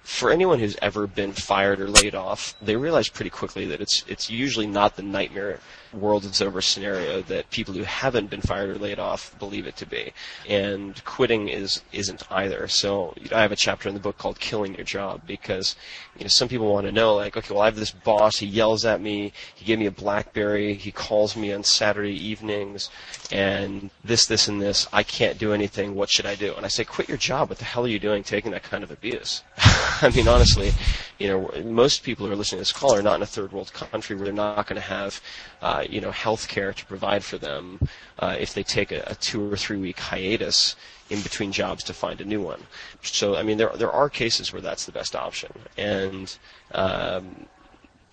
for 0.06 0.30
anyone 0.30 0.60
who's 0.60 0.76
ever 0.80 1.08
been 1.08 1.32
fired 1.32 1.80
or 1.80 1.88
laid 1.88 2.14
off, 2.14 2.54
they 2.62 2.76
realize 2.76 3.08
pretty 3.08 3.28
quickly 3.28 3.66
that 3.66 3.80
it's 3.80 4.04
it's 4.06 4.30
usually 4.30 4.66
not 4.66 4.94
the 4.94 5.02
nightmare 5.02 5.58
world 5.92 6.24
is 6.24 6.40
over 6.40 6.60
scenario 6.60 7.22
that 7.22 7.50
people 7.50 7.74
who 7.74 7.82
haven't 7.82 8.30
been 8.30 8.40
fired 8.40 8.70
or 8.70 8.78
laid 8.78 8.98
off 8.98 9.36
believe 9.38 9.66
it 9.66 9.76
to 9.76 9.86
be. 9.86 10.12
And 10.48 11.04
quitting 11.04 11.48
is 11.48 11.82
isn't 11.92 12.22
either. 12.30 12.68
So 12.68 13.14
you 13.20 13.30
know, 13.30 13.36
I 13.36 13.42
have 13.42 13.50
a 13.50 13.56
chapter 13.56 13.88
in 13.88 13.94
the 13.94 14.00
book 14.00 14.16
called 14.16 14.38
"Killing 14.38 14.76
Your 14.76 14.84
Job" 14.84 15.22
because 15.26 15.74
you 16.16 16.24
know 16.24 16.28
some 16.28 16.48
people 16.48 16.72
want 16.72 16.86
to 16.86 16.92
know 16.92 17.16
like, 17.16 17.36
okay, 17.36 17.52
well 17.52 17.62
I 17.62 17.66
have 17.66 17.76
this 17.76 17.90
boss, 17.90 18.36
he 18.36 18.46
yells 18.46 18.84
at 18.84 19.00
me, 19.00 19.32
he 19.56 19.64
gave 19.64 19.80
me 19.80 19.86
a 19.86 19.90
BlackBerry, 19.90 20.74
he 20.74 20.92
calls 20.92 21.36
me 21.36 21.52
on 21.52 21.64
Saturday 21.64 22.14
evenings, 22.14 22.90
and 23.32 23.90
this, 24.04 24.26
this, 24.26 24.46
and 24.46 24.62
this. 24.62 24.86
I 24.92 25.02
can't 25.02 25.36
do 25.36 25.52
anything. 25.52 25.94
What 25.94 26.10
should 26.10 26.26
I 26.26 26.36
do? 26.36 26.54
And 26.54 26.64
I 26.64 26.68
say, 26.68 26.84
quit 26.84 27.08
your 27.08 27.18
job. 27.18 27.48
What 27.48 27.58
the 27.58 27.64
hell 27.64 27.84
are 27.84 27.88
you 27.88 27.98
doing 27.98 28.22
taking 28.22 28.52
that 28.52 28.62
kind 28.62 28.84
of 28.84 28.90
abuse? 28.90 29.42
I 30.02 30.10
mean, 30.10 30.28
honestly, 30.28 30.72
you 31.18 31.28
know, 31.28 31.50
most 31.64 32.02
people 32.02 32.26
who 32.26 32.32
are 32.32 32.36
listening 32.36 32.58
to 32.58 32.60
this 32.62 32.72
call 32.72 32.94
are 32.94 33.02
not 33.02 33.16
in 33.16 33.22
a 33.22 33.26
third 33.26 33.52
world 33.52 33.72
country 33.72 34.14
where 34.14 34.26
they're 34.26 34.34
not 34.34 34.66
going 34.66 34.80
to 34.80 34.86
have, 34.86 35.20
uh, 35.62 35.84
you 35.88 36.00
know, 36.00 36.10
health 36.10 36.48
care 36.48 36.72
to 36.72 36.86
provide 36.86 37.24
for 37.24 37.38
them 37.38 37.80
uh, 38.18 38.36
if 38.38 38.52
they 38.52 38.62
take 38.62 38.92
a, 38.92 39.02
a 39.06 39.14
two 39.14 39.50
or 39.50 39.56
three 39.56 39.78
week 39.78 39.98
hiatus 39.98 40.76
in 41.08 41.22
between 41.22 41.50
jobs 41.50 41.82
to 41.84 41.94
find 41.94 42.20
a 42.20 42.24
new 42.24 42.42
one. 42.42 42.60
So, 43.02 43.36
I 43.36 43.42
mean, 43.42 43.56
there 43.56 43.70
there 43.74 43.92
are 43.92 44.10
cases 44.10 44.52
where 44.52 44.60
that's 44.60 44.84
the 44.84 44.92
best 44.92 45.16
option, 45.16 45.52
and 45.78 46.36
um, 46.72 47.46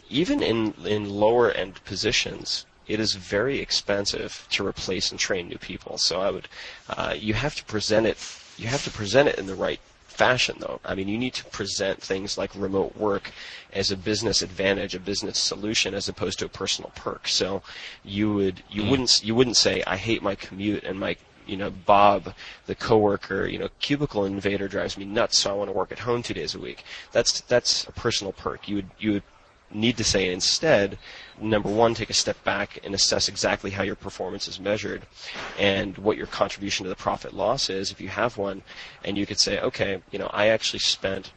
even 0.10 0.41
in 0.41 0.74
in 0.86 1.10
lower 1.10 1.52
end 1.52 1.84
positions, 1.84 2.65
it 2.88 3.00
is 3.00 3.15
very 3.15 3.60
expensive 3.60 4.48
to 4.52 4.65
replace 4.65 5.12
and 5.12 5.19
train 5.19 5.50
new 5.50 5.58
people. 5.58 5.98
So 5.98 6.22
I 6.22 6.32
would, 6.32 6.48
uh, 6.89 7.15
you 7.17 7.34
have 7.34 7.56
to 7.56 7.65
present 7.65 8.06
it, 8.06 8.17
you 8.58 8.67
have 8.67 8.84
to 8.86 8.91
present 8.91 9.28
it 9.28 9.38
in 9.38 9.48
the 9.48 9.56
right 9.56 9.80
fashion, 10.13 10.58
though. 10.60 10.80
I 10.86 10.95
mean, 10.95 11.08
you 11.08 11.17
need 11.17 11.34
to 11.36 11.45
present 11.45 12.02
things 12.02 12.38
like 12.38 12.52
remote 12.56 12.95
work 12.95 13.32
as 13.73 13.91
a 13.91 13.97
business 13.97 14.41
advantage, 14.41 14.95
a 14.95 14.99
business 14.99 15.39
solution, 15.39 15.93
as 15.93 16.08
opposed 16.08 16.39
to 16.39 16.45
a 16.45 16.49
personal 16.49 16.91
perk. 16.95 17.28
So, 17.28 17.62
you 18.04 18.34
would 18.34 18.63
you 18.69 18.84
mm. 18.84 18.89
wouldn't 18.89 19.23
you 19.23 19.36
wouldn't 19.36 19.58
say 19.58 19.84
I 19.86 19.97
hate 19.97 20.21
my 20.21 20.36
commute 20.36 20.84
and 20.84 20.99
my 20.99 21.17
you 21.45 21.58
know 21.58 21.69
Bob, 21.69 22.34
the 22.67 22.76
coworker, 22.76 23.47
you 23.47 23.60
know 23.60 23.69
cubicle 23.80 24.26
invader 24.26 24.67
drives 24.67 24.97
me 24.97 25.06
nuts, 25.06 25.39
so 25.39 25.52
I 25.52 25.54
want 25.54 25.69
to 25.69 25.73
work 25.73 25.91
at 25.91 25.99
home 25.99 26.23
two 26.23 26.34
days 26.34 26.56
a 26.56 26.60
week. 26.60 26.84
That's 27.12 27.41
that's 27.41 27.86
a 27.88 27.91
personal 27.91 28.34
perk. 28.34 28.67
You 28.67 28.78
would 28.78 28.89
you 28.99 29.12
would 29.13 29.23
need 29.71 29.97
to 29.97 30.04
say 30.04 30.32
instead, 30.32 30.97
number 31.39 31.69
one, 31.69 31.93
take 31.93 32.10
a 32.10 32.13
step 32.13 32.43
back 32.43 32.80
and 32.84 32.93
assess 32.93 33.28
exactly 33.28 33.71
how 33.71 33.84
your 33.84 33.95
performance 33.95 34.47
is 34.47 34.60
measured 34.60 35.04
and 35.58 35.97
what 35.97 36.17
your 36.17 36.28
contribution 36.28 36.84
to 36.84 36.89
the 36.89 36.95
profit 36.95 37.34
loss 37.34 37.69
is, 37.69 37.91
if 37.91 37.99
you 37.99 38.10
have 38.10 38.38
one. 38.38 38.62
And 39.04 39.17
you 39.17 39.26
could 39.26 39.39
say, 39.39 39.60
okay, 39.60 40.02
you 40.12 40.19
know, 40.19 40.30
I 40.32 40.47
actually 40.47 40.80
spent 40.80 41.32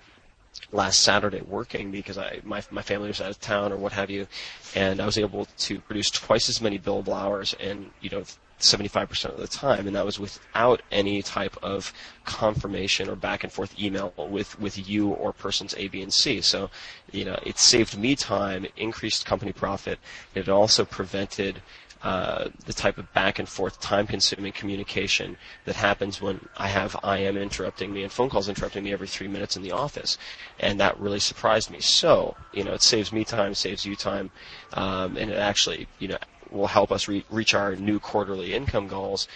last 0.72 1.00
Saturday 1.00 1.42
working 1.42 1.90
because 1.90 2.18
I 2.18 2.40
my 2.44 2.62
my 2.70 2.82
family 2.82 3.08
was 3.08 3.20
out 3.20 3.30
of 3.30 3.40
town 3.40 3.72
or 3.72 3.76
what 3.76 3.92
have 3.92 4.10
you, 4.10 4.26
and 4.74 5.00
I 5.00 5.06
was 5.06 5.18
able 5.18 5.44
to 5.44 5.80
produce 5.80 6.10
twice 6.10 6.48
as 6.48 6.60
many 6.60 6.78
billable 6.78 7.14
hours 7.14 7.54
in 7.60 7.90
you 8.00 8.10
know 8.10 8.24
75% 8.60 9.26
of 9.26 9.38
the 9.38 9.46
time, 9.46 9.86
and 9.86 9.94
that 9.96 10.04
was 10.04 10.18
without 10.18 10.82
any 10.90 11.22
type 11.22 11.56
of 11.62 11.92
confirmation 12.24 13.08
or 13.08 13.16
back 13.16 13.44
and 13.44 13.52
forth 13.52 13.78
email 13.78 14.12
with, 14.16 14.58
with 14.58 14.88
you 14.88 15.10
or 15.10 15.32
persons 15.32 15.74
A, 15.76 15.88
B, 15.88 16.02
and 16.02 16.12
C. 16.12 16.40
So, 16.40 16.70
you 17.12 17.24
know, 17.24 17.38
it 17.44 17.58
saved 17.58 17.98
me 17.98 18.16
time, 18.16 18.66
increased 18.76 19.26
company 19.26 19.52
profit. 19.52 19.98
It 20.34 20.48
also 20.48 20.84
prevented 20.84 21.62
uh, 22.02 22.50
the 22.66 22.72
type 22.72 22.98
of 22.98 23.12
back 23.14 23.38
and 23.38 23.48
forth 23.48 23.80
time 23.80 24.06
consuming 24.06 24.52
communication 24.52 25.36
that 25.64 25.74
happens 25.74 26.20
when 26.20 26.46
I 26.56 26.68
have 26.68 26.96
IM 27.02 27.36
interrupting 27.36 27.92
me 27.92 28.02
and 28.02 28.12
phone 28.12 28.28
calls 28.28 28.48
interrupting 28.48 28.84
me 28.84 28.92
every 28.92 29.08
three 29.08 29.28
minutes 29.28 29.56
in 29.56 29.62
the 29.62 29.72
office. 29.72 30.18
And 30.60 30.78
that 30.78 31.00
really 31.00 31.20
surprised 31.20 31.70
me. 31.70 31.80
So, 31.80 32.36
you 32.52 32.64
know, 32.64 32.74
it 32.74 32.82
saves 32.82 33.12
me 33.12 33.24
time, 33.24 33.54
saves 33.54 33.84
you 33.84 33.96
time, 33.96 34.30
um, 34.74 35.16
and 35.16 35.30
it 35.30 35.38
actually, 35.38 35.88
you 35.98 36.08
know, 36.08 36.18
will 36.50 36.66
help 36.68 36.92
us 36.92 37.08
re- 37.08 37.24
reach 37.30 37.54
our 37.54 37.76
new 37.76 37.98
quarterly 37.98 38.54
income 38.54 38.88
goals. 38.88 39.28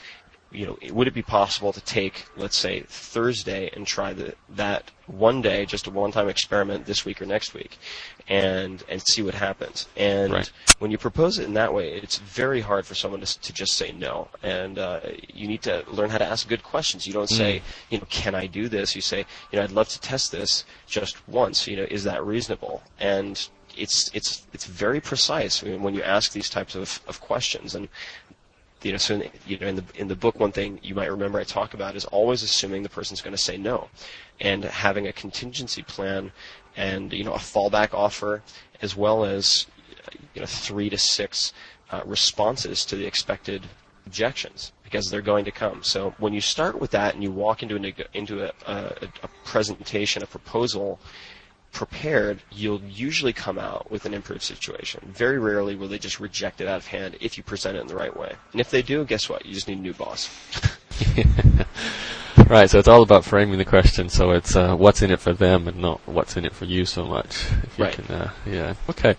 You 0.53 0.66
know, 0.66 0.92
would 0.92 1.07
it 1.07 1.14
be 1.14 1.23
possible 1.23 1.73
to 1.73 1.81
take, 1.81 2.25
let's 2.37 2.59
say, 2.59 2.81
Thursday 2.88 3.70
and 3.73 3.87
try 3.87 4.12
the, 4.12 4.35
that 4.49 4.90
one 5.07 5.42
day, 5.42 5.64
just 5.64 5.87
a 5.87 5.92
one-time 5.92 6.29
experiment 6.29 6.87
this 6.87 7.05
week 7.05 7.23
or 7.23 7.27
next 7.27 7.55
week, 7.55 7.79
and 8.27 8.83
and 8.88 9.01
see 9.01 9.23
what 9.23 9.35
happens? 9.35 9.87
And 9.96 10.33
right. 10.33 10.51
when 10.81 10.90
you 10.90 10.99
propose 10.99 11.38
it 11.38 11.44
in 11.44 11.55
that 11.55 11.73
way, 11.73 11.92
it's 11.92 12.18
very 12.18 12.61
hard 12.62 12.85
for 12.85 12.96
someone 12.96 13.20
to, 13.20 13.40
to 13.40 13.53
just 13.53 13.75
say 13.75 13.92
no. 13.92 14.27
And 14.42 14.81
uh, 14.81 15.01
you 15.33 15.46
need 15.46 15.62
to 15.62 15.85
learn 15.87 16.11
how 16.11 16.18
to 16.18 16.27
ask 16.27 16.49
good 16.49 16.64
questions. 16.64 17.07
You 17.07 17.12
don't 17.12 17.31
say, 17.31 17.59
mm. 17.59 17.62
you 17.90 17.99
know, 17.99 18.07
can 18.11 18.35
I 18.35 18.49
do 18.49 18.68
this? 18.68 18.96
You 18.96 19.03
say, 19.03 19.27
you 19.53 19.57
know, 19.57 19.62
I'd 19.62 19.70
love 19.70 19.88
to 19.90 20.01
test 20.01 20.33
this 20.33 20.64
just 20.88 21.29
once. 21.29 21.68
You 21.68 21.77
know, 21.77 21.87
is 21.88 22.03
that 22.03 22.25
reasonable? 22.25 22.83
And 22.99 23.49
it's 23.80 24.10
it's 24.14 24.46
it's 24.52 24.66
very 24.66 25.00
precise 25.00 25.62
when 25.62 25.94
you 25.94 26.02
ask 26.02 26.32
these 26.32 26.50
types 26.50 26.74
of, 26.74 27.00
of 27.08 27.20
questions 27.20 27.74
and 27.74 27.88
you 28.82 28.92
know 28.92 28.98
so 28.98 29.14
in, 29.14 29.30
you 29.46 29.58
know 29.58 29.66
in 29.66 29.76
the 29.76 29.84
in 29.94 30.08
the 30.08 30.16
book 30.16 30.38
one 30.38 30.52
thing 30.52 30.78
you 30.82 30.94
might 30.94 31.10
remember 31.10 31.40
I 31.40 31.44
talk 31.44 31.74
about 31.74 31.96
is 31.96 32.04
always 32.06 32.42
assuming 32.42 32.82
the 32.82 32.88
person's 32.88 33.20
going 33.20 33.36
to 33.36 33.42
say 33.42 33.56
no 33.56 33.88
and 34.40 34.64
having 34.64 35.06
a 35.06 35.12
contingency 35.12 35.82
plan 35.82 36.32
and 36.76 37.12
you 37.12 37.24
know 37.24 37.32
a 37.32 37.38
fallback 37.38 37.94
offer 37.94 38.42
as 38.82 38.96
well 38.96 39.24
as 39.24 39.66
you 40.34 40.40
know 40.40 40.46
3 40.46 40.90
to 40.90 40.98
6 40.98 41.52
uh, 41.90 42.02
responses 42.04 42.84
to 42.86 42.96
the 42.96 43.06
expected 43.06 43.66
objections 44.06 44.72
because 44.84 45.08
they're 45.08 45.22
going 45.22 45.44
to 45.44 45.52
come. 45.52 45.82
So 45.82 46.14
when 46.18 46.32
you 46.32 46.40
start 46.40 46.80
with 46.80 46.90
that 46.90 47.14
and 47.14 47.22
you 47.22 47.30
walk 47.30 47.62
into 47.62 47.76
a 47.76 48.16
into 48.16 48.44
a, 48.44 48.52
a, 48.66 49.08
a 49.22 49.28
presentation, 49.44 50.22
a 50.22 50.26
proposal, 50.26 50.98
prepared, 51.72 52.40
you'll 52.50 52.83
usually 52.83 53.33
come 53.33 53.59
out 53.59 53.90
with 53.90 54.04
an 54.04 54.14
improved 54.14 54.42
situation. 54.42 55.00
Very 55.06 55.38
rarely 55.38 55.76
will 55.76 55.88
they 55.88 55.98
just 55.98 56.20
reject 56.20 56.61
it 56.61 56.68
out 56.68 56.78
of 56.78 56.87
hand 56.87 57.16
if 57.20 57.37
you 57.37 57.44
present 57.44 57.76
it 57.76 57.80
in 57.80 57.87
the 57.87 57.94
right 57.94 58.16
way. 58.16 58.35
And 58.52 58.61
if 58.61 58.70
they 58.70 58.83
do, 58.83 59.04
guess 59.04 59.28
what? 59.28 59.46
You 59.46 59.54
just 59.54 59.68
need 59.68 59.78
a 59.78 59.83
new 59.83 59.94
boss. 59.94 60.28
right, 62.48 62.68
so 62.68 62.78
it's 62.78 62.88
all 62.88 63.02
about 63.02 63.24
framing 63.24 63.59
the 63.59 63.64
question 63.64 64.09
so 64.09 64.33
it's 64.33 64.56
uh, 64.56 64.76
what's 64.76 65.02
in 65.02 65.11
it 65.11 65.20
for 65.20 65.33
them 65.33 65.68
and 65.68 65.78
not 65.78 66.00
what's 66.06 66.37
in 66.37 66.44
it 66.44 66.52
for 66.52 66.64
you 66.64 66.85
so 66.85 67.06
much. 67.06 67.46
You 67.76 67.85
right. 67.85 67.94
Can, 67.94 68.14
uh, 68.14 68.30
yeah. 68.46 68.74
Okay. 68.88 69.16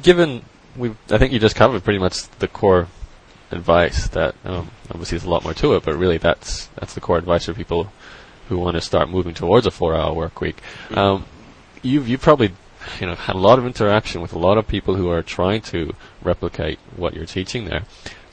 Given 0.00 0.44
we 0.76 0.90
I 1.10 1.18
think 1.18 1.32
you 1.32 1.38
just 1.38 1.56
covered 1.56 1.84
pretty 1.84 1.98
much 1.98 2.28
the 2.38 2.48
core 2.48 2.88
advice 3.50 4.08
that 4.08 4.34
um, 4.44 4.70
obviously 4.90 5.18
there's 5.18 5.26
a 5.26 5.30
lot 5.30 5.44
more 5.44 5.54
to 5.54 5.74
it, 5.74 5.84
but 5.84 5.96
really 5.96 6.18
that's 6.18 6.66
that's 6.76 6.94
the 6.94 7.00
core 7.00 7.18
advice 7.18 7.46
for 7.46 7.54
people 7.54 7.92
who 8.48 8.58
want 8.58 8.74
to 8.74 8.80
start 8.80 9.08
moving 9.08 9.34
towards 9.34 9.66
a 9.66 9.70
four-hour 9.70 10.12
work 10.12 10.40
week. 10.40 10.56
Mm-hmm. 10.88 10.98
Um, 10.98 11.24
you've 11.84 12.08
you 12.08 12.18
probably 12.18 12.52
you 13.00 13.06
know 13.06 13.14
had 13.14 13.36
a 13.36 13.38
lot 13.38 13.58
of 13.58 13.66
interaction 13.66 14.20
with 14.20 14.32
a 14.32 14.38
lot 14.38 14.58
of 14.58 14.66
people 14.66 14.96
who 14.96 15.08
are 15.08 15.22
trying 15.22 15.60
to 15.62 15.94
replicate 16.22 16.78
what 16.96 17.14
you're 17.14 17.26
teaching 17.26 17.66
there. 17.66 17.84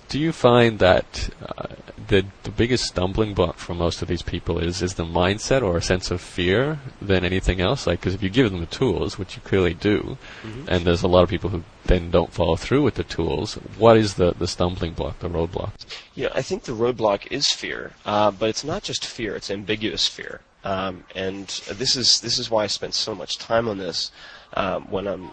Do 0.09 0.19
you 0.19 0.33
find 0.33 0.79
that 0.79 1.29
uh, 1.41 1.67
the 2.07 2.25
the 2.43 2.51
biggest 2.51 2.83
stumbling 2.83 3.33
block 3.33 3.57
for 3.57 3.73
most 3.73 4.01
of 4.01 4.09
these 4.09 4.21
people 4.21 4.59
is 4.59 4.81
is 4.81 4.95
the 4.95 5.05
mindset 5.05 5.61
or 5.61 5.77
a 5.77 5.81
sense 5.81 6.11
of 6.11 6.19
fear 6.19 6.79
than 7.01 7.23
anything 7.23 7.61
else? 7.61 7.87
Like, 7.87 8.01
because 8.01 8.13
if 8.13 8.21
you 8.21 8.29
give 8.29 8.51
them 8.51 8.59
the 8.59 8.65
tools, 8.65 9.17
which 9.17 9.35
you 9.35 9.41
clearly 9.41 9.73
do, 9.73 10.17
mm-hmm. 10.43 10.65
and 10.67 10.83
there's 10.83 11.03
a 11.03 11.07
lot 11.07 11.23
of 11.23 11.29
people 11.29 11.49
who 11.51 11.63
then 11.85 12.11
don't 12.11 12.33
follow 12.33 12.57
through 12.57 12.83
with 12.83 12.95
the 12.95 13.05
tools, 13.05 13.55
what 13.77 13.95
is 13.95 14.15
the 14.15 14.33
the 14.33 14.47
stumbling 14.47 14.91
block, 14.91 15.19
the 15.19 15.29
roadblock? 15.29 15.71
Yeah, 16.13 16.29
I 16.35 16.41
think 16.41 16.63
the 16.63 16.73
roadblock 16.73 17.31
is 17.31 17.47
fear, 17.47 17.93
uh, 18.05 18.31
but 18.31 18.49
it's 18.49 18.65
not 18.65 18.83
just 18.83 19.05
fear; 19.05 19.37
it's 19.37 19.49
ambiguous 19.49 20.07
fear. 20.07 20.41
Um, 20.63 21.03
and 21.15 21.47
this 21.71 21.95
is 21.95 22.21
this 22.21 22.37
is 22.37 22.51
why 22.51 22.63
I 22.63 22.67
spent 22.67 22.93
so 22.93 23.15
much 23.15 23.37
time 23.37 23.67
on 23.67 23.77
this 23.77 24.11
um, 24.53 24.83
when 24.91 25.07
I'm 25.07 25.31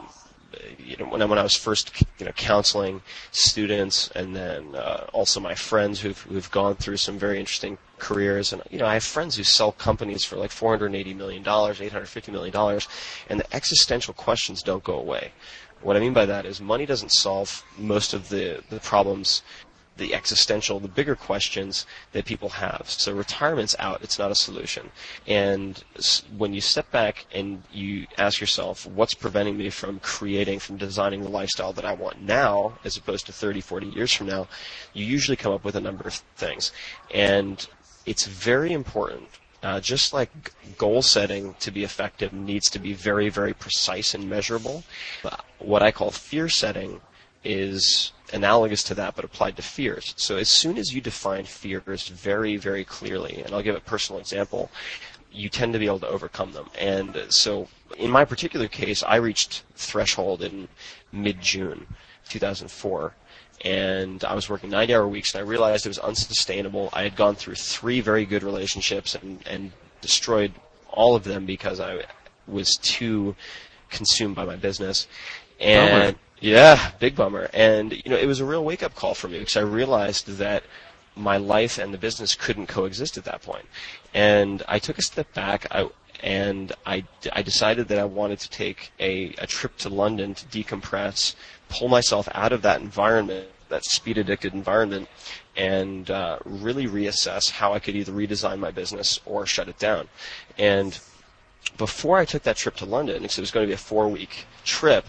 you 0.78 0.96
know 0.96 1.04
when 1.06 1.20
I, 1.20 1.26
when 1.26 1.38
I 1.38 1.42
was 1.42 1.54
first 1.54 1.92
you 2.18 2.24
know 2.24 2.32
counseling 2.32 3.02
students 3.30 4.10
and 4.14 4.34
then 4.34 4.74
uh, 4.74 5.06
also 5.12 5.40
my 5.40 5.54
friends 5.54 6.00
who've 6.00 6.20
who've 6.22 6.50
gone 6.50 6.76
through 6.76 6.96
some 6.96 7.18
very 7.18 7.38
interesting 7.38 7.76
careers. 7.98 8.52
And 8.52 8.62
you 8.70 8.78
know 8.78 8.86
I 8.86 8.94
have 8.94 9.04
friends 9.04 9.36
who 9.36 9.44
sell 9.44 9.72
companies 9.72 10.24
for 10.24 10.36
like 10.36 10.50
480 10.50 11.14
million 11.14 11.42
dollars 11.42 11.80
850 11.80 12.32
million 12.32 12.52
dollars 12.52 12.88
and 13.28 13.40
the 13.40 13.54
existential 13.54 14.14
questions 14.14 14.62
don't 14.62 14.84
go 14.84 14.98
away. 14.98 15.32
What 15.82 15.96
I 15.96 16.00
mean 16.00 16.12
by 16.14 16.26
that 16.26 16.44
is 16.44 16.60
money 16.60 16.86
doesn't 16.86 17.12
solve 17.12 17.62
most 17.76 18.12
of 18.12 18.30
the, 18.30 18.64
the 18.68 18.80
problems 18.80 19.42
the 19.98 20.14
existential, 20.14 20.80
the 20.80 20.88
bigger 20.88 21.14
questions 21.14 21.86
that 22.12 22.24
people 22.24 22.48
have. 22.48 22.88
So 22.88 23.12
retirement's 23.12 23.76
out; 23.78 24.02
it's 24.02 24.18
not 24.18 24.30
a 24.30 24.34
solution. 24.34 24.90
And 25.26 25.82
when 26.36 26.54
you 26.54 26.60
step 26.60 26.90
back 26.90 27.26
and 27.32 27.62
you 27.72 28.06
ask 28.16 28.40
yourself, 28.40 28.86
what's 28.86 29.14
preventing 29.14 29.56
me 29.56 29.70
from 29.70 30.00
creating, 30.00 30.60
from 30.60 30.76
designing 30.76 31.22
the 31.22 31.28
lifestyle 31.28 31.72
that 31.74 31.84
I 31.84 31.92
want 31.92 32.22
now, 32.22 32.78
as 32.84 32.96
opposed 32.96 33.26
to 33.26 33.32
30, 33.32 33.60
40 33.60 33.86
years 33.88 34.12
from 34.12 34.26
now, 34.26 34.48
you 34.94 35.04
usually 35.04 35.36
come 35.36 35.52
up 35.52 35.64
with 35.64 35.76
a 35.76 35.80
number 35.80 36.04
of 36.08 36.14
things. 36.36 36.72
And 37.12 37.66
it's 38.06 38.26
very 38.26 38.72
important 38.72 39.28
uh, 39.62 39.80
just 39.80 40.12
like 40.12 40.30
goal 40.76 41.02
setting 41.02 41.54
to 41.60 41.70
be 41.70 41.82
effective 41.82 42.32
needs 42.32 42.70
to 42.70 42.78
be 42.78 42.92
very, 42.92 43.28
very 43.28 43.52
precise 43.52 44.14
and 44.14 44.28
measurable, 44.28 44.84
what 45.58 45.82
I 45.82 45.90
call 45.90 46.10
fear 46.10 46.48
setting 46.48 47.00
is 47.48 48.12
analogous 48.32 48.82
to 48.84 48.94
that 48.94 49.16
but 49.16 49.24
applied 49.24 49.56
to 49.56 49.62
fears. 49.62 50.14
So 50.16 50.36
as 50.36 50.50
soon 50.50 50.76
as 50.76 50.92
you 50.92 51.00
define 51.00 51.46
fears 51.46 52.08
very, 52.08 52.56
very 52.58 52.84
clearly, 52.84 53.42
and 53.44 53.54
I'll 53.54 53.62
give 53.62 53.74
a 53.74 53.80
personal 53.80 54.20
example, 54.20 54.70
you 55.32 55.48
tend 55.48 55.72
to 55.72 55.78
be 55.78 55.86
able 55.86 56.00
to 56.00 56.08
overcome 56.08 56.52
them. 56.52 56.68
And 56.78 57.24
so 57.30 57.68
in 57.96 58.10
my 58.10 58.24
particular 58.24 58.68
case, 58.68 59.02
I 59.02 59.16
reached 59.16 59.62
threshold 59.74 60.42
in 60.42 60.68
mid-June 61.10 61.86
2004 62.28 63.14
and 63.64 64.22
I 64.24 64.34
was 64.34 64.48
working 64.48 64.70
90 64.70 64.94
hour 64.94 65.08
weeks 65.08 65.34
and 65.34 65.40
I 65.40 65.48
realized 65.48 65.86
it 65.86 65.88
was 65.88 65.98
unsustainable. 65.98 66.90
I 66.92 67.02
had 67.02 67.16
gone 67.16 67.34
through 67.34 67.56
three 67.56 68.00
very 68.00 68.26
good 68.26 68.42
relationships 68.42 69.14
and, 69.14 69.42
and 69.48 69.72
destroyed 70.00 70.52
all 70.90 71.16
of 71.16 71.24
them 71.24 71.46
because 71.46 71.80
I 71.80 72.04
was 72.46 72.76
too 72.76 73.34
consumed 73.90 74.36
by 74.36 74.44
my 74.44 74.56
business. 74.56 75.08
And 75.58 76.16
yeah, 76.40 76.92
big 76.98 77.16
bummer. 77.16 77.50
And 77.52 77.92
you 77.92 78.10
know, 78.10 78.16
it 78.16 78.26
was 78.26 78.40
a 78.40 78.44
real 78.44 78.64
wake 78.64 78.82
up 78.82 78.94
call 78.94 79.14
for 79.14 79.28
me 79.28 79.38
because 79.38 79.56
I 79.56 79.60
realized 79.60 80.26
that 80.38 80.62
my 81.16 81.36
life 81.36 81.78
and 81.78 81.92
the 81.92 81.98
business 81.98 82.34
couldn't 82.34 82.68
coexist 82.68 83.18
at 83.18 83.24
that 83.24 83.42
point. 83.42 83.66
And 84.14 84.62
I 84.68 84.78
took 84.78 84.98
a 84.98 85.02
step 85.02 85.32
back. 85.34 85.66
I 85.70 85.88
and 86.22 86.72
I, 86.84 87.04
I 87.32 87.42
decided 87.42 87.88
that 87.88 87.98
I 87.98 88.04
wanted 88.04 88.40
to 88.40 88.50
take 88.50 88.92
a, 88.98 89.34
a 89.38 89.46
trip 89.46 89.76
to 89.78 89.88
London 89.88 90.34
to 90.34 90.46
decompress, 90.46 91.34
pull 91.68 91.88
myself 91.88 92.28
out 92.34 92.52
of 92.52 92.62
that 92.62 92.80
environment, 92.80 93.48
that 93.68 93.84
speed 93.84 94.18
addicted 94.18 94.52
environment, 94.52 95.08
and 95.56 96.10
uh, 96.10 96.38
really 96.44 96.86
reassess 96.86 97.50
how 97.50 97.72
I 97.72 97.78
could 97.78 97.94
either 97.94 98.12
redesign 98.12 98.58
my 98.58 98.70
business 98.70 99.20
or 99.26 99.46
shut 99.46 99.68
it 99.68 99.78
down. 99.78 100.08
And 100.56 100.98
before 101.76 102.18
I 102.18 102.24
took 102.24 102.42
that 102.44 102.56
trip 102.56 102.76
to 102.76 102.84
London, 102.84 103.22
because 103.22 103.38
it 103.38 103.42
was 103.42 103.50
going 103.50 103.64
to 103.64 103.68
be 103.68 103.74
a 103.74 103.78
four 103.78 104.08
week 104.08 104.46
trip, 104.64 105.06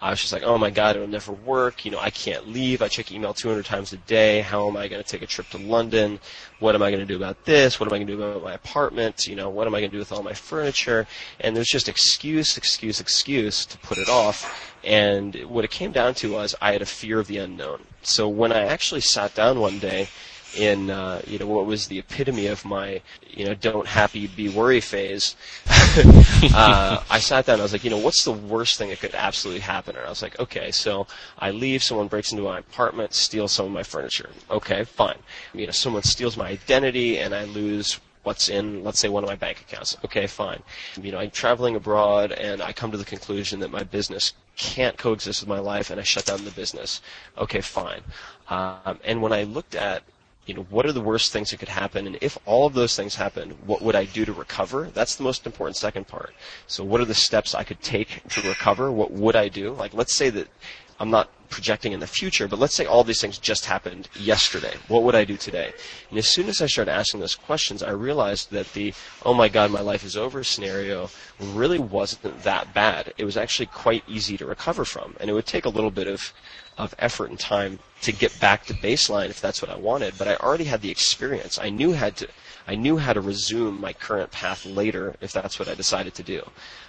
I 0.00 0.10
was 0.10 0.20
just 0.20 0.32
like, 0.32 0.42
oh 0.42 0.58
my 0.58 0.70
god, 0.70 0.96
it'll 0.96 1.08
never 1.08 1.32
work. 1.32 1.84
You 1.84 1.90
know, 1.90 1.98
I 1.98 2.10
can't 2.10 2.48
leave. 2.48 2.82
I 2.82 2.88
check 2.88 3.10
email 3.10 3.32
200 3.32 3.64
times 3.64 3.94
a 3.94 3.96
day. 3.96 4.42
How 4.42 4.68
am 4.68 4.76
I 4.76 4.88
going 4.88 5.02
to 5.02 5.08
take 5.08 5.22
a 5.22 5.26
trip 5.26 5.48
to 5.50 5.58
London? 5.58 6.20
What 6.58 6.74
am 6.74 6.82
I 6.82 6.90
going 6.90 7.00
to 7.00 7.06
do 7.06 7.16
about 7.16 7.46
this? 7.46 7.80
What 7.80 7.88
am 7.88 7.94
I 7.94 7.98
going 7.98 8.06
to 8.08 8.16
do 8.16 8.22
about 8.22 8.44
my 8.44 8.52
apartment? 8.52 9.26
You 9.26 9.36
know, 9.36 9.48
what 9.48 9.66
am 9.66 9.74
I 9.74 9.80
going 9.80 9.90
to 9.90 9.94
do 9.94 9.98
with 9.98 10.12
all 10.12 10.22
my 10.22 10.34
furniture? 10.34 11.06
And 11.40 11.56
there's 11.56 11.68
just 11.68 11.88
excuse, 11.88 12.58
excuse, 12.58 13.00
excuse 13.00 13.64
to 13.66 13.78
put 13.78 13.96
it 13.96 14.10
off. 14.10 14.74
And 14.84 15.34
what 15.46 15.64
it 15.64 15.70
came 15.70 15.92
down 15.92 16.14
to 16.16 16.32
was 16.32 16.54
I 16.60 16.72
had 16.72 16.82
a 16.82 16.86
fear 16.86 17.18
of 17.18 17.26
the 17.26 17.38
unknown. 17.38 17.80
So 18.02 18.28
when 18.28 18.52
I 18.52 18.64
actually 18.66 19.00
sat 19.00 19.34
down 19.34 19.60
one 19.60 19.78
day 19.78 20.08
in 20.56 20.90
uh, 20.90 21.20
you 21.26 21.38
know 21.38 21.46
what 21.46 21.66
was 21.66 21.88
the 21.88 21.98
epitome 21.98 22.46
of 22.46 22.64
my 22.64 23.00
you 23.28 23.44
know 23.44 23.54
don't 23.54 23.86
happy 23.86 24.26
be 24.26 24.48
worry 24.48 24.80
phase. 24.80 25.36
uh, 26.54 27.02
I 27.10 27.18
sat 27.18 27.46
down. 27.46 27.54
and 27.54 27.62
I 27.62 27.64
was 27.64 27.72
like, 27.72 27.84
you 27.84 27.90
know, 27.90 27.98
what's 27.98 28.24
the 28.24 28.32
worst 28.32 28.78
thing 28.78 28.90
that 28.90 29.00
could 29.00 29.14
absolutely 29.14 29.60
happen? 29.60 29.96
And 29.96 30.04
I 30.04 30.08
was 30.08 30.22
like, 30.22 30.38
okay, 30.40 30.70
so 30.70 31.06
I 31.38 31.50
leave. 31.50 31.82
Someone 31.82 32.08
breaks 32.08 32.32
into 32.32 32.44
my 32.44 32.58
apartment, 32.58 33.14
steals 33.14 33.52
some 33.52 33.66
of 33.66 33.72
my 33.72 33.82
furniture. 33.82 34.30
Okay, 34.50 34.84
fine. 34.84 35.18
You 35.54 35.66
know, 35.66 35.72
someone 35.72 36.02
steals 36.02 36.36
my 36.36 36.48
identity, 36.48 37.18
and 37.18 37.34
I 37.34 37.44
lose 37.44 38.00
what's 38.26 38.48
in, 38.48 38.82
let's 38.82 38.98
say, 38.98 39.08
one 39.08 39.22
of 39.22 39.28
my 39.28 39.36
bank 39.36 39.60
accounts. 39.60 39.96
Okay, 40.04 40.26
fine. 40.26 40.60
You 41.00 41.12
know, 41.12 41.18
I'm 41.18 41.30
traveling 41.30 41.76
abroad 41.76 42.32
and 42.32 42.60
I 42.60 42.72
come 42.72 42.90
to 42.90 42.98
the 42.98 43.04
conclusion 43.04 43.60
that 43.60 43.70
my 43.70 43.84
business 43.84 44.32
can't 44.56 44.98
coexist 44.98 45.42
with 45.42 45.48
my 45.48 45.60
life 45.60 45.90
and 45.90 46.00
I 46.00 46.02
shut 46.02 46.26
down 46.26 46.44
the 46.44 46.50
business. 46.50 47.00
Okay, 47.38 47.60
fine. 47.60 48.00
Um, 48.50 48.98
and 49.04 49.22
when 49.22 49.32
I 49.32 49.44
looked 49.44 49.76
at 49.76 50.02
you 50.46 50.54
know, 50.54 50.66
what 50.70 50.86
are 50.86 50.92
the 50.92 51.00
worst 51.00 51.32
things 51.32 51.50
that 51.50 51.58
could 51.58 51.68
happen? 51.68 52.06
And 52.06 52.18
if 52.20 52.38
all 52.46 52.66
of 52.66 52.74
those 52.74 52.96
things 52.96 53.16
happen, 53.16 53.50
what 53.66 53.82
would 53.82 53.96
I 53.96 54.04
do 54.04 54.24
to 54.24 54.32
recover? 54.32 54.88
That's 54.94 55.16
the 55.16 55.24
most 55.24 55.44
important 55.44 55.76
second 55.76 56.06
part. 56.06 56.34
So 56.68 56.84
what 56.84 57.00
are 57.00 57.04
the 57.04 57.14
steps 57.14 57.54
I 57.54 57.64
could 57.64 57.82
take 57.82 58.22
to 58.28 58.48
recover? 58.48 58.90
What 58.92 59.10
would 59.10 59.36
I 59.36 59.48
do? 59.48 59.72
Like, 59.72 59.92
let's 59.92 60.14
say 60.14 60.30
that 60.30 60.48
I'm 60.98 61.10
not 61.10 61.30
projecting 61.48 61.92
in 61.92 62.00
the 62.00 62.06
future, 62.06 62.48
but 62.48 62.58
let's 62.58 62.74
say 62.74 62.86
all 62.86 63.04
these 63.04 63.20
things 63.20 63.38
just 63.38 63.66
happened 63.66 64.08
yesterday. 64.18 64.74
What 64.88 65.02
would 65.02 65.14
I 65.14 65.24
do 65.24 65.36
today? 65.36 65.72
And 66.10 66.18
as 66.18 66.28
soon 66.28 66.48
as 66.48 66.60
I 66.60 66.66
started 66.66 66.92
asking 66.92 67.20
those 67.20 67.34
questions, 67.34 67.82
I 67.82 67.90
realized 67.90 68.50
that 68.52 68.72
the, 68.72 68.94
oh 69.24 69.34
my 69.34 69.48
God, 69.48 69.70
my 69.70 69.80
life 69.80 70.04
is 70.04 70.16
over 70.16 70.42
scenario 70.42 71.10
really 71.40 71.78
wasn't 71.78 72.42
that 72.42 72.72
bad. 72.72 73.12
It 73.18 73.24
was 73.24 73.36
actually 73.36 73.66
quite 73.66 74.04
easy 74.08 74.36
to 74.38 74.46
recover 74.46 74.84
from. 74.84 75.16
And 75.20 75.28
it 75.28 75.34
would 75.34 75.46
take 75.46 75.64
a 75.64 75.70
little 75.70 75.90
bit 75.90 76.08
of 76.08 76.32
of 76.78 76.94
effort 76.98 77.30
and 77.30 77.38
time 77.38 77.78
to 78.02 78.12
get 78.12 78.38
back 78.40 78.66
to 78.66 78.74
baseline 78.74 79.30
if 79.30 79.40
that's 79.40 79.62
what 79.62 79.70
I 79.70 79.76
wanted. 79.76 80.18
But 80.18 80.28
I 80.28 80.36
already 80.36 80.64
had 80.64 80.82
the 80.82 80.90
experience. 80.90 81.58
I 81.58 81.70
knew 81.70 81.92
how 81.94 82.10
to 82.10 82.28
I 82.68 82.74
knew 82.74 82.96
how 82.96 83.12
to 83.12 83.20
resume 83.20 83.80
my 83.80 83.92
current 83.92 84.32
path 84.32 84.66
later 84.66 85.14
if 85.20 85.32
that's 85.32 85.58
what 85.58 85.68
I 85.68 85.74
decided 85.74 86.14
to 86.14 86.22
do. 86.22 86.42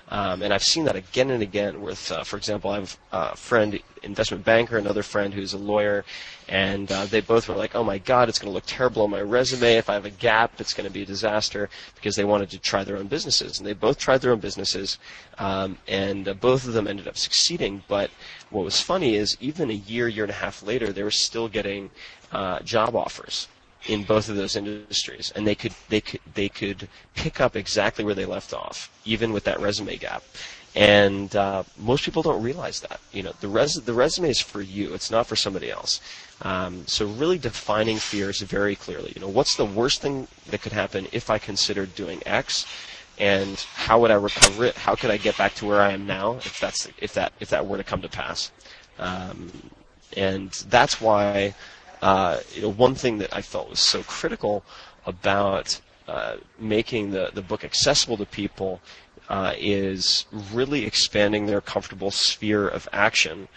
Um, 0.09 0.41
and 0.41 0.53
I've 0.53 0.63
seen 0.63 0.85
that 0.85 0.95
again 0.95 1.31
and 1.31 1.43
again 1.43 1.81
with, 1.81 2.11
uh, 2.11 2.23
for 2.23 2.37
example, 2.37 2.71
I 2.71 2.75
have 2.79 2.97
a 3.11 3.35
friend, 3.35 3.77
investment 4.03 4.45
banker, 4.45 4.77
another 4.77 5.03
friend 5.03 5.33
who's 5.33 5.53
a 5.53 5.57
lawyer, 5.57 6.05
and 6.47 6.89
uh, 6.89 7.05
they 7.07 7.19
both 7.19 7.49
were 7.49 7.55
like, 7.55 7.75
"Oh 7.75 7.83
my 7.83 7.97
God, 7.97 8.29
it's 8.29 8.39
going 8.39 8.49
to 8.49 8.53
look 8.53 8.63
terrible 8.65 9.01
on 9.01 9.09
my 9.09 9.21
resume. 9.21 9.75
If 9.75 9.89
I 9.89 9.95
have 9.95 10.05
a 10.05 10.09
gap, 10.09 10.61
it's 10.61 10.73
going 10.73 10.87
to 10.87 10.93
be 10.93 11.01
a 11.01 11.05
disaster." 11.05 11.69
Because 11.95 12.15
they 12.15 12.23
wanted 12.23 12.49
to 12.51 12.59
try 12.59 12.85
their 12.85 12.95
own 12.95 13.07
businesses, 13.07 13.57
and 13.57 13.67
they 13.67 13.73
both 13.73 13.97
tried 13.99 14.21
their 14.21 14.31
own 14.31 14.39
businesses, 14.39 14.97
um, 15.39 15.77
and 15.89 16.29
uh, 16.29 16.33
both 16.35 16.65
of 16.65 16.73
them 16.73 16.87
ended 16.87 17.07
up 17.07 17.17
succeeding. 17.17 17.83
But 17.89 18.09
what 18.49 18.63
was 18.63 18.79
funny 18.79 19.15
is, 19.15 19.35
even 19.41 19.69
a 19.69 19.73
year, 19.73 20.07
year 20.07 20.23
and 20.23 20.31
a 20.31 20.35
half 20.35 20.63
later, 20.63 20.93
they 20.93 21.03
were 21.03 21.11
still 21.11 21.49
getting 21.49 21.89
uh, 22.31 22.61
job 22.61 22.95
offers 22.95 23.47
in 23.87 24.03
both 24.03 24.29
of 24.29 24.35
those 24.35 24.55
industries, 24.55 25.31
and 25.35 25.47
they 25.47 25.55
could 25.55 25.73
they 25.89 26.01
could 26.01 26.21
they 26.33 26.49
could 26.49 26.87
pick 27.15 27.39
up 27.39 27.55
exactly 27.55 28.03
where 28.03 28.15
they 28.15 28.25
left 28.25 28.53
off, 28.53 28.91
even 29.05 29.33
with 29.33 29.43
that 29.45 29.59
resume 29.59 29.95
gap. 29.97 30.23
And 30.75 31.35
uh, 31.35 31.63
most 31.79 32.03
people 32.03 32.21
don't 32.21 32.43
realize 32.43 32.81
that. 32.81 32.99
You 33.11 33.23
know, 33.23 33.33
the 33.39 33.47
res 33.47 33.73
the 33.73 33.93
resume 33.93 34.29
is 34.29 34.41
for 34.41 34.61
you; 34.61 34.93
it's 34.93 35.09
not 35.09 35.25
for 35.27 35.35
somebody 35.35 35.71
else. 35.71 36.01
Um, 36.41 36.85
so 36.85 37.07
really 37.07 37.37
defining 37.39 37.97
fears 37.97 38.41
very 38.41 38.75
clearly. 38.75 39.11
You 39.15 39.21
know, 39.21 39.29
what's 39.29 39.55
the 39.55 39.65
worst 39.65 40.01
thing 40.01 40.27
that 40.51 40.61
could 40.61 40.73
happen 40.73 41.07
if 41.11 41.29
I 41.29 41.39
considered 41.39 41.95
doing 41.95 42.21
X, 42.25 42.67
and 43.17 43.59
how 43.73 43.99
would 44.01 44.11
I 44.11 44.15
recover 44.15 44.65
it? 44.65 44.75
How 44.75 44.95
could 44.95 45.09
I 45.09 45.17
get 45.17 45.37
back 45.37 45.55
to 45.55 45.65
where 45.65 45.81
I 45.81 45.93
am 45.93 46.05
now 46.05 46.35
if 46.35 46.59
that's 46.59 46.87
if 46.99 47.13
that 47.13 47.33
if 47.39 47.49
that 47.49 47.65
were 47.65 47.77
to 47.77 47.83
come 47.83 48.01
to 48.01 48.09
pass? 48.09 48.51
Um, 48.99 49.51
and 50.15 50.51
that's 50.69 51.01
why 51.01 51.55
uh, 52.01 52.39
you 52.53 52.61
know, 52.61 52.71
one 52.71 52.95
thing 52.95 53.17
that 53.19 53.35
I 53.35 53.41
felt 53.41 53.69
was 53.69 53.79
so 53.79 54.03
critical 54.03 54.63
about 55.05 55.79
uh, 56.07 56.37
making 56.59 57.11
the, 57.11 57.31
the 57.33 57.41
book 57.41 57.63
accessible 57.63 58.17
to 58.17 58.25
people 58.25 58.81
uh, 59.29 59.53
is 59.57 60.25
really 60.53 60.85
expanding 60.85 61.45
their 61.45 61.61
comfortable 61.61 62.11
sphere 62.11 62.67
of 62.67 62.87
action 62.93 63.47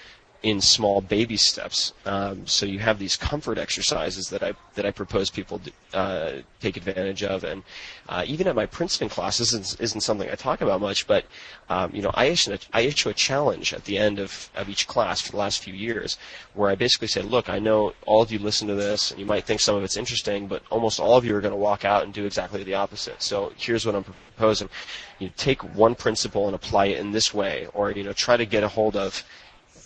in 0.42 0.60
small 0.60 1.02
baby 1.02 1.36
steps. 1.36 1.92
Um, 2.06 2.46
so 2.46 2.64
you 2.64 2.78
have 2.78 2.98
these 2.98 3.14
comfort 3.14 3.58
exercises 3.58 4.30
that 4.30 4.42
I 4.42 4.54
that 4.74 4.86
I 4.86 4.90
propose 4.90 5.28
people 5.28 5.60
uh, 5.92 6.32
take 6.60 6.78
advantage 6.78 7.22
of, 7.22 7.44
and 7.44 7.62
uh, 8.08 8.24
even 8.26 8.46
at 8.46 8.54
my 8.54 8.64
Princeton 8.64 9.10
classes 9.10 9.52
isn't, 9.52 9.80
isn't 9.80 10.00
something 10.00 10.30
I 10.30 10.36
talk 10.36 10.62
about 10.62 10.80
much. 10.80 11.06
But 11.06 11.26
um, 11.68 11.90
you 11.94 12.00
know, 12.00 12.10
I 12.14 12.26
issue, 12.26 12.56
issue 12.74 13.10
a 13.10 13.14
challenge 13.14 13.74
at 13.74 13.84
the 13.84 13.98
end 13.98 14.18
of, 14.18 14.48
of 14.56 14.70
each 14.70 14.86
class 14.86 15.20
for 15.20 15.32
the 15.32 15.36
last 15.36 15.62
few 15.62 15.74
years, 15.74 16.16
where 16.54 16.70
I 16.70 16.74
basically 16.74 17.08
say, 17.08 17.20
look, 17.20 17.50
I 17.50 17.58
know 17.58 17.92
all 18.06 18.22
of 18.22 18.32
you 18.32 18.38
listen 18.38 18.66
to 18.68 18.74
this, 18.74 19.10
and 19.10 19.20
you 19.20 19.26
might 19.26 19.44
think 19.44 19.60
some 19.60 19.76
of 19.76 19.84
it's 19.84 19.96
interesting, 19.98 20.46
but 20.46 20.62
almost 20.70 21.00
all 21.00 21.18
of 21.18 21.24
you 21.24 21.36
are 21.36 21.42
going 21.42 21.52
to 21.52 21.58
walk 21.58 21.84
out 21.84 22.04
and 22.04 22.14
do 22.14 22.24
exactly 22.24 22.64
the 22.64 22.74
opposite. 22.74 23.22
So 23.22 23.52
here's 23.58 23.84
what 23.84 23.94
I'm 23.94 24.04
proposing: 24.04 24.70
you 25.18 25.30
take 25.36 25.62
one 25.74 25.94
principle 25.94 26.46
and 26.46 26.54
apply 26.54 26.86
it 26.86 26.98
in 26.98 27.12
this 27.12 27.34
way, 27.34 27.68
or 27.74 27.90
you 27.90 28.04
know, 28.04 28.14
try 28.14 28.38
to 28.38 28.46
get 28.46 28.62
a 28.62 28.68
hold 28.68 28.96
of 28.96 29.22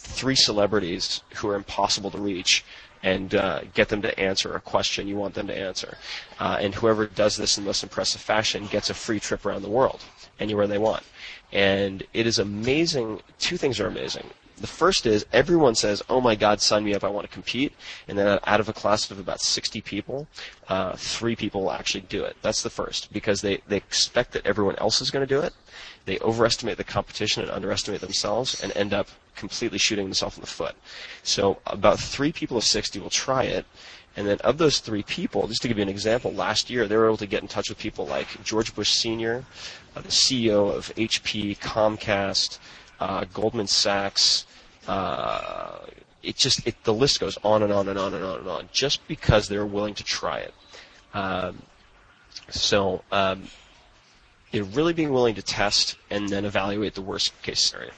three 0.04 0.36
celebrities 0.36 1.22
who 1.36 1.48
are 1.48 1.56
impossible 1.56 2.10
to 2.10 2.18
reach 2.18 2.64
and 3.02 3.34
uh, 3.34 3.60
get 3.74 3.88
them 3.88 4.00
to 4.02 4.18
answer 4.18 4.54
a 4.54 4.60
question 4.60 5.06
you 5.06 5.16
want 5.16 5.34
them 5.34 5.46
to 5.46 5.56
answer. 5.56 5.98
Uh, 6.38 6.56
and 6.60 6.74
whoever 6.74 7.06
does 7.06 7.36
this 7.36 7.58
in 7.58 7.64
the 7.64 7.68
most 7.68 7.82
impressive 7.82 8.20
fashion 8.20 8.66
gets 8.68 8.88
a 8.90 8.94
free 8.94 9.20
trip 9.20 9.44
around 9.44 9.62
the 9.62 9.68
world, 9.68 10.02
anywhere 10.40 10.66
they 10.66 10.78
want. 10.78 11.02
And 11.52 12.02
it 12.14 12.26
is 12.26 12.38
amazing. 12.38 13.20
Two 13.38 13.56
things 13.56 13.78
are 13.78 13.86
amazing. 13.86 14.24
The 14.56 14.66
first 14.68 15.04
is 15.04 15.26
everyone 15.32 15.74
says, 15.74 16.02
"Oh 16.08 16.20
my 16.20 16.36
God, 16.36 16.60
sign 16.60 16.84
me 16.84 16.94
up! 16.94 17.02
I 17.02 17.08
want 17.08 17.26
to 17.26 17.32
compete." 17.32 17.72
And 18.06 18.16
then 18.16 18.38
out 18.44 18.60
of 18.60 18.68
a 18.68 18.72
class 18.72 19.10
of 19.10 19.18
about 19.18 19.40
60 19.40 19.80
people, 19.80 20.28
uh, 20.68 20.94
three 20.96 21.34
people 21.34 21.72
actually 21.72 22.02
do 22.02 22.22
it. 22.22 22.36
That's 22.40 22.62
the 22.62 22.70
first 22.70 23.12
because 23.12 23.40
they 23.40 23.62
they 23.66 23.76
expect 23.76 24.32
that 24.32 24.46
everyone 24.46 24.76
else 24.76 25.00
is 25.00 25.10
going 25.10 25.26
to 25.26 25.34
do 25.34 25.40
it. 25.40 25.54
They 26.04 26.18
overestimate 26.20 26.76
the 26.76 26.84
competition 26.84 27.42
and 27.42 27.50
underestimate 27.50 28.00
themselves, 28.00 28.62
and 28.62 28.70
end 28.76 28.94
up 28.94 29.08
completely 29.34 29.78
shooting 29.78 30.04
themselves 30.04 30.36
in 30.36 30.42
the 30.42 30.46
foot. 30.46 30.76
So 31.22 31.58
about 31.66 31.98
three 31.98 32.30
people 32.30 32.56
of 32.56 32.64
60 32.64 33.00
will 33.00 33.10
try 33.10 33.44
it, 33.44 33.66
and 34.16 34.26
then 34.28 34.38
of 34.38 34.58
those 34.58 34.78
three 34.78 35.02
people, 35.02 35.48
just 35.48 35.62
to 35.62 35.68
give 35.68 35.78
you 35.78 35.82
an 35.82 35.88
example, 35.88 36.32
last 36.32 36.70
year 36.70 36.86
they 36.86 36.96
were 36.96 37.06
able 37.06 37.16
to 37.16 37.26
get 37.26 37.42
in 37.42 37.48
touch 37.48 37.68
with 37.68 37.78
people 37.78 38.06
like 38.06 38.42
George 38.44 38.74
Bush 38.74 38.92
Sr., 38.92 39.44
uh, 39.96 40.00
the 40.00 40.08
CEO 40.08 40.72
of 40.72 40.94
HP, 40.94 41.58
Comcast, 41.58 42.58
uh, 43.00 43.24
Goldman 43.33 43.66
Sachs. 43.66 44.46
Uh, 44.87 45.78
it 46.22 46.37
just 46.37 46.66
it, 46.66 46.83
the 46.85 46.94
list 46.94 47.20
goes 47.20 47.38
on 47.44 47.62
and 47.62 47.72
on 47.72 47.88
and 47.88 47.98
on 47.98 48.14
and 48.14 48.24
on 48.24 48.38
and 48.40 48.48
on, 48.48 48.68
just 48.72 49.07
because 49.09 49.48
they're 49.48 49.66
willing 49.66 49.94
to 49.94 50.04
try 50.04 50.38
it. 50.38 50.54
Um, 51.12 51.62
so 52.50 53.02
um, 53.12 53.44
really 54.52 54.92
being 54.92 55.12
willing 55.12 55.35
to 55.35 55.42
test 55.42 55.96
and 56.11 56.28
then 56.28 56.44
evaluate 56.44 56.94
the 56.94 57.02
worst 57.02 57.40
case 57.42 57.70
scenario 57.70 57.92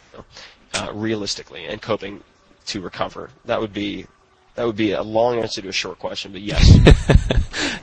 uh, 0.75 0.91
realistically 0.93 1.67
and 1.67 1.81
coping 1.81 2.23
to 2.67 2.81
recover. 2.81 3.31
That 3.45 3.61
would 3.61 3.73
be 3.73 4.07
that 4.55 4.65
would 4.67 4.77
be 4.77 4.93
a 4.93 5.03
long 5.03 5.39
answer 5.39 5.61
to 5.61 5.69
a 5.69 5.73
short 5.73 5.99
question, 5.99 6.33
but 6.33 6.41
yes. 6.41 6.69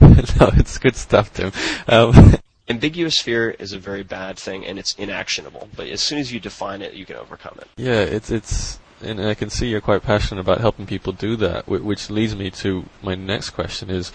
no, 0.40 0.50
it's 0.54 0.76
good 0.78 0.96
stuff, 0.96 1.32
Tim. 1.32 1.52
Um, 1.86 2.34
ambiguous 2.68 3.20
fear 3.20 3.50
is 3.50 3.72
a 3.72 3.78
very 3.78 4.02
bad 4.02 4.38
thing 4.38 4.64
and 4.64 4.78
it's 4.78 4.94
inactionable. 4.96 5.68
But 5.76 5.88
as 5.88 6.00
soon 6.00 6.18
as 6.18 6.32
you 6.32 6.40
define 6.40 6.82
it, 6.82 6.94
you 6.94 7.06
can 7.06 7.16
overcome 7.16 7.58
it. 7.60 7.68
Yeah, 7.76 8.00
it's 8.00 8.30
it's 8.30 8.78
and 9.02 9.20
I 9.20 9.34
can 9.34 9.50
see 9.50 9.68
you're 9.68 9.80
quite 9.80 10.02
passionate 10.02 10.40
about 10.40 10.60
helping 10.60 10.86
people 10.86 11.12
do 11.12 11.36
that, 11.36 11.68
which 11.68 12.10
leads 12.10 12.34
me 12.34 12.50
to 12.52 12.86
my 13.02 13.14
next 13.14 13.50
question: 13.50 13.90
is 13.90 14.12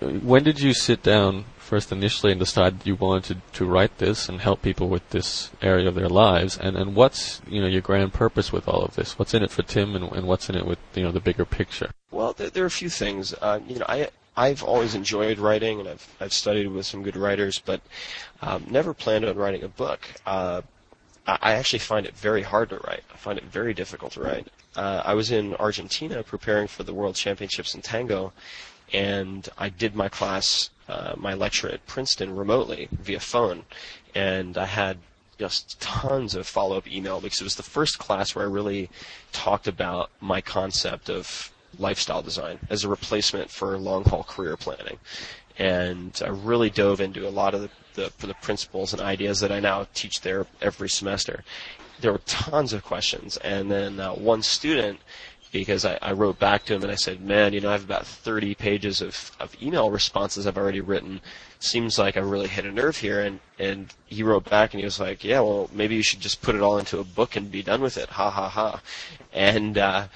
when 0.00 0.42
did 0.42 0.60
you 0.60 0.74
sit 0.74 1.02
down 1.02 1.44
first 1.58 1.92
initially 1.92 2.32
and 2.32 2.38
decide 2.38 2.86
you 2.86 2.94
wanted 2.96 3.40
to, 3.52 3.58
to 3.58 3.64
write 3.64 3.96
this 3.98 4.28
and 4.28 4.40
help 4.40 4.60
people 4.60 4.88
with 4.88 5.08
this 5.10 5.50
area 5.62 5.88
of 5.88 5.94
their 5.94 6.08
lives? 6.08 6.58
And, 6.58 6.76
and 6.76 6.94
what's 6.94 7.40
you 7.48 7.60
know 7.60 7.66
your 7.66 7.80
grand 7.80 8.12
purpose 8.12 8.52
with 8.52 8.68
all 8.68 8.82
of 8.82 8.94
this? 8.94 9.18
What's 9.18 9.34
in 9.34 9.42
it 9.42 9.50
for 9.50 9.62
Tim, 9.62 9.94
and, 9.96 10.12
and 10.12 10.26
what's 10.26 10.48
in 10.48 10.56
it 10.56 10.66
with 10.66 10.78
you 10.94 11.02
know 11.02 11.12
the 11.12 11.20
bigger 11.20 11.44
picture? 11.44 11.90
Well, 12.10 12.32
there, 12.34 12.50
there 12.50 12.64
are 12.64 12.66
a 12.66 12.70
few 12.70 12.90
things. 12.90 13.34
Uh, 13.40 13.60
you 13.66 13.78
know, 13.78 13.86
I 13.88 14.10
I've 14.36 14.62
always 14.62 14.94
enjoyed 14.94 15.38
writing, 15.38 15.80
and 15.80 15.88
I've 15.88 16.08
I've 16.20 16.32
studied 16.32 16.68
with 16.68 16.86
some 16.86 17.02
good 17.02 17.16
writers, 17.16 17.58
but 17.58 17.80
um, 18.40 18.66
never 18.70 18.94
planned 18.94 19.24
on 19.24 19.36
writing 19.36 19.62
a 19.62 19.68
book. 19.68 20.00
Uh, 20.24 20.62
I 21.26 21.52
actually 21.52 21.78
find 21.78 22.04
it 22.04 22.16
very 22.16 22.42
hard 22.42 22.70
to 22.70 22.78
write. 22.78 23.04
I 23.12 23.16
find 23.16 23.38
it 23.38 23.44
very 23.44 23.74
difficult 23.74 24.12
to 24.12 24.22
write. 24.22 24.48
Uh, 24.74 25.02
I 25.04 25.14
was 25.14 25.30
in 25.30 25.54
Argentina 25.56 26.22
preparing 26.22 26.66
for 26.66 26.82
the 26.82 26.94
World 26.94 27.14
Championships 27.14 27.74
in 27.74 27.82
tango, 27.82 28.32
and 28.92 29.48
I 29.56 29.68
did 29.68 29.94
my 29.94 30.08
class, 30.08 30.70
uh, 30.88 31.14
my 31.16 31.34
lecture 31.34 31.68
at 31.68 31.86
Princeton 31.86 32.34
remotely 32.34 32.88
via 32.90 33.20
phone, 33.20 33.64
and 34.14 34.58
I 34.58 34.66
had 34.66 34.98
just 35.38 35.80
tons 35.80 36.34
of 36.34 36.46
follow-up 36.46 36.88
email 36.88 37.20
because 37.20 37.40
it 37.40 37.44
was 37.44 37.56
the 37.56 37.62
first 37.62 37.98
class 37.98 38.34
where 38.34 38.44
I 38.44 38.48
really 38.48 38.90
talked 39.30 39.68
about 39.68 40.10
my 40.20 40.40
concept 40.40 41.08
of 41.08 41.52
lifestyle 41.78 42.22
design 42.22 42.58
as 42.70 42.84
a 42.84 42.88
replacement 42.88 43.50
for 43.50 43.76
long-haul 43.78 44.24
career 44.24 44.56
planning. 44.56 44.98
And 45.58 46.18
I 46.24 46.28
really 46.28 46.70
dove 46.70 47.00
into 47.00 47.28
a 47.28 47.30
lot 47.30 47.54
of 47.54 47.62
the, 47.62 47.70
the, 48.18 48.26
the 48.26 48.34
principles 48.34 48.92
and 48.92 49.02
ideas 49.02 49.40
that 49.40 49.52
I 49.52 49.60
now 49.60 49.86
teach 49.94 50.22
there 50.22 50.46
every 50.60 50.88
semester. 50.88 51.44
There 52.00 52.12
were 52.12 52.22
tons 52.26 52.72
of 52.72 52.84
questions, 52.84 53.36
and 53.38 53.70
then 53.70 54.00
uh, 54.00 54.12
one 54.12 54.42
student 54.42 55.00
because 55.52 55.84
I, 55.84 55.98
I 56.00 56.12
wrote 56.12 56.38
back 56.38 56.64
to 56.64 56.74
him 56.74 56.82
and 56.82 56.90
I 56.90 56.96
said, 56.96 57.20
man, 57.20 57.52
you 57.52 57.60
know, 57.60 57.68
I 57.68 57.72
have 57.72 57.84
about 57.84 58.06
30 58.06 58.54
pages 58.54 59.02
of, 59.02 59.30
of 59.38 59.54
email 59.62 59.90
responses 59.90 60.46
I've 60.46 60.56
already 60.56 60.80
written. 60.80 61.20
Seems 61.60 61.98
like 61.98 62.16
I 62.16 62.20
really 62.20 62.48
hit 62.48 62.64
a 62.64 62.72
nerve 62.72 62.96
here. 62.96 63.20
And, 63.20 63.38
and 63.58 63.92
he 64.06 64.22
wrote 64.22 64.48
back 64.48 64.72
and 64.72 64.80
he 64.80 64.84
was 64.84 64.98
like, 64.98 65.22
yeah, 65.22 65.40
well, 65.40 65.68
maybe 65.70 65.94
you 65.94 66.02
should 66.02 66.20
just 66.20 66.40
put 66.40 66.54
it 66.54 66.62
all 66.62 66.78
into 66.78 66.98
a 66.98 67.04
book 67.04 67.36
and 67.36 67.52
be 67.52 67.62
done 67.62 67.82
with 67.82 67.98
it. 67.98 68.08
Ha 68.08 68.30
ha 68.30 68.48
ha. 68.48 68.80
And, 69.32 69.76
uh, 69.76 70.08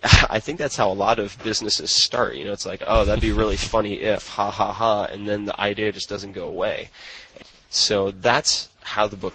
I 0.30 0.40
think 0.40 0.58
that's 0.58 0.76
how 0.76 0.90
a 0.90 0.94
lot 0.94 1.18
of 1.18 1.36
businesses 1.42 1.90
start. 1.90 2.36
You 2.36 2.44
know, 2.44 2.52
it's 2.52 2.66
like, 2.66 2.82
oh, 2.86 3.04
that'd 3.04 3.22
be 3.22 3.32
really 3.32 3.56
funny 3.74 4.00
if, 4.00 4.26
ha 4.28 4.50
ha 4.50 4.72
ha, 4.72 5.04
and 5.04 5.28
then 5.28 5.44
the 5.44 5.60
idea 5.60 5.92
just 5.92 6.08
doesn't 6.08 6.32
go 6.32 6.48
away. 6.48 6.90
So 7.70 8.10
that's 8.10 8.68
how 8.82 9.06
the 9.08 9.16
book 9.16 9.34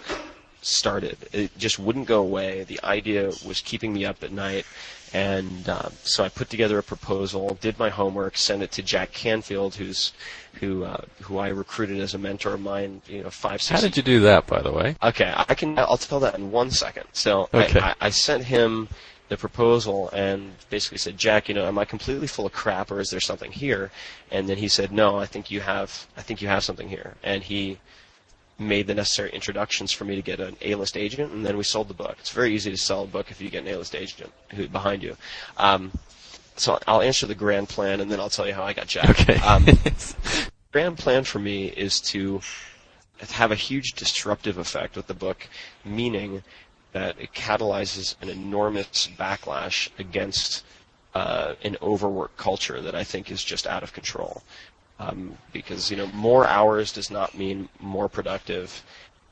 started. 0.62 1.16
It 1.32 1.56
just 1.56 1.78
wouldn't 1.78 2.06
go 2.06 2.20
away. 2.20 2.64
The 2.64 2.80
idea 2.82 3.26
was 3.46 3.60
keeping 3.64 3.92
me 3.92 4.04
up 4.04 4.22
at 4.22 4.32
night. 4.32 4.66
And 5.12 5.68
uh, 5.68 5.90
so 6.02 6.24
I 6.24 6.28
put 6.28 6.50
together 6.50 6.76
a 6.76 6.82
proposal, 6.82 7.56
did 7.60 7.78
my 7.78 7.88
homework, 7.88 8.36
sent 8.36 8.64
it 8.64 8.72
to 8.72 8.82
Jack 8.82 9.12
Canfield, 9.12 9.76
who's 9.76 10.12
who 10.54 10.82
uh, 10.82 11.02
who 11.22 11.38
I 11.38 11.48
recruited 11.48 12.00
as 12.00 12.14
a 12.14 12.18
mentor 12.18 12.54
of 12.54 12.60
mine, 12.60 13.00
you 13.06 13.22
know, 13.22 13.30
five 13.30 13.62
six. 13.62 13.80
How 13.80 13.86
did 13.86 13.96
you 13.96 14.02
do 14.02 14.18
that, 14.20 14.48
by 14.48 14.60
the 14.60 14.72
way? 14.72 14.96
Okay, 15.04 15.32
I 15.36 15.54
can. 15.54 15.78
I'll 15.78 15.98
tell 15.98 16.18
that 16.18 16.34
in 16.36 16.50
one 16.50 16.72
second. 16.72 17.04
So 17.12 17.48
okay. 17.54 17.78
I, 17.78 17.90
I, 17.90 17.94
I 18.00 18.10
sent 18.10 18.44
him 18.44 18.88
the 19.34 19.40
proposal 19.48 20.08
and 20.10 20.52
basically 20.70 20.98
said, 20.98 21.18
Jack, 21.18 21.48
you 21.48 21.54
know, 21.54 21.66
am 21.66 21.78
I 21.78 21.84
completely 21.84 22.28
full 22.28 22.46
of 22.46 22.52
crap 22.52 22.90
or 22.90 23.00
is 23.00 23.10
there 23.10 23.20
something 23.20 23.50
here? 23.50 23.90
And 24.30 24.48
then 24.48 24.58
he 24.58 24.68
said, 24.68 24.92
No, 24.92 25.18
I 25.18 25.26
think 25.26 25.50
you 25.50 25.60
have. 25.60 26.06
I 26.16 26.22
think 26.22 26.40
you 26.40 26.48
have 26.48 26.62
something 26.62 26.88
here. 26.88 27.14
And 27.22 27.42
he 27.42 27.78
made 28.56 28.86
the 28.86 28.94
necessary 28.94 29.30
introductions 29.30 29.90
for 29.90 30.04
me 30.04 30.14
to 30.14 30.22
get 30.22 30.38
an 30.38 30.56
A-list 30.62 30.96
agent, 30.96 31.32
and 31.32 31.44
then 31.44 31.56
we 31.56 31.64
sold 31.64 31.88
the 31.88 31.94
book. 31.94 32.16
It's 32.20 32.30
very 32.30 32.54
easy 32.54 32.70
to 32.70 32.76
sell 32.76 33.02
a 33.02 33.06
book 33.06 33.32
if 33.32 33.40
you 33.40 33.50
get 33.50 33.64
an 33.64 33.68
A-list 33.74 33.96
agent 33.96 34.32
who 34.54 34.68
behind 34.68 35.02
you. 35.02 35.16
Um, 35.56 35.90
so 36.54 36.78
I'll 36.86 37.02
answer 37.02 37.26
the 37.26 37.34
grand 37.34 37.68
plan, 37.68 38.00
and 38.00 38.08
then 38.08 38.20
I'll 38.20 38.30
tell 38.30 38.46
you 38.46 38.54
how 38.54 38.62
I 38.62 38.72
got 38.72 38.86
Jack. 38.86 39.10
Okay. 39.10 39.38
Um, 39.40 39.66
grand 40.72 40.98
plan 40.98 41.24
for 41.24 41.40
me 41.40 41.66
is 41.66 42.00
to 42.12 42.40
have 43.32 43.50
a 43.50 43.56
huge 43.56 43.92
disruptive 43.92 44.58
effect 44.58 44.94
with 44.94 45.08
the 45.08 45.14
book, 45.14 45.48
meaning 45.84 46.44
that 46.94 47.20
it 47.20 47.32
catalyzes 47.34 48.16
an 48.22 48.30
enormous 48.30 49.08
backlash 49.18 49.90
against 49.98 50.64
uh, 51.14 51.54
an 51.62 51.76
overwork 51.82 52.36
culture 52.38 52.80
that 52.80 52.94
I 52.94 53.04
think 53.04 53.30
is 53.30 53.44
just 53.44 53.66
out 53.66 53.82
of 53.82 53.92
control 53.92 54.42
um, 54.98 55.36
because 55.52 55.90
you 55.90 55.96
know 55.96 56.06
more 56.08 56.46
hours 56.46 56.92
does 56.92 57.10
not 57.10 57.36
mean 57.36 57.68
more 57.80 58.08
productive, 58.08 58.84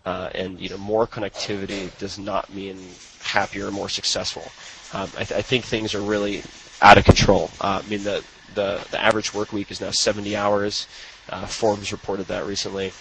uh, 0.05 0.31
and 0.35 0.61
you 0.61 0.69
know 0.69 0.79
more 0.79 1.07
connectivity 1.07 1.97
does 1.99 2.19
not 2.19 2.53
mean 2.53 2.79
happier, 3.23 3.69
or 3.69 3.71
more 3.71 3.89
successful. 3.89 4.45
Um, 4.93 5.09
I, 5.17 5.25
th- 5.25 5.33
I, 5.39 5.43
think 5.43 5.65
things 5.65 5.95
are 5.95 6.03
really 6.03 6.43
out 6.83 6.99
of 6.99 7.05
control. 7.05 7.51
Uh, 7.61 7.81
I 7.85 7.89
mean 7.89 8.03
the, 8.03 8.25
the 8.55 8.87
the 8.91 9.01
average 9.01 9.33
work 9.33 9.53
week 9.53 9.71
is 9.71 9.81
now 9.81 9.91
70 9.91 10.37
hours. 10.37 10.87
Uh, 11.29 11.47
Forbes 11.47 11.93
reported 11.93 12.27
that 12.27 12.45
recently. 12.47 12.93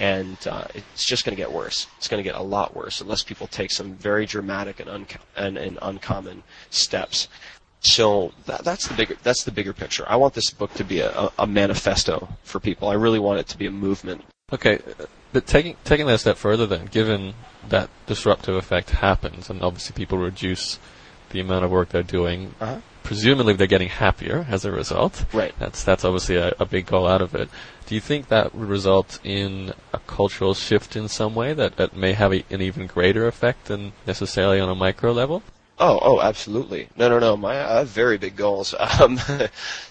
And 0.00 0.38
uh, 0.48 0.64
it's 0.74 1.04
just 1.04 1.24
going 1.24 1.36
to 1.36 1.40
get 1.40 1.52
worse. 1.52 1.86
It's 1.98 2.08
going 2.08 2.22
to 2.22 2.28
get 2.28 2.34
a 2.34 2.42
lot 2.42 2.74
worse 2.74 3.00
unless 3.00 3.22
people 3.22 3.46
take 3.46 3.70
some 3.70 3.94
very 3.94 4.26
dramatic 4.26 4.80
and, 4.80 4.88
unco- 4.88 5.20
and, 5.36 5.58
and 5.58 5.78
uncommon 5.82 6.42
steps. 6.70 7.28
So 7.80 8.32
that, 8.46 8.64
that's 8.64 8.88
the 8.88 8.94
bigger 8.94 9.16
that's 9.22 9.44
the 9.44 9.50
bigger 9.50 9.72
picture. 9.72 10.04
I 10.08 10.16
want 10.16 10.34
this 10.34 10.50
book 10.50 10.72
to 10.74 10.84
be 10.84 11.00
a, 11.00 11.30
a 11.38 11.46
manifesto 11.46 12.28
for 12.42 12.60
people. 12.60 12.88
I 12.88 12.94
really 12.94 13.18
want 13.18 13.40
it 13.40 13.48
to 13.48 13.58
be 13.58 13.66
a 13.66 13.70
movement. 13.70 14.24
Okay, 14.52 14.80
but 15.32 15.46
taking 15.46 15.76
taking 15.84 16.06
that 16.06 16.14
a 16.14 16.18
step 16.18 16.36
further, 16.36 16.66
then, 16.66 16.86
given 16.86 17.34
that 17.68 17.88
disruptive 18.06 18.54
effect 18.54 18.90
happens, 18.90 19.48
and 19.48 19.62
obviously 19.62 19.94
people 19.94 20.18
reduce 20.18 20.78
the 21.30 21.40
amount 21.40 21.64
of 21.64 21.70
work 21.70 21.90
they're 21.90 22.02
doing, 22.02 22.54
uh-huh. 22.60 22.80
Presumably 23.02 23.54
they're 23.54 23.66
getting 23.66 23.88
happier 23.88 24.46
as 24.48 24.64
a 24.64 24.72
result. 24.72 25.24
Right. 25.32 25.54
That's 25.58 25.84
that's 25.84 26.04
obviously 26.04 26.36
a, 26.36 26.54
a 26.58 26.66
big 26.66 26.86
goal 26.86 27.06
out 27.06 27.22
of 27.22 27.34
it. 27.34 27.48
Do 27.86 27.94
you 27.94 28.00
think 28.00 28.28
that 28.28 28.54
would 28.54 28.68
result 28.68 29.18
in 29.24 29.72
a 29.92 29.98
cultural 30.06 30.54
shift 30.54 30.94
in 30.94 31.08
some 31.08 31.34
way 31.34 31.54
that, 31.54 31.76
that 31.76 31.96
may 31.96 32.12
have 32.12 32.32
a, 32.32 32.44
an 32.50 32.62
even 32.62 32.86
greater 32.86 33.26
effect 33.26 33.64
than 33.64 33.92
necessarily 34.06 34.60
on 34.60 34.68
a 34.68 34.74
micro 34.74 35.12
level? 35.12 35.42
Oh, 35.80 35.98
oh, 36.02 36.20
absolutely. 36.20 36.88
No, 36.94 37.08
no, 37.08 37.18
no. 37.18 37.36
My, 37.38 37.52
I 37.58 37.78
have 37.78 37.88
very 37.88 38.18
big 38.18 38.36
goals. 38.36 38.74
Um, 39.00 39.18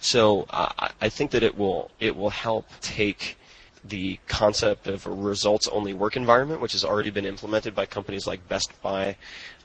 so 0.01 0.45
uh, 0.51 0.89
I 1.01 1.09
think 1.09 1.31
that 1.31 1.41
it 1.41 1.57
will 1.57 1.89
it 1.99 2.15
will 2.15 2.29
help 2.29 2.67
take 2.79 3.37
the 3.83 4.19
concept 4.27 4.87
of 4.87 5.05
a 5.07 5.09
results-only 5.09 5.93
work 5.93 6.15
environment, 6.15 6.61
which 6.61 6.73
has 6.73 6.83
already 6.83 7.09
been 7.09 7.25
implemented 7.25 7.73
by 7.73 7.85
companies 7.85 8.27
like 8.27 8.47
Best 8.47 8.71
Buy, 8.81 9.15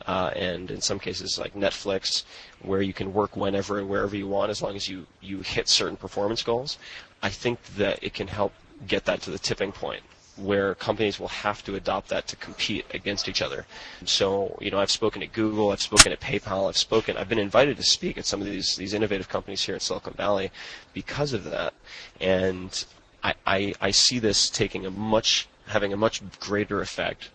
uh, 0.06 0.30
and 0.36 0.70
in 0.70 0.80
some 0.80 0.98
cases 0.98 1.38
like 1.38 1.54
Netflix, 1.54 2.24
where 2.62 2.82
you 2.82 2.92
can 2.92 3.12
work 3.12 3.36
whenever 3.36 3.78
and 3.78 3.88
wherever 3.88 4.16
you 4.16 4.28
want 4.28 4.50
as 4.50 4.62
long 4.62 4.76
as 4.76 4.88
you 4.88 5.06
you 5.20 5.40
hit 5.40 5.68
certain 5.68 5.96
performance 5.96 6.42
goals. 6.42 6.78
I 7.22 7.30
think 7.30 7.62
that 7.76 8.02
it 8.02 8.14
can 8.14 8.28
help 8.28 8.52
get 8.86 9.04
that 9.06 9.22
to 9.22 9.30
the 9.30 9.38
tipping 9.38 9.72
point 9.72 10.02
where 10.36 10.74
companies 10.74 11.20
will 11.20 11.28
have 11.28 11.62
to 11.64 11.76
adopt 11.76 12.08
that 12.08 12.26
to 12.26 12.36
compete 12.36 12.84
against 12.92 13.28
each 13.28 13.40
other. 13.40 13.66
So, 14.04 14.58
you 14.60 14.70
know, 14.70 14.78
I've 14.78 14.90
spoken 14.90 15.22
at 15.22 15.32
Google, 15.32 15.70
I've 15.70 15.80
spoken 15.80 16.12
at 16.12 16.20
PayPal, 16.20 16.68
I've 16.68 16.76
spoken, 16.76 17.16
I've 17.16 17.28
been 17.28 17.38
invited 17.38 17.76
to 17.76 17.82
speak 17.82 18.18
at 18.18 18.26
some 18.26 18.40
of 18.40 18.46
these 18.46 18.76
these 18.76 18.94
innovative 18.94 19.28
companies 19.28 19.62
here 19.62 19.74
in 19.74 19.80
Silicon 19.80 20.14
Valley 20.14 20.50
because 20.92 21.32
of 21.32 21.44
that, 21.44 21.74
and 22.20 22.84
I 23.22 23.34
I, 23.46 23.74
I 23.80 23.90
see 23.90 24.18
this 24.18 24.50
taking 24.50 24.86
a 24.86 24.90
much 24.90 25.48
having 25.66 25.92
a 25.92 25.96
much 25.96 26.20
greater 26.40 26.80
effect 26.80 27.30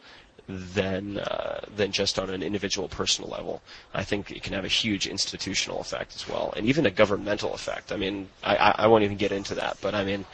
than 0.49 1.19
uh, 1.19 1.59
than 1.75 1.91
just 1.91 2.17
on 2.17 2.31
an 2.31 2.41
individual 2.41 2.87
personal 2.89 3.29
level. 3.29 3.61
I 3.93 4.03
think 4.03 4.31
it 4.31 4.41
can 4.41 4.53
have 4.53 4.65
a 4.65 4.69
huge 4.69 5.05
institutional 5.05 5.79
effect 5.79 6.15
as 6.15 6.27
well, 6.27 6.53
and 6.57 6.65
even 6.65 6.87
a 6.87 6.91
governmental 6.91 7.53
effect. 7.53 7.91
I 7.91 7.97
mean, 7.97 8.27
I, 8.43 8.73
I 8.79 8.87
won't 8.87 9.03
even 9.03 9.17
get 9.17 9.31
into 9.31 9.53
that, 9.55 9.77
but 9.79 9.93
I 9.93 10.03
mean, 10.03 10.25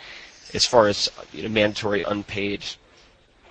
as 0.53 0.65
far 0.65 0.87
as 0.87 1.11
you 1.33 1.43
know, 1.43 1.49
mandatory 1.49 2.03
unpaid 2.03 2.63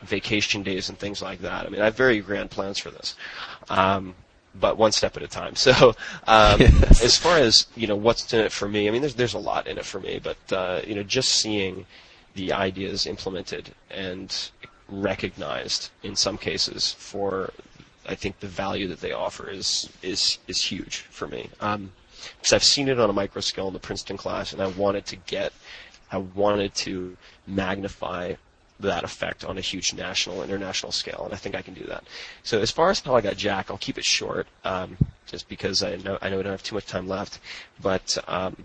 vacation 0.03 0.62
days 0.62 0.88
and 0.88 0.98
things 0.98 1.20
like 1.20 1.40
that. 1.40 1.66
I 1.66 1.68
mean, 1.68 1.81
I 1.81 1.87
have 1.87 1.96
very 1.96 2.20
grand 2.20 2.50
plans 2.50 2.79
for 2.79 2.90
this. 2.90 3.14
Um, 3.68 4.14
but 4.55 4.77
one 4.77 4.92
step 4.92 5.16
at 5.16 5.22
a 5.22 5.29
time. 5.29 5.55
So, 5.64 5.94
um, 6.27 6.61
yes. 6.61 7.03
as 7.05 7.18
far 7.18 7.38
as 7.38 7.66
you 7.77 7.87
know, 7.87 7.96
what's 7.96 8.33
in 8.33 8.40
it 8.40 8.53
for 8.53 8.68
me? 8.68 8.88
I 8.88 8.90
mean, 8.90 9.03
there's 9.03 9.14
there's 9.14 9.35
a 9.35 9.38
lot 9.38 9.66
in 9.66 9.77
it 9.77 9.85
for 9.85 10.00
me, 10.00 10.18
but 10.22 10.53
uh, 10.53 10.81
you 10.87 10.94
know, 10.94 11.03
just 11.03 11.29
seeing 11.29 11.85
the 12.35 12.53
ideas 12.53 13.07
implemented 13.07 13.72
and 13.90 14.50
recognized 15.02 15.90
in 16.02 16.16
some 16.16 16.38
cases 16.38 16.92
for, 16.98 17.52
I 18.07 18.14
think 18.14 18.40
the 18.40 18.46
value 18.46 18.88
that 18.88 19.00
they 19.00 19.12
offer 19.12 19.48
is 19.48 19.88
is 20.02 20.38
is 20.46 20.62
huge 20.62 20.98
for 21.11 21.26
me. 21.26 21.50
Um, 21.61 21.92
because 22.38 22.52
I've 22.52 22.64
seen 22.64 22.88
it 22.88 22.98
on 22.98 23.11
a 23.11 23.12
micro 23.12 23.40
scale 23.40 23.68
in 23.68 23.74
the 23.74 23.78
Princeton 23.78 24.16
class, 24.16 24.52
and 24.52 24.62
I 24.62 24.66
wanted 24.68 25.07
to 25.07 25.16
get 25.16 25.52
I 26.11 26.18
wanted 26.18 26.74
to 26.76 27.16
magnify 27.46 28.35
that 28.80 29.04
effect 29.04 29.44
on 29.44 29.57
a 29.57 29.61
huge 29.61 29.94
national, 29.94 30.42
international 30.42 30.92
scale, 30.92 31.22
and 31.24 31.33
I 31.33 31.37
think 31.37 31.54
I 31.54 31.62
can 31.62 31.74
do 31.74 31.85
that. 31.85 32.04
So 32.42 32.61
as 32.61 32.70
far 32.70 32.90
as 32.90 33.00
how 33.00 33.14
I 33.14 33.20
got 33.20 33.37
Jack, 33.37 33.70
I'll 33.70 33.78
keep 33.78 33.98
it 33.98 34.04
short, 34.04 34.46
um, 34.64 34.96
just 35.26 35.48
because 35.48 35.83
I 35.83 35.96
know 35.96 36.18
I 36.20 36.28
know 36.28 36.40
I 36.40 36.42
don't 36.42 36.52
have 36.52 36.62
too 36.62 36.74
much 36.74 36.87
time 36.87 37.09
left. 37.09 37.40
But 37.80 38.16
um, 38.26 38.57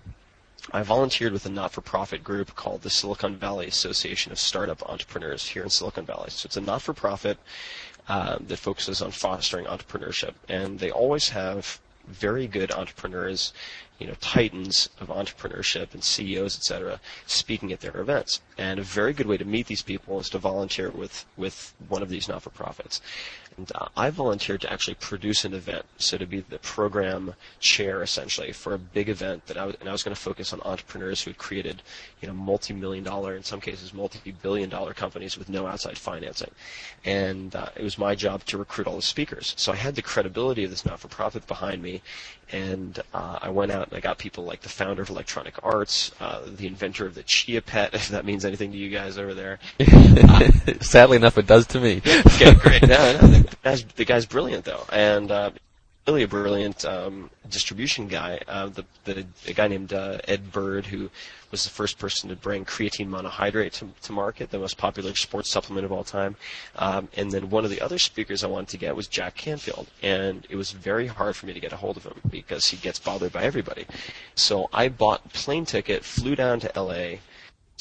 I 0.71 0.83
volunteered 0.83 1.33
with 1.33 1.45
a 1.45 1.49
not-for-profit 1.49 2.23
group 2.23 2.55
called 2.55 2.83
the 2.83 2.89
Silicon 2.89 3.35
Valley 3.35 3.67
Association 3.67 4.31
of 4.31 4.39
Startup 4.39 4.81
Entrepreneurs 4.87 5.47
here 5.47 5.63
in 5.63 5.69
Silicon 5.69 6.05
Valley. 6.05 6.29
So 6.29 6.45
it's 6.45 6.57
a 6.57 6.61
not-for-profit 6.61 7.39
uh, 8.07 8.37
that 8.41 8.57
focuses 8.57 9.01
on 9.01 9.11
fostering 9.11 9.65
entrepreneurship, 9.65 10.33
and 10.47 10.79
they 10.79 10.91
always 10.91 11.29
have 11.29 11.79
very 12.07 12.47
good 12.47 12.71
entrepreneurs 12.71 13.53
you 13.99 14.07
know, 14.07 14.15
titans 14.21 14.89
of 14.99 15.09
entrepreneurship 15.09 15.93
and 15.93 16.03
CEOs, 16.03 16.57
et 16.57 16.63
cetera, 16.63 16.99
speaking 17.25 17.71
at 17.71 17.81
their 17.81 17.97
events. 17.99 18.41
And 18.57 18.79
a 18.79 18.83
very 18.83 19.13
good 19.13 19.27
way 19.27 19.37
to 19.37 19.45
meet 19.45 19.67
these 19.67 19.81
people 19.81 20.19
is 20.19 20.29
to 20.29 20.37
volunteer 20.39 20.89
with, 20.89 21.25
with 21.37 21.73
one 21.87 22.01
of 22.01 22.09
these 22.09 22.27
not-for-profits. 22.27 23.01
And 23.57 23.71
uh, 23.75 23.87
I 23.97 24.09
volunteered 24.09 24.61
to 24.61 24.71
actually 24.71 24.95
produce 24.95 25.43
an 25.43 25.53
event, 25.53 25.85
so 25.97 26.17
to 26.17 26.25
be 26.25 26.39
the 26.39 26.59
program 26.59 27.35
chair 27.59 28.01
essentially 28.01 28.53
for 28.53 28.73
a 28.73 28.77
big 28.77 29.09
event 29.09 29.47
that 29.47 29.57
I 29.57 29.65
was, 29.65 29.75
and 29.81 29.89
I 29.89 29.91
was 29.91 30.01
going 30.01 30.15
to 30.15 30.21
focus 30.21 30.53
on 30.53 30.61
entrepreneurs 30.61 31.21
who 31.21 31.31
had 31.31 31.37
created, 31.37 31.81
you 32.21 32.29
know, 32.29 32.33
multi-million 32.33 33.03
dollar, 33.03 33.35
in 33.35 33.43
some 33.43 33.59
cases 33.59 33.93
multi-billion 33.93 34.69
dollar 34.69 34.93
companies 34.93 35.37
with 35.37 35.49
no 35.49 35.67
outside 35.67 35.97
financing. 35.97 36.51
And 37.03 37.53
uh, 37.53 37.67
it 37.75 37.83
was 37.83 37.97
my 37.97 38.15
job 38.15 38.45
to 38.45 38.57
recruit 38.57 38.87
all 38.87 38.95
the 38.95 39.01
speakers. 39.01 39.53
So 39.57 39.73
I 39.73 39.75
had 39.75 39.95
the 39.95 40.01
credibility 40.01 40.63
of 40.63 40.69
this 40.69 40.85
not-for-profit 40.85 41.45
behind 41.45 41.81
me, 41.83 42.01
and 42.51 42.99
uh, 43.13 43.39
I 43.41 43.49
went 43.49 43.73
out 43.73 43.88
I 43.91 43.99
got 43.99 44.17
people 44.17 44.43
like 44.45 44.61
the 44.61 44.69
founder 44.69 45.01
of 45.01 45.09
Electronic 45.09 45.55
Arts, 45.63 46.11
uh, 46.19 46.41
the 46.45 46.67
inventor 46.67 47.05
of 47.05 47.15
the 47.15 47.23
Chia 47.23 47.61
Pet, 47.61 47.93
if 47.93 48.09
that 48.09 48.25
means 48.25 48.45
anything 48.45 48.71
to 48.71 48.77
you 48.77 48.89
guys 48.89 49.17
over 49.17 49.33
there. 49.33 49.59
Sadly 50.81 51.17
enough, 51.17 51.37
it 51.37 51.47
does 51.47 51.67
to 51.67 51.79
me. 51.79 52.01
okay, 52.05 52.53
great. 52.53 52.81
No, 52.83 53.13
no, 53.13 53.27
the 53.27 53.55
guy's, 53.63 53.83
the 53.83 54.05
guy's 54.05 54.25
brilliant 54.25 54.65
though, 54.65 54.85
and 54.91 55.31
uh, 55.31 55.51
really 56.09 56.23
a 56.23 56.27
brilliant 56.27 56.85
um, 56.85 57.29
distribution 57.51 58.07
guy. 58.07 58.41
Uh, 58.47 58.67
the, 58.67 58.83
the, 59.03 59.23
the 59.45 59.53
guy 59.53 59.67
named 59.67 59.93
uh, 59.93 60.17
Ed 60.27 60.51
Byrd, 60.51 60.87
who 60.87 61.07
was 61.51 61.63
the 61.65 61.69
first 61.69 61.99
person 61.99 62.29
to 62.29 62.35
bring 62.35 62.65
creatine 62.65 63.09
monohydrate 63.09 63.73
to, 63.73 63.87
to 64.01 64.11
market, 64.11 64.49
the 64.49 64.57
most 64.57 64.75
popular 64.75 65.13
sports 65.13 65.51
supplement 65.51 65.85
of 65.85 65.91
all 65.91 66.03
time. 66.03 66.35
Um, 66.77 67.09
and 67.15 67.31
then 67.31 67.51
one 67.51 67.63
of 67.63 67.69
the 67.69 67.79
other 67.79 67.99
speakers 67.99 68.43
I 68.43 68.47
wanted 68.47 68.69
to 68.69 68.77
get 68.77 68.95
was 68.95 69.07
Jack 69.07 69.35
Canfield, 69.35 69.85
and 70.01 70.47
it 70.49 70.55
was 70.55 70.71
very 70.71 71.05
hard 71.05 71.35
for 71.35 71.45
me 71.45 71.53
to 71.53 71.59
get 71.59 71.73
a 71.73 71.77
hold 71.77 71.95
of 71.95 72.05
him 72.05 72.19
because 72.27 72.65
he 72.65 72.77
gets 72.77 72.97
bothered 72.97 73.31
by 73.31 73.43
everybody. 73.43 73.85
So 74.33 74.67
I 74.73 74.89
bought 74.89 75.21
a 75.27 75.29
plane 75.29 75.65
ticket, 75.65 76.03
flew 76.03 76.35
down 76.35 76.59
to 76.61 76.75
L.A. 76.75 77.19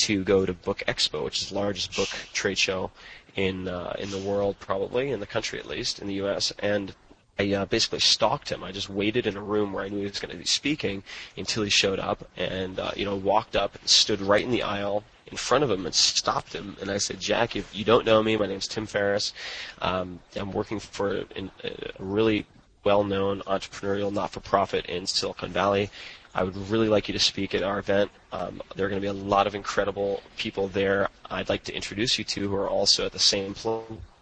to 0.02 0.22
go 0.22 0.44
to 0.44 0.52
Book 0.52 0.82
Expo, 0.86 1.24
which 1.24 1.40
is 1.40 1.48
the 1.48 1.54
largest 1.54 1.96
book 1.96 2.10
trade 2.34 2.58
show 2.58 2.90
in 3.36 3.68
uh, 3.68 3.96
in 3.98 4.10
the 4.10 4.18
world, 4.18 4.56
probably 4.60 5.12
in 5.12 5.20
the 5.20 5.26
country 5.26 5.58
at 5.58 5.64
least, 5.64 5.98
in 5.98 6.08
the 6.08 6.14
U.S. 6.14 6.52
and 6.58 6.94
I 7.38 7.52
uh, 7.52 7.66
basically 7.66 8.00
stalked 8.00 8.50
him. 8.50 8.64
I 8.64 8.72
just 8.72 8.90
waited 8.90 9.26
in 9.26 9.36
a 9.36 9.42
room 9.42 9.72
where 9.72 9.84
I 9.84 9.88
knew 9.88 9.98
he 9.98 10.04
was 10.04 10.18
going 10.18 10.32
to 10.32 10.36
be 10.36 10.44
speaking 10.44 11.04
until 11.36 11.62
he 11.62 11.70
showed 11.70 12.00
up, 12.00 12.28
and 12.36 12.80
uh, 12.80 12.90
you 12.96 13.04
know, 13.04 13.14
walked 13.14 13.54
up 13.54 13.76
and 13.76 13.88
stood 13.88 14.20
right 14.20 14.44
in 14.44 14.50
the 14.50 14.64
aisle 14.64 15.04
in 15.28 15.36
front 15.36 15.62
of 15.62 15.70
him 15.70 15.86
and 15.86 15.94
stopped 15.94 16.52
him. 16.52 16.76
And 16.80 16.90
I 16.90 16.98
said, 16.98 17.20
Jack, 17.20 17.54
if 17.54 17.74
you 17.74 17.84
don't 17.84 18.04
know 18.04 18.22
me, 18.22 18.36
my 18.36 18.46
name's 18.46 18.66
Tim 18.66 18.86
Ferriss. 18.86 19.32
Um, 19.80 20.18
I'm 20.34 20.52
working 20.52 20.80
for 20.80 21.18
a, 21.36 21.50
a 21.64 21.72
really 21.98 22.46
well-known 22.82 23.42
entrepreneurial 23.42 24.12
not-for-profit 24.12 24.86
in 24.86 25.06
Silicon 25.06 25.50
Valley. 25.50 25.90
I 26.34 26.44
would 26.44 26.56
really 26.68 26.88
like 26.88 27.08
you 27.08 27.12
to 27.12 27.18
speak 27.20 27.54
at 27.54 27.62
our 27.62 27.78
event. 27.78 28.10
Um, 28.32 28.62
there 28.74 28.86
are 28.86 28.88
going 28.88 29.00
to 29.00 29.04
be 29.04 29.08
a 29.08 29.24
lot 29.24 29.46
of 29.46 29.54
incredible 29.54 30.22
people 30.36 30.68
there. 30.68 31.08
I'd 31.30 31.48
like 31.48 31.64
to 31.64 31.74
introduce 31.74 32.18
you 32.18 32.24
to 32.24 32.48
who 32.48 32.54
are 32.56 32.68
also 32.68 33.06
at 33.06 33.12
the 33.12 33.18
same 33.18 33.54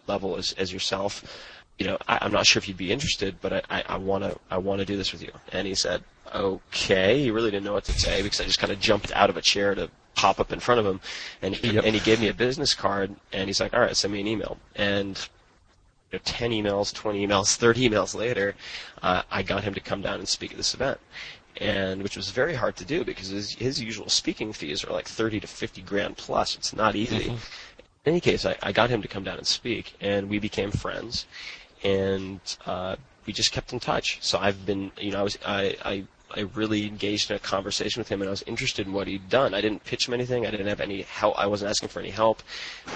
level 0.07 0.35
as, 0.35 0.53
as 0.53 0.73
yourself 0.73 1.23
you 1.77 1.85
know, 1.85 1.97
I, 2.07 2.25
am 2.25 2.31
not 2.31 2.47
sure 2.47 2.59
if 2.59 2.67
you'd 2.67 2.77
be 2.77 2.91
interested, 2.91 3.35
but 3.41 3.65
I 3.69 3.97
want 3.97 4.23
to 4.23 4.37
I 4.49 4.57
want 4.57 4.79
to 4.79 4.85
do 4.85 4.97
this 4.97 5.11
with 5.11 5.21
you. 5.21 5.31
And 5.51 5.67
he 5.67 5.75
said, 5.75 6.03
okay. 6.33 7.21
He 7.21 7.31
really 7.31 7.51
didn't 7.51 7.65
know 7.65 7.73
what 7.73 7.85
to 7.85 7.91
say 7.93 8.21
because 8.21 8.41
I 8.41 8.45
just 8.45 8.59
kind 8.59 8.71
of 8.71 8.79
jumped 8.79 9.11
out 9.13 9.29
of 9.29 9.37
a 9.37 9.41
chair 9.41 9.75
to 9.75 9.89
pop 10.15 10.39
up 10.39 10.51
in 10.51 10.59
front 10.59 10.79
of 10.79 10.85
him, 10.85 10.99
and 11.41 11.55
he, 11.55 11.71
yep. 11.71 11.85
and 11.85 11.93
he 11.93 12.01
gave 12.01 12.19
me 12.19 12.27
a 12.27 12.33
business 12.33 12.73
card, 12.73 13.15
and 13.31 13.47
he's 13.47 13.59
like, 13.59 13.73
all 13.73 13.79
right, 13.79 13.95
send 13.95 14.13
me 14.13 14.19
an 14.19 14.27
email. 14.27 14.57
And 14.75 15.17
you 16.11 16.17
know, 16.17 16.21
10 16.25 16.51
emails, 16.51 16.93
20 16.93 17.25
emails, 17.25 17.55
30 17.57 17.89
emails 17.89 18.15
later, 18.15 18.55
uh, 19.01 19.23
I 19.31 19.43
got 19.43 19.63
him 19.63 19.73
to 19.75 19.79
come 19.79 20.01
down 20.01 20.19
and 20.19 20.27
speak 20.27 20.51
at 20.51 20.57
this 20.57 20.73
event. 20.73 20.99
And 21.59 22.03
which 22.03 22.15
was 22.15 22.29
very 22.29 22.53
hard 22.53 22.75
to 22.75 22.85
do 22.85 23.03
because 23.03 23.29
his, 23.29 23.53
his 23.53 23.81
usual 23.81 24.09
speaking 24.09 24.53
fees 24.53 24.83
are 24.83 24.93
like 24.93 25.07
30 25.07 25.39
to 25.39 25.47
50 25.47 25.81
grand 25.81 26.15
plus. 26.15 26.55
It's 26.55 26.71
not 26.71 26.95
easy. 26.95 27.25
Mm-hmm. 27.25 27.31
In 28.05 28.11
any 28.13 28.19
case, 28.19 28.45
I, 28.45 28.55
I 28.61 28.71
got 28.71 28.91
him 28.91 29.01
to 29.01 29.07
come 29.07 29.23
down 29.23 29.39
and 29.39 29.47
speak, 29.47 29.95
and 29.99 30.29
we 30.29 30.37
became 30.37 30.69
friends 30.69 31.25
and 31.83 32.39
uh, 32.65 32.95
we 33.25 33.33
just 33.33 33.51
kept 33.51 33.73
in 33.73 33.79
touch. 33.79 34.17
So 34.21 34.39
I've 34.39 34.65
been, 34.65 34.91
you 34.99 35.11
know, 35.11 35.19
I 35.19 35.23
was 35.23 35.37
I, 35.45 35.75
I 35.83 36.03
I 36.35 36.41
really 36.55 36.85
engaged 36.85 37.29
in 37.29 37.37
a 37.37 37.39
conversation 37.39 38.01
with 38.01 38.09
him, 38.09 38.21
and 38.21 38.27
I 38.27 38.31
was 38.31 38.41
interested 38.43 38.85
in 38.85 38.93
what 38.93 39.07
he'd 39.07 39.29
done. 39.29 39.53
I 39.53 39.61
didn't 39.61 39.85
pitch 39.85 40.07
him 40.07 40.13
anything. 40.13 40.45
I 40.45 40.51
didn't 40.51 40.67
have 40.67 40.81
any 40.81 41.03
help. 41.03 41.39
I 41.39 41.47
wasn't 41.47 41.69
asking 41.69 41.89
for 41.89 41.99
any 41.99 42.09
help, 42.09 42.43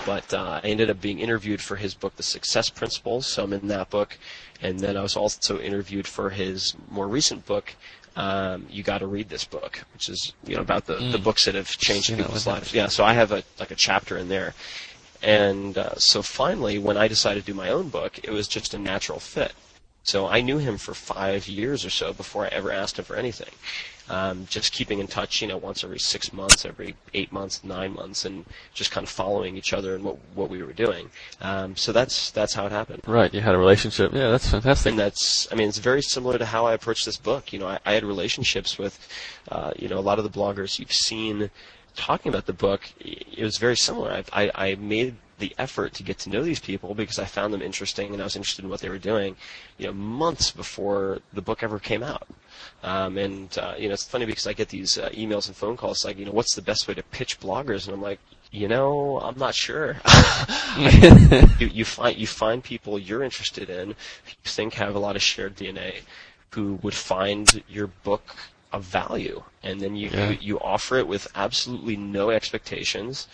but 0.06 0.34
uh, 0.34 0.60
I 0.64 0.68
ended 0.68 0.90
up 0.90 1.00
being 1.00 1.20
interviewed 1.20 1.62
for 1.62 1.78
his 1.78 1.94
book, 1.94 2.16
The 2.18 2.24
Success 2.24 2.70
Principles. 2.70 3.28
So 3.28 3.44
I'm 3.44 3.54
in 3.54 3.68
that 3.70 3.90
book, 3.90 4.18
and 4.62 4.80
then 4.80 4.98
I 4.98 5.02
was 5.02 5.16
also 5.16 5.60
interviewed 5.60 6.08
for 6.08 6.30
his 6.30 6.76
more 6.90 7.08
recent 7.08 7.46
book. 7.46 7.74
Um, 8.18 8.68
you 8.70 8.84
got 8.84 8.98
to 8.98 9.08
read 9.08 9.30
this 9.30 9.46
book, 9.46 9.86
which 9.94 10.10
is 10.10 10.34
you 10.46 10.56
know 10.56 10.62
about 10.62 10.86
the, 10.86 10.96
mm. 10.96 11.14
the 11.14 11.18
books 11.18 11.46
that 11.46 11.56
have 11.56 11.70
changed 11.70 12.14
people's 12.14 12.46
lives. 12.46 12.74
Yeah, 12.74 12.88
so 12.88 13.06
I 13.06 13.14
have 13.14 13.32
a 13.32 13.44
like 13.58 13.72
a 13.72 13.76
chapter 13.76 14.18
in 14.18 14.28
there, 14.28 14.54
and 15.22 15.78
uh, 15.78 15.96
so 15.96 16.22
finally, 16.22 16.78
when 16.80 16.98
I 16.98 17.08
decided 17.08 17.46
to 17.46 17.52
do 17.52 17.58
my 17.58 17.70
own 17.70 17.90
book, 17.90 18.20
it 18.24 18.32
was 18.32 18.48
just 18.48 18.74
a 18.74 18.78
natural 18.78 19.20
fit. 19.20 19.54
So 20.04 20.28
I 20.28 20.42
knew 20.42 20.58
him 20.58 20.78
for 20.78 20.94
five 20.94 21.48
years 21.48 21.86
or 21.86 21.92
so 21.92 22.12
before 22.12 22.46
I 22.46 22.48
ever 22.48 22.72
asked 22.72 22.98
him 22.98 23.06
for 23.06 23.16
anything. 23.16 23.54
Um, 24.10 24.46
just 24.50 24.74
keeping 24.74 25.00
in 25.00 25.08
touch, 25.08 25.42
you 25.42 25.48
know, 25.48 25.58
once 25.58 25.86
every 25.86 26.00
six 26.00 26.34
months, 26.34 26.66
every 26.66 26.96
eight 27.14 27.32
months, 27.32 27.64
nine 27.64 27.94
months, 27.94 28.26
and 28.26 28.46
just 28.74 28.92
kind 28.92 29.06
of 29.06 29.10
following 29.10 29.56
each 29.56 29.72
other 29.72 29.96
and 29.96 30.04
what 30.04 30.18
what 30.34 30.50
we 30.50 30.64
were 30.64 30.74
doing. 30.74 31.12
Um, 31.40 31.78
so 31.78 31.94
that's 31.94 32.32
that's 32.32 32.54
how 32.54 32.66
it 32.66 32.74
happened. 32.74 33.04
Right, 33.08 33.34
you 33.34 33.40
had 33.40 33.56
a 33.56 33.58
relationship. 33.58 34.12
Yeah, 34.12 34.30
that's 34.32 34.50
fantastic. 34.50 34.90
And 34.90 35.00
that's, 35.00 35.48
I 35.50 35.56
mean, 35.56 35.70
it's 35.70 35.78
very 35.78 36.02
similar 36.02 36.38
to 36.40 36.46
how 36.46 36.66
I 36.66 36.74
approached 36.74 37.06
this 37.06 37.16
book. 37.16 37.54
You 37.54 37.60
know, 37.60 37.68
I, 37.68 37.80
I 37.86 37.94
had 37.94 38.04
relationships 38.04 38.78
with, 38.78 39.08
uh, 39.50 39.72
you 39.78 39.88
know, 39.88 40.00
a 40.00 40.02
lot 40.02 40.18
of 40.18 40.26
the 40.26 40.40
bloggers 40.40 40.78
you've 40.80 40.92
seen 40.92 41.50
talking 41.96 42.30
about 42.30 42.46
the 42.46 42.54
book, 42.54 42.82
it 43.00 43.44
was 43.44 43.58
very 43.58 43.76
similar. 43.76 44.12
I, 44.12 44.46
I, 44.46 44.52
I 44.70 44.76
made 44.76 45.16
the 45.42 45.54
effort 45.58 45.94
to 45.94 46.04
get 46.04 46.20
to 46.20 46.30
know 46.30 46.44
these 46.44 46.60
people 46.60 46.94
because 46.94 47.20
I 47.20 47.26
found 47.26 47.54
them 47.54 47.62
interesting 47.62 48.14
and 48.14 48.22
I 48.22 48.26
was 48.26 48.36
interested 48.38 48.64
in 48.64 48.70
what 48.70 48.80
they 48.80 48.90
were 48.90 49.00
doing, 49.00 49.36
you 49.78 49.88
know, 49.88 49.94
months 49.94 50.52
before 50.52 51.20
the 51.34 51.42
book 51.42 51.64
ever 51.64 51.80
came 51.80 52.04
out. 52.04 52.28
Um, 52.84 53.18
and 53.18 53.58
uh, 53.58 53.74
you 53.78 53.88
know, 53.88 53.94
it's 53.94 54.06
funny 54.06 54.26
because 54.26 54.48
I 54.48 54.54
get 54.54 54.70
these 54.70 54.98
uh, 54.98 55.10
emails 55.10 55.48
and 55.48 55.56
phone 55.56 55.76
calls 55.76 56.06
like, 56.06 56.18
you 56.18 56.26
know, 56.26 56.32
what's 56.32 56.56
the 56.56 56.62
best 56.62 56.88
way 56.88 56.94
to 56.94 57.04
pitch 57.04 57.40
bloggers? 57.40 57.88
And 57.88 57.96
I'm 57.96 58.02
like, 58.02 58.20
you 58.52 58.68
know, 58.68 59.20
I'm 59.20 59.38
not 59.38 59.56
sure. 59.56 59.98
you, 60.78 61.68
you 61.68 61.86
find 61.86 62.18
you 62.18 62.28
find 62.28 62.64
people 62.64 63.00
you're 63.00 63.24
interested 63.24 63.70
in, 63.70 63.90
you 63.90 63.96
think 64.44 64.76
have 64.76 64.96
a 64.96 65.00
lot 65.00 65.16
of 65.16 65.22
shared 65.22 65.56
DNA, 65.56 66.02
who 66.52 66.80
would 66.84 66.94
find 66.94 67.64
your 67.68 67.88
book 67.88 68.36
of 68.72 68.84
value, 68.84 69.44
and 69.64 69.80
then 69.82 69.96
you, 69.96 70.10
yeah. 70.10 70.30
you 70.30 70.38
you 70.42 70.60
offer 70.60 70.98
it 70.98 71.08
with 71.08 71.28
absolutely 71.36 71.96
no 71.98 72.30
expectations, 72.30 73.28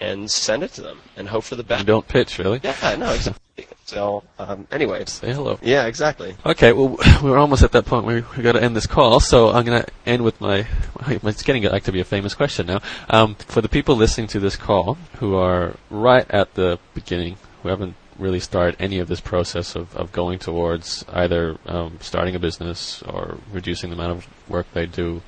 and 0.00 0.30
send 0.30 0.62
it 0.62 0.72
to 0.72 0.82
them 0.82 1.00
and 1.16 1.28
hope 1.28 1.44
for 1.44 1.56
the 1.56 1.64
best. 1.64 1.80
You 1.80 1.86
don't 1.86 2.06
pitch, 2.06 2.38
really? 2.38 2.60
Yeah, 2.62 2.96
no, 2.98 3.12
exactly. 3.12 3.42
So, 3.86 4.24
um, 4.38 4.66
anyway. 4.72 5.04
Say 5.06 5.32
hello. 5.32 5.58
Yeah, 5.62 5.86
exactly. 5.86 6.36
Okay, 6.44 6.72
well, 6.72 6.98
we're 7.22 7.38
almost 7.38 7.62
at 7.62 7.72
that 7.72 7.86
point 7.86 8.04
where 8.04 8.24
we 8.36 8.42
got 8.42 8.52
to 8.52 8.62
end 8.62 8.76
this 8.76 8.86
call, 8.86 9.20
so 9.20 9.50
I'm 9.50 9.64
going 9.64 9.82
to 9.82 9.88
end 10.04 10.24
with 10.24 10.40
my, 10.40 10.66
it's 11.06 11.42
getting 11.42 11.62
like 11.62 11.84
to 11.84 11.92
be 11.92 12.00
a 12.00 12.04
famous 12.04 12.34
question 12.34 12.66
now. 12.66 12.80
Um, 13.08 13.36
for 13.36 13.60
the 13.60 13.68
people 13.68 13.96
listening 13.96 14.26
to 14.28 14.40
this 14.40 14.56
call 14.56 14.98
who 15.18 15.36
are 15.36 15.76
right 15.88 16.28
at 16.30 16.54
the 16.54 16.78
beginning, 16.94 17.36
who 17.62 17.68
haven't 17.68 17.94
really 18.18 18.40
start 18.40 18.76
any 18.78 18.98
of 18.98 19.08
this 19.08 19.20
process 19.20 19.74
of, 19.74 19.94
of 19.96 20.12
going 20.12 20.38
towards 20.38 21.04
either 21.12 21.58
um, 21.66 21.98
starting 22.00 22.34
a 22.34 22.38
business 22.38 23.02
or 23.02 23.38
reducing 23.52 23.90
the 23.90 23.96
amount 23.96 24.12
of 24.12 24.48
work 24.48 24.66
they 24.72 24.86
do 24.86 25.22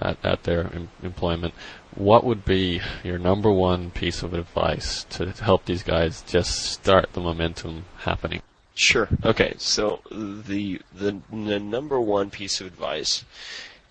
at, 0.00 0.16
at 0.24 0.44
their 0.44 0.72
em- 0.74 0.88
employment, 1.02 1.54
what 1.94 2.24
would 2.24 2.44
be 2.44 2.80
your 3.04 3.18
number 3.18 3.52
one 3.52 3.90
piece 3.90 4.22
of 4.22 4.34
advice 4.34 5.04
to 5.04 5.30
help 5.30 5.64
these 5.64 5.82
guys 5.82 6.22
just 6.22 6.64
start 6.64 7.12
the 7.12 7.20
momentum 7.20 7.84
happening? 7.98 8.42
Sure. 8.74 9.08
Okay. 9.24 9.54
So 9.58 10.00
the, 10.10 10.80
the 10.94 11.20
the 11.30 11.58
number 11.60 12.00
one 12.00 12.30
piece 12.30 12.60
of 12.60 12.66
advice 12.66 13.24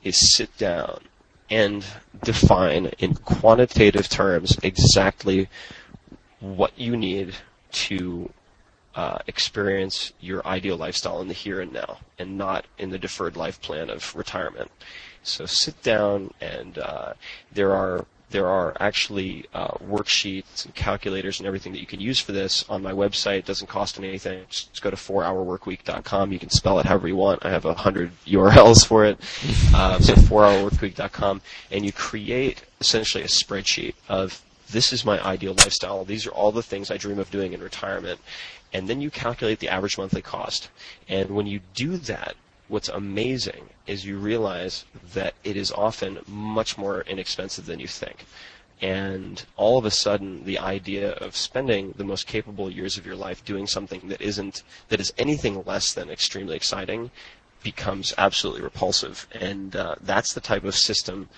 is 0.04 0.36
sit 0.36 0.58
down 0.58 1.02
and 1.52 1.86
define 2.24 2.88
in 2.98 3.14
quantitative 3.16 4.10
terms 4.10 4.58
exactly 4.64 5.50
what 6.40 6.72
you 6.80 6.98
need 6.98 7.36
to 7.72 8.32
uh, 8.96 9.20
experience 9.28 10.12
your 10.20 10.46
ideal 10.46 10.78
lifestyle 10.78 11.22
in 11.22 11.28
the 11.28 11.34
here 11.34 11.62
and 11.62 11.72
now, 11.72 12.00
and 12.20 12.38
not 12.38 12.66
in 12.78 12.90
the 12.90 13.00
deferred 13.00 13.38
life 13.38 13.62
plan 13.62 13.90
of 13.90 14.16
retirement. 14.16 14.70
So 15.24 15.46
sit 15.46 15.82
down, 15.84 16.34
and 16.42 16.78
uh, 16.78 17.14
there 17.52 17.74
are 17.74 18.06
there 18.32 18.48
are 18.48 18.76
actually 18.80 19.46
uh, 19.54 19.72
worksheets 19.78 20.66
and 20.66 20.74
calculators 20.74 21.40
and 21.40 21.48
everything 21.48 21.74
that 21.74 21.80
you 21.80 21.86
can 21.86 22.00
use 22.00 22.20
for 22.20 22.32
this 22.32 22.66
on 22.70 22.82
my 22.82 22.92
website. 22.92 23.40
It 23.40 23.46
doesn't 23.46 23.68
cost 23.68 24.00
anything. 24.00 24.46
Just 24.50 24.82
go 24.82 24.90
to 24.90 24.96
4hourworkweek.com. 24.96 26.32
You 26.32 26.40
can 26.40 26.50
spell 26.50 26.80
it 26.80 26.86
however 26.86 27.08
you 27.10 27.18
want. 27.18 27.46
I 27.46 27.50
have 27.52 27.66
a 27.66 27.74
hundred 27.74 28.12
URLs 28.26 28.86
for 28.86 29.06
it. 29.06 29.20
Um, 29.72 30.02
so 30.02 30.14
4hourworkweek.com, 30.14 31.42
and 31.72 31.86
you 31.86 31.94
create 31.94 32.64
essentially 32.82 33.24
a 33.24 33.28
spreadsheet 33.28 33.94
of 34.10 34.42
this 34.72 34.94
is 34.94 35.06
my 35.06 35.24
ideal 35.24 35.54
lifestyle. 35.54 36.06
These 36.06 36.26
are 36.28 36.32
all 36.32 36.52
the 36.52 36.64
things 36.64 36.90
I 36.90 36.98
dream 36.98 37.20
of 37.20 37.32
doing 37.32 37.54
in 37.54 37.62
retirement. 37.62 38.20
And 38.74 38.88
then 38.88 39.02
you 39.02 39.10
calculate 39.12 39.60
the 39.60 39.70
average 39.70 39.98
monthly 39.98 40.22
cost. 40.22 40.70
And 41.08 41.32
when 41.32 41.48
you 41.48 41.60
do 41.74 41.98
that, 41.98 42.36
what's 42.68 42.90
amazing 42.90 43.70
is 43.86 44.06
you 44.06 44.18
realize 44.18 44.86
that 45.14 45.34
it 45.44 45.58
is 45.58 45.72
often 45.72 46.20
much 46.28 46.78
more 46.78 47.02
inexpensive 47.02 47.66
than 47.66 47.80
you 47.80 47.88
think. 47.88 48.26
And 48.82 49.44
all 49.58 49.78
of 49.78 49.86
a 49.86 49.92
sudden, 49.92 50.46
the 50.46 50.58
idea 50.58 51.12
of 51.12 51.36
spending 51.36 51.94
the 51.98 52.04
most 52.04 52.26
capable 52.26 52.72
years 52.72 52.98
of 52.98 53.06
your 53.06 53.16
life 53.16 53.46
doing 53.46 53.68
something 53.68 54.08
that 54.08 54.22
isn't, 54.22 54.64
that 54.90 55.00
is 55.00 55.14
anything 55.18 55.64
less 55.66 55.94
than 55.94 56.10
extremely 56.10 56.56
exciting 56.56 57.12
becomes 57.62 58.14
absolutely 58.18 58.64
repulsive. 58.64 59.28
And 59.34 59.76
uh, 59.76 59.96
that's 60.02 60.34
the 60.34 60.42
type 60.42 60.64
of 60.64 60.76
system 60.76 61.30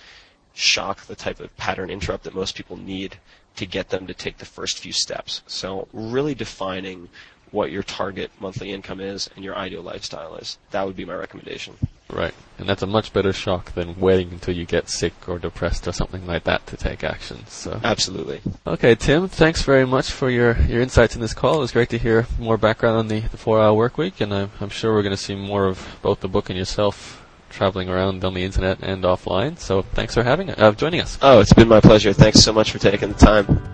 shock, 0.54 1.06
the 1.06 1.16
type 1.16 1.40
of 1.40 1.54
pattern 1.56 1.90
interrupt 1.90 2.24
that 2.24 2.34
most 2.34 2.54
people 2.54 2.76
need 2.76 3.16
to 3.56 3.66
get 3.66 3.90
them 3.90 4.06
to 4.06 4.14
take 4.14 4.38
the 4.38 4.44
first 4.44 4.78
few 4.78 4.92
steps. 4.92 5.42
So 5.46 5.88
really 5.92 6.34
defining 6.34 7.08
what 7.50 7.70
your 7.70 7.84
target 7.84 8.32
monthly 8.40 8.72
income 8.72 9.00
is 9.00 9.30
and 9.36 9.44
your 9.44 9.56
ideal 9.56 9.82
lifestyle 9.82 10.34
is. 10.36 10.58
That 10.72 10.86
would 10.86 10.96
be 10.96 11.04
my 11.04 11.14
recommendation. 11.14 11.76
Right. 12.10 12.34
And 12.58 12.68
that's 12.68 12.82
a 12.82 12.86
much 12.86 13.12
better 13.12 13.32
shock 13.32 13.72
than 13.74 13.98
waiting 13.98 14.30
until 14.32 14.54
you 14.54 14.66
get 14.66 14.88
sick 14.88 15.28
or 15.28 15.38
depressed 15.38 15.86
or 15.86 15.92
something 15.92 16.26
like 16.26 16.44
that 16.44 16.66
to 16.66 16.76
take 16.76 17.04
action. 17.04 17.46
So 17.46 17.80
Absolutely. 17.82 18.40
Okay, 18.66 18.96
Tim, 18.96 19.28
thanks 19.28 19.62
very 19.62 19.86
much 19.86 20.10
for 20.10 20.28
your, 20.30 20.56
your 20.62 20.82
insights 20.82 21.14
in 21.14 21.20
this 21.20 21.32
call. 21.32 21.56
It 21.56 21.60
was 21.60 21.72
great 21.72 21.90
to 21.90 21.98
hear 21.98 22.26
more 22.38 22.58
background 22.58 22.98
on 22.98 23.08
the, 23.08 23.20
the 23.20 23.36
four 23.36 23.60
hour 23.60 23.72
work 23.72 23.96
week 23.96 24.20
and 24.20 24.34
I'm, 24.34 24.50
I'm 24.60 24.68
sure 24.68 24.92
we're 24.92 25.02
going 25.02 25.16
to 25.16 25.22
see 25.22 25.36
more 25.36 25.66
of 25.66 25.98
both 26.02 26.20
the 26.20 26.28
book 26.28 26.50
and 26.50 26.58
yourself 26.58 27.23
traveling 27.54 27.88
around 27.88 28.24
on 28.24 28.34
the 28.34 28.44
internet 28.44 28.78
and 28.82 29.04
offline. 29.04 29.58
So 29.58 29.82
thanks 29.82 30.14
for 30.14 30.22
having 30.22 30.50
uh, 30.50 30.72
joining 30.72 31.00
us. 31.00 31.18
Oh, 31.22 31.40
it's 31.40 31.52
been 31.52 31.68
my 31.68 31.80
pleasure. 31.80 32.12
Thanks 32.12 32.40
so 32.40 32.52
much 32.52 32.72
for 32.72 32.78
taking 32.78 33.10
the 33.12 33.18
time. 33.18 33.73